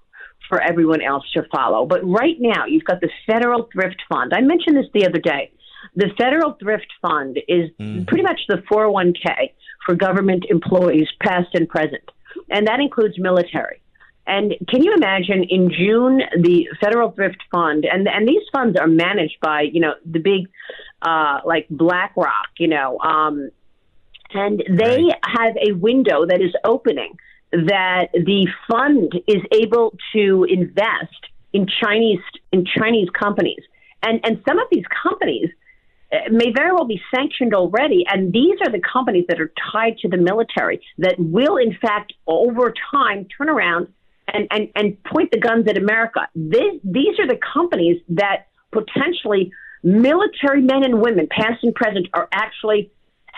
[0.48, 1.86] for everyone else to follow.
[1.86, 4.32] But right now, you've got the Federal Thrift Fund.
[4.34, 5.50] I mentioned this the other day.
[5.96, 8.06] The Federal Thrift Fund is mm.
[8.06, 9.52] pretty much the 401k
[9.86, 12.02] for government employees, past and present,
[12.50, 13.80] and that includes military.
[14.26, 18.86] And can you imagine in June the Federal Thrift Fund and and these funds are
[18.86, 20.48] managed by you know the big
[21.02, 23.50] uh, like BlackRock, you know, um,
[24.34, 25.18] and they right.
[25.24, 27.16] have a window that is opening
[27.52, 31.14] that the fund is able to invest
[31.52, 32.20] in Chinese
[32.52, 33.62] in Chinese companies,
[34.02, 35.48] and and some of these companies
[36.12, 38.04] uh, may very well be sanctioned already.
[38.06, 42.12] And these are the companies that are tied to the military that will, in fact,
[42.26, 43.88] over time turn around
[44.28, 46.28] and, and, and point the guns at America.
[46.34, 49.52] This, these are the companies that potentially
[49.82, 52.90] military men and women, past and present, are actually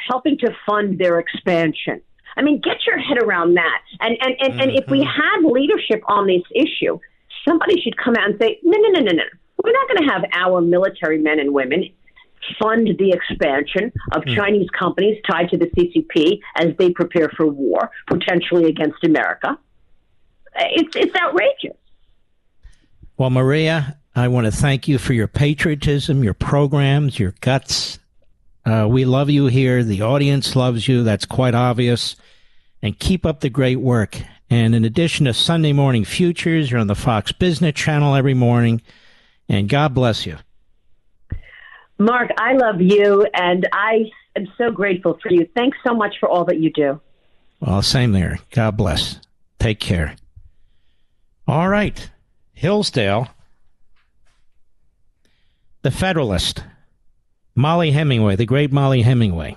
[0.08, 2.00] helping to fund their expansion.
[2.36, 3.80] I mean, get your head around that.
[4.00, 4.60] And and, and, mm-hmm.
[4.60, 5.08] and if we mm-hmm.
[5.08, 6.98] had leadership on this issue,
[7.46, 9.22] somebody should come out and say, no, no, no, no, no.
[9.62, 11.84] We're not going to have our military men and women
[12.60, 14.36] fund the expansion of mm.
[14.36, 19.58] Chinese companies tied to the CCP as they prepare for war, potentially against America.
[20.54, 21.76] It's it's outrageous.
[23.16, 27.98] Well, Maria, I want to thank you for your patriotism, your programs, your guts,
[28.66, 29.84] uh, we love you here.
[29.84, 31.04] The audience loves you.
[31.04, 32.16] That's quite obvious.
[32.82, 34.20] And keep up the great work.
[34.50, 38.82] And in addition to Sunday Morning Futures, you're on the Fox Business Channel every morning.
[39.48, 40.36] And God bless you.
[41.98, 45.48] Mark, I love you, and I am so grateful for you.
[45.54, 47.00] Thanks so much for all that you do.
[47.60, 48.38] Well, same there.
[48.50, 49.18] God bless.
[49.58, 50.14] Take care.
[51.48, 52.10] All right.
[52.52, 53.28] Hillsdale,
[55.82, 56.64] the Federalist.
[57.56, 59.56] Mollie Hemingway, the great Mollie Hemingway.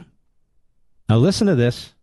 [1.10, 1.94] Now, listen to this.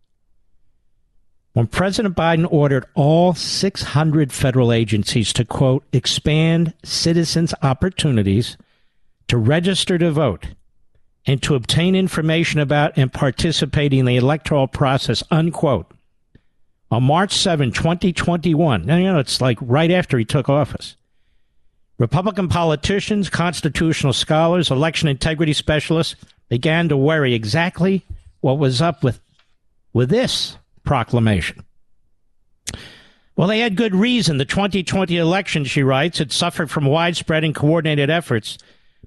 [1.53, 8.57] When President Biden ordered all 600 federal agencies to, quote, expand citizens' opportunities
[9.27, 10.49] to register to vote
[11.25, 15.91] and to obtain information about and participate in the electoral process, unquote,
[16.91, 20.95] on March 7, 2021, now, you know, it's like right after he took office,
[21.97, 26.15] Republican politicians, constitutional scholars, election integrity specialists
[26.49, 28.05] began to worry exactly
[28.41, 29.19] what was up with,
[29.93, 31.63] with this proclamation.
[33.35, 34.37] Well, they had good reason.
[34.37, 38.57] The 2020 election, she writes, had suffered from widespread and coordinated efforts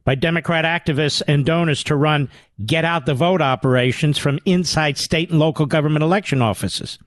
[0.05, 2.29] by Democrat activists and donors to run
[2.65, 6.99] get out the vote operations from inside state and local government election offices,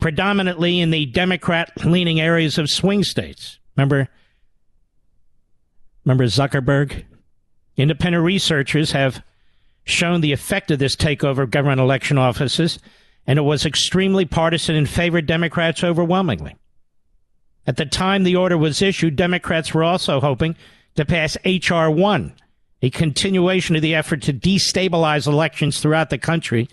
[0.00, 3.58] predominantly in the Democrat leaning areas of swing states.
[3.76, 4.08] Remember,
[6.10, 7.04] remember Zuckerberg?
[7.76, 9.22] Independent researchers have
[9.84, 12.80] shown the effect of this takeover of government election offices,
[13.26, 16.56] and it was extremely partisan and favored Democrats overwhelmingly.
[17.66, 20.56] At the time the order was issued, Democrats were also hoping
[20.96, 21.90] to pass H.R.
[21.90, 22.34] 1,
[22.82, 26.68] a continuation of the effort to destabilize elections throughout the country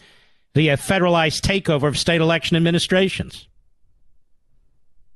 [0.56, 3.48] via federalized takeover of state election administrations.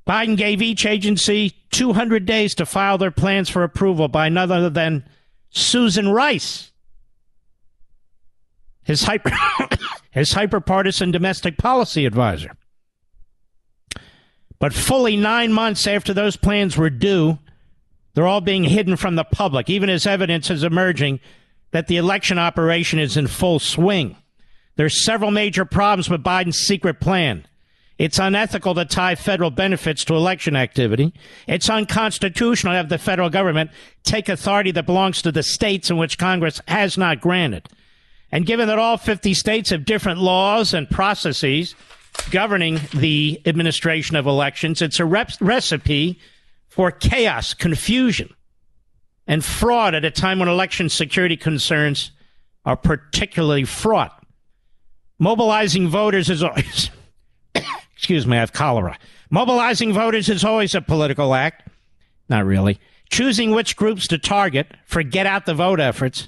[0.07, 4.69] Biden gave each agency 200 days to file their plans for approval by none other
[4.69, 5.05] than
[5.49, 6.71] Susan Rice,
[8.83, 9.31] his hyper
[10.11, 12.51] his hyperpartisan domestic policy advisor.
[14.59, 17.39] But fully nine months after those plans were due,
[18.13, 21.19] they're all being hidden from the public, even as evidence is emerging
[21.71, 24.17] that the election operation is in full swing.
[24.75, 27.45] There's several major problems with Biden's secret plan.
[28.01, 31.13] It's unethical to tie federal benefits to election activity.
[31.45, 33.69] It's unconstitutional to have the federal government
[34.01, 37.69] take authority that belongs to the states in which Congress has not granted.
[38.31, 41.75] And given that all 50 states have different laws and processes
[42.31, 46.19] governing the administration of elections, it's a rep- recipe
[46.69, 48.33] for chaos, confusion,
[49.27, 52.09] and fraud at a time when election security concerns
[52.65, 54.25] are particularly fraught.
[55.19, 56.89] Mobilizing voters is always,
[58.01, 58.97] excuse me, I have cholera.
[59.29, 61.69] Mobilizing voters is always a political act.
[62.29, 62.79] Not really.
[63.11, 66.27] Choosing which groups to target for get out the vote efforts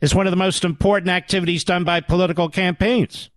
[0.00, 3.30] is one of the most important activities done by political campaigns.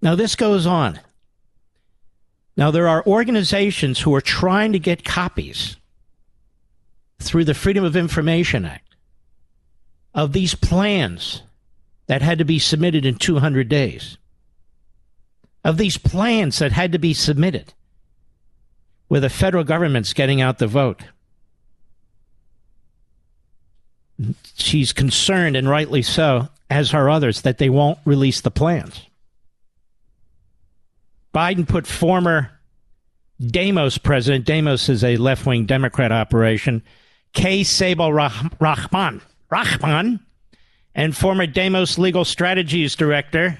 [0.00, 0.98] Now, this goes on.
[2.56, 5.76] Now, there are organizations who are trying to get copies
[7.18, 8.96] through the Freedom of Information Act
[10.14, 11.42] of these plans
[12.06, 14.16] that had to be submitted in 200 days,
[15.64, 17.74] of these plans that had to be submitted
[19.10, 21.02] where the federal government's getting out the vote.
[24.54, 29.06] She's concerned, and rightly so, as are others, that they won't release the plans.
[31.34, 32.52] Biden put former
[33.44, 36.82] Demos president, Demos is a left wing Democrat operation,
[37.32, 37.62] K.
[37.62, 38.14] Sabeel
[38.60, 40.20] Rahman, Rahman,
[40.94, 43.58] and former Demos legal strategies director,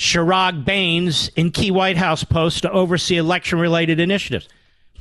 [0.00, 4.48] Chirag Bains in key White House posts to oversee election related initiatives.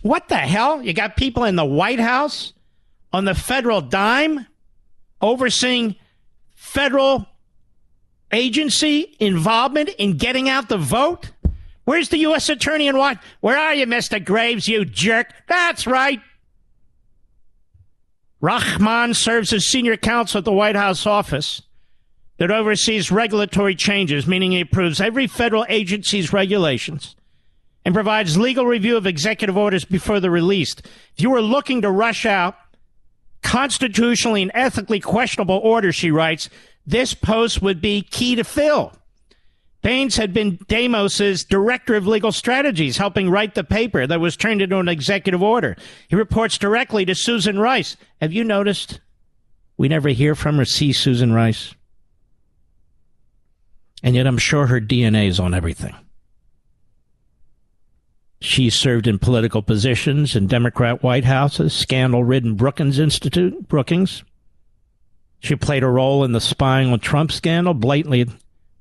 [0.01, 0.81] What the hell?
[0.81, 2.51] You got people in the White House
[3.13, 4.45] on the federal dime
[5.21, 5.95] overseeing
[6.53, 7.25] federal
[8.33, 11.31] agency involvement in getting out the vote?
[11.85, 12.49] Where's the U.S.
[12.49, 13.19] Attorney and what?
[13.39, 14.23] Where are you, Mr.
[14.23, 15.31] Graves, you jerk?
[15.47, 16.19] That's right.
[18.41, 21.61] Rahman serves as senior counsel at the White House office
[22.39, 27.15] that oversees regulatory changes, meaning he approves every federal agency's regulations
[27.85, 30.81] and provides legal review of executive orders before they're released.
[31.15, 32.55] If you were looking to rush out
[33.43, 36.49] constitutionally and ethically questionable orders, she writes,
[36.85, 38.93] this post would be key to fill.
[39.81, 44.61] Bains had been Demos's director of legal strategies, helping write the paper that was turned
[44.61, 45.77] into an executive order.
[46.07, 47.95] He reports directly to Susan Rice.
[48.21, 48.99] Have you noticed?
[49.77, 51.73] We never hear from or see Susan Rice.
[54.03, 55.95] And yet I'm sure her DNA is on everything.
[58.41, 64.23] She served in political positions in Democrat White Houses, scandal ridden Brookings Institute, Brookings.
[65.39, 68.27] She played a role in the spying on Trump scandal, blatantly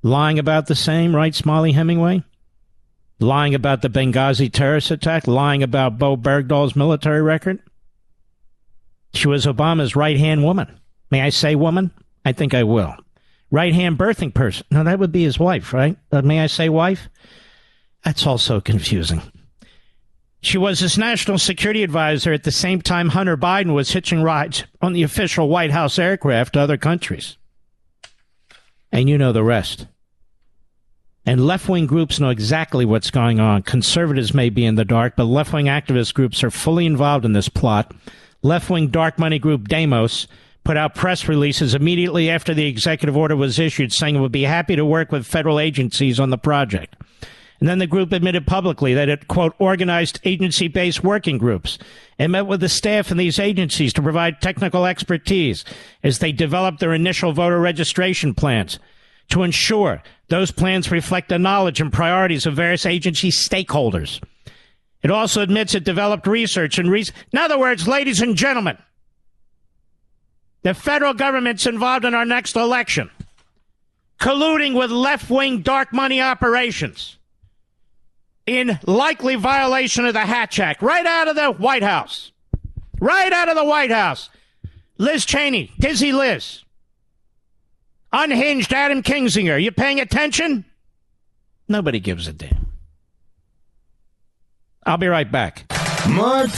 [0.01, 2.23] lying about the same, right, Smiley Hemingway?
[3.19, 7.59] Lying about the Benghazi terrorist attack, lying about Bowe Bergdahl's military record.
[9.13, 10.79] She was Obama's right hand woman.
[11.11, 11.91] May I say woman?
[12.23, 12.95] I think I will.
[13.51, 14.65] Right hand birthing person.
[14.71, 15.97] Now, that would be his wife, right?
[16.11, 17.09] Uh, may I say wife?
[18.03, 19.21] That's also confusing.
[20.41, 24.63] She was his national security advisor at the same time Hunter Biden was hitching rides
[24.81, 27.37] on the official White House aircraft to other countries
[28.91, 29.87] and you know the rest.
[31.25, 33.61] And left wing groups know exactly what's going on.
[33.63, 37.33] Conservatives may be in the dark, but left wing activist groups are fully involved in
[37.33, 37.93] this plot.
[38.41, 40.27] Left wing dark money group Demos
[40.63, 44.43] put out press releases immediately after the executive order was issued saying it would be
[44.43, 46.95] happy to work with federal agencies on the project.
[47.59, 51.77] And then the group admitted publicly that it, quote, organized agency based working groups
[52.17, 55.65] and met with the staff in these agencies to provide technical expertise
[56.03, 58.79] as they developed their initial voter registration plans
[59.29, 64.21] to ensure those plans reflect the knowledge and priorities of various agency stakeholders.
[65.01, 67.15] It also admits it developed research and research.
[67.31, 68.77] In other words, ladies and gentlemen,
[70.61, 73.09] the federal government's involved in our next election,
[74.19, 77.17] colluding with left wing dark money operations
[78.45, 82.31] in likely violation of the Hatch Act, right out of the White House.
[82.99, 84.29] Right out of the White House.
[84.97, 86.63] Liz Cheney, Dizzy Liz.
[88.11, 89.61] Unhinged Adam Kinzinger.
[89.61, 90.65] You paying attention?
[91.67, 92.67] Nobody gives a damn.
[94.85, 95.71] I'll be right back.
[96.09, 96.49] Mark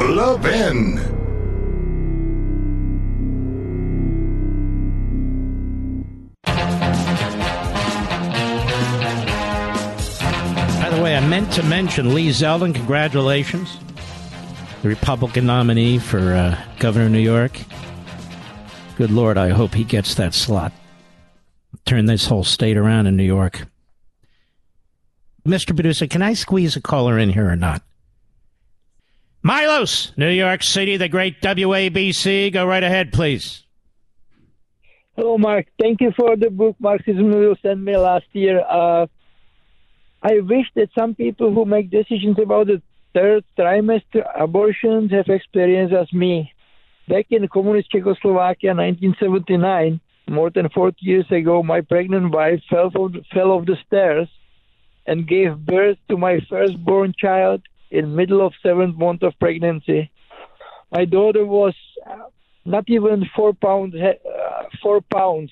[0.00, 1.17] Levin.
[11.18, 12.72] I meant to mention Lee Zeldin.
[12.72, 13.76] Congratulations.
[14.82, 17.58] The Republican nominee for uh, governor of New York.
[18.96, 20.72] Good Lord, I hope he gets that slot.
[21.84, 23.66] Turn this whole state around in New York.
[25.44, 25.74] Mr.
[25.74, 27.82] Producer, can I squeeze a caller in here or not?
[29.42, 32.52] Milos, New York City, the great WABC.
[32.52, 33.64] Go right ahead, please.
[35.16, 35.66] Hello, Mark.
[35.80, 38.60] Thank you for the book Marxism you sent me last year.
[38.60, 39.08] Uh,
[40.22, 42.82] I wish that some people who make decisions about the
[43.14, 46.52] third trimester abortions have experience as me.
[47.08, 53.22] Back in communist Czechoslovakia, 1979, more than 40 years ago, my pregnant wife fell, the,
[53.32, 54.28] fell off the stairs
[55.06, 60.10] and gave birth to my firstborn child in middle of seventh month of pregnancy.
[60.92, 61.74] My daughter was
[62.64, 63.94] not even four pounds.
[63.94, 65.50] Uh, four pounds.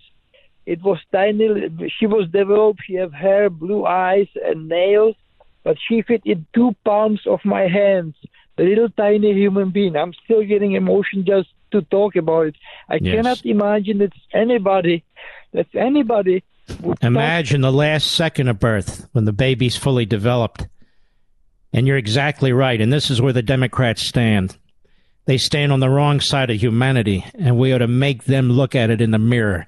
[0.67, 1.49] It was tiny.
[1.97, 2.81] She was developed.
[2.87, 5.15] She had hair, blue eyes, and nails,
[5.63, 8.17] but she fit in two palms of my hands.
[8.57, 9.97] The little tiny human being.
[9.97, 12.57] I'm still getting emotion just to talk about it.
[12.89, 13.15] I Yes.
[13.15, 15.05] cannot imagine that anybody,
[15.53, 16.43] that anybody
[16.83, 20.67] would Imagine the last second of birth when the baby's fully developed.
[21.73, 22.81] And you're exactly right.
[22.81, 24.57] And this is where the Democrats stand.
[25.27, 28.75] They stand on the wrong side of humanity, and we ought to make them look
[28.75, 29.67] at it in the mirror.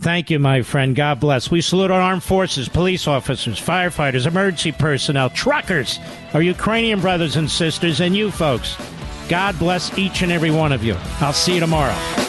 [0.00, 0.94] Thank you, my friend.
[0.96, 1.50] God bless.
[1.50, 5.98] We salute our armed forces, police officers, firefighters, emergency personnel, truckers,
[6.34, 8.76] our Ukrainian brothers and sisters, and you folks.
[9.28, 10.96] God bless each and every one of you.
[11.20, 12.23] I'll see you tomorrow.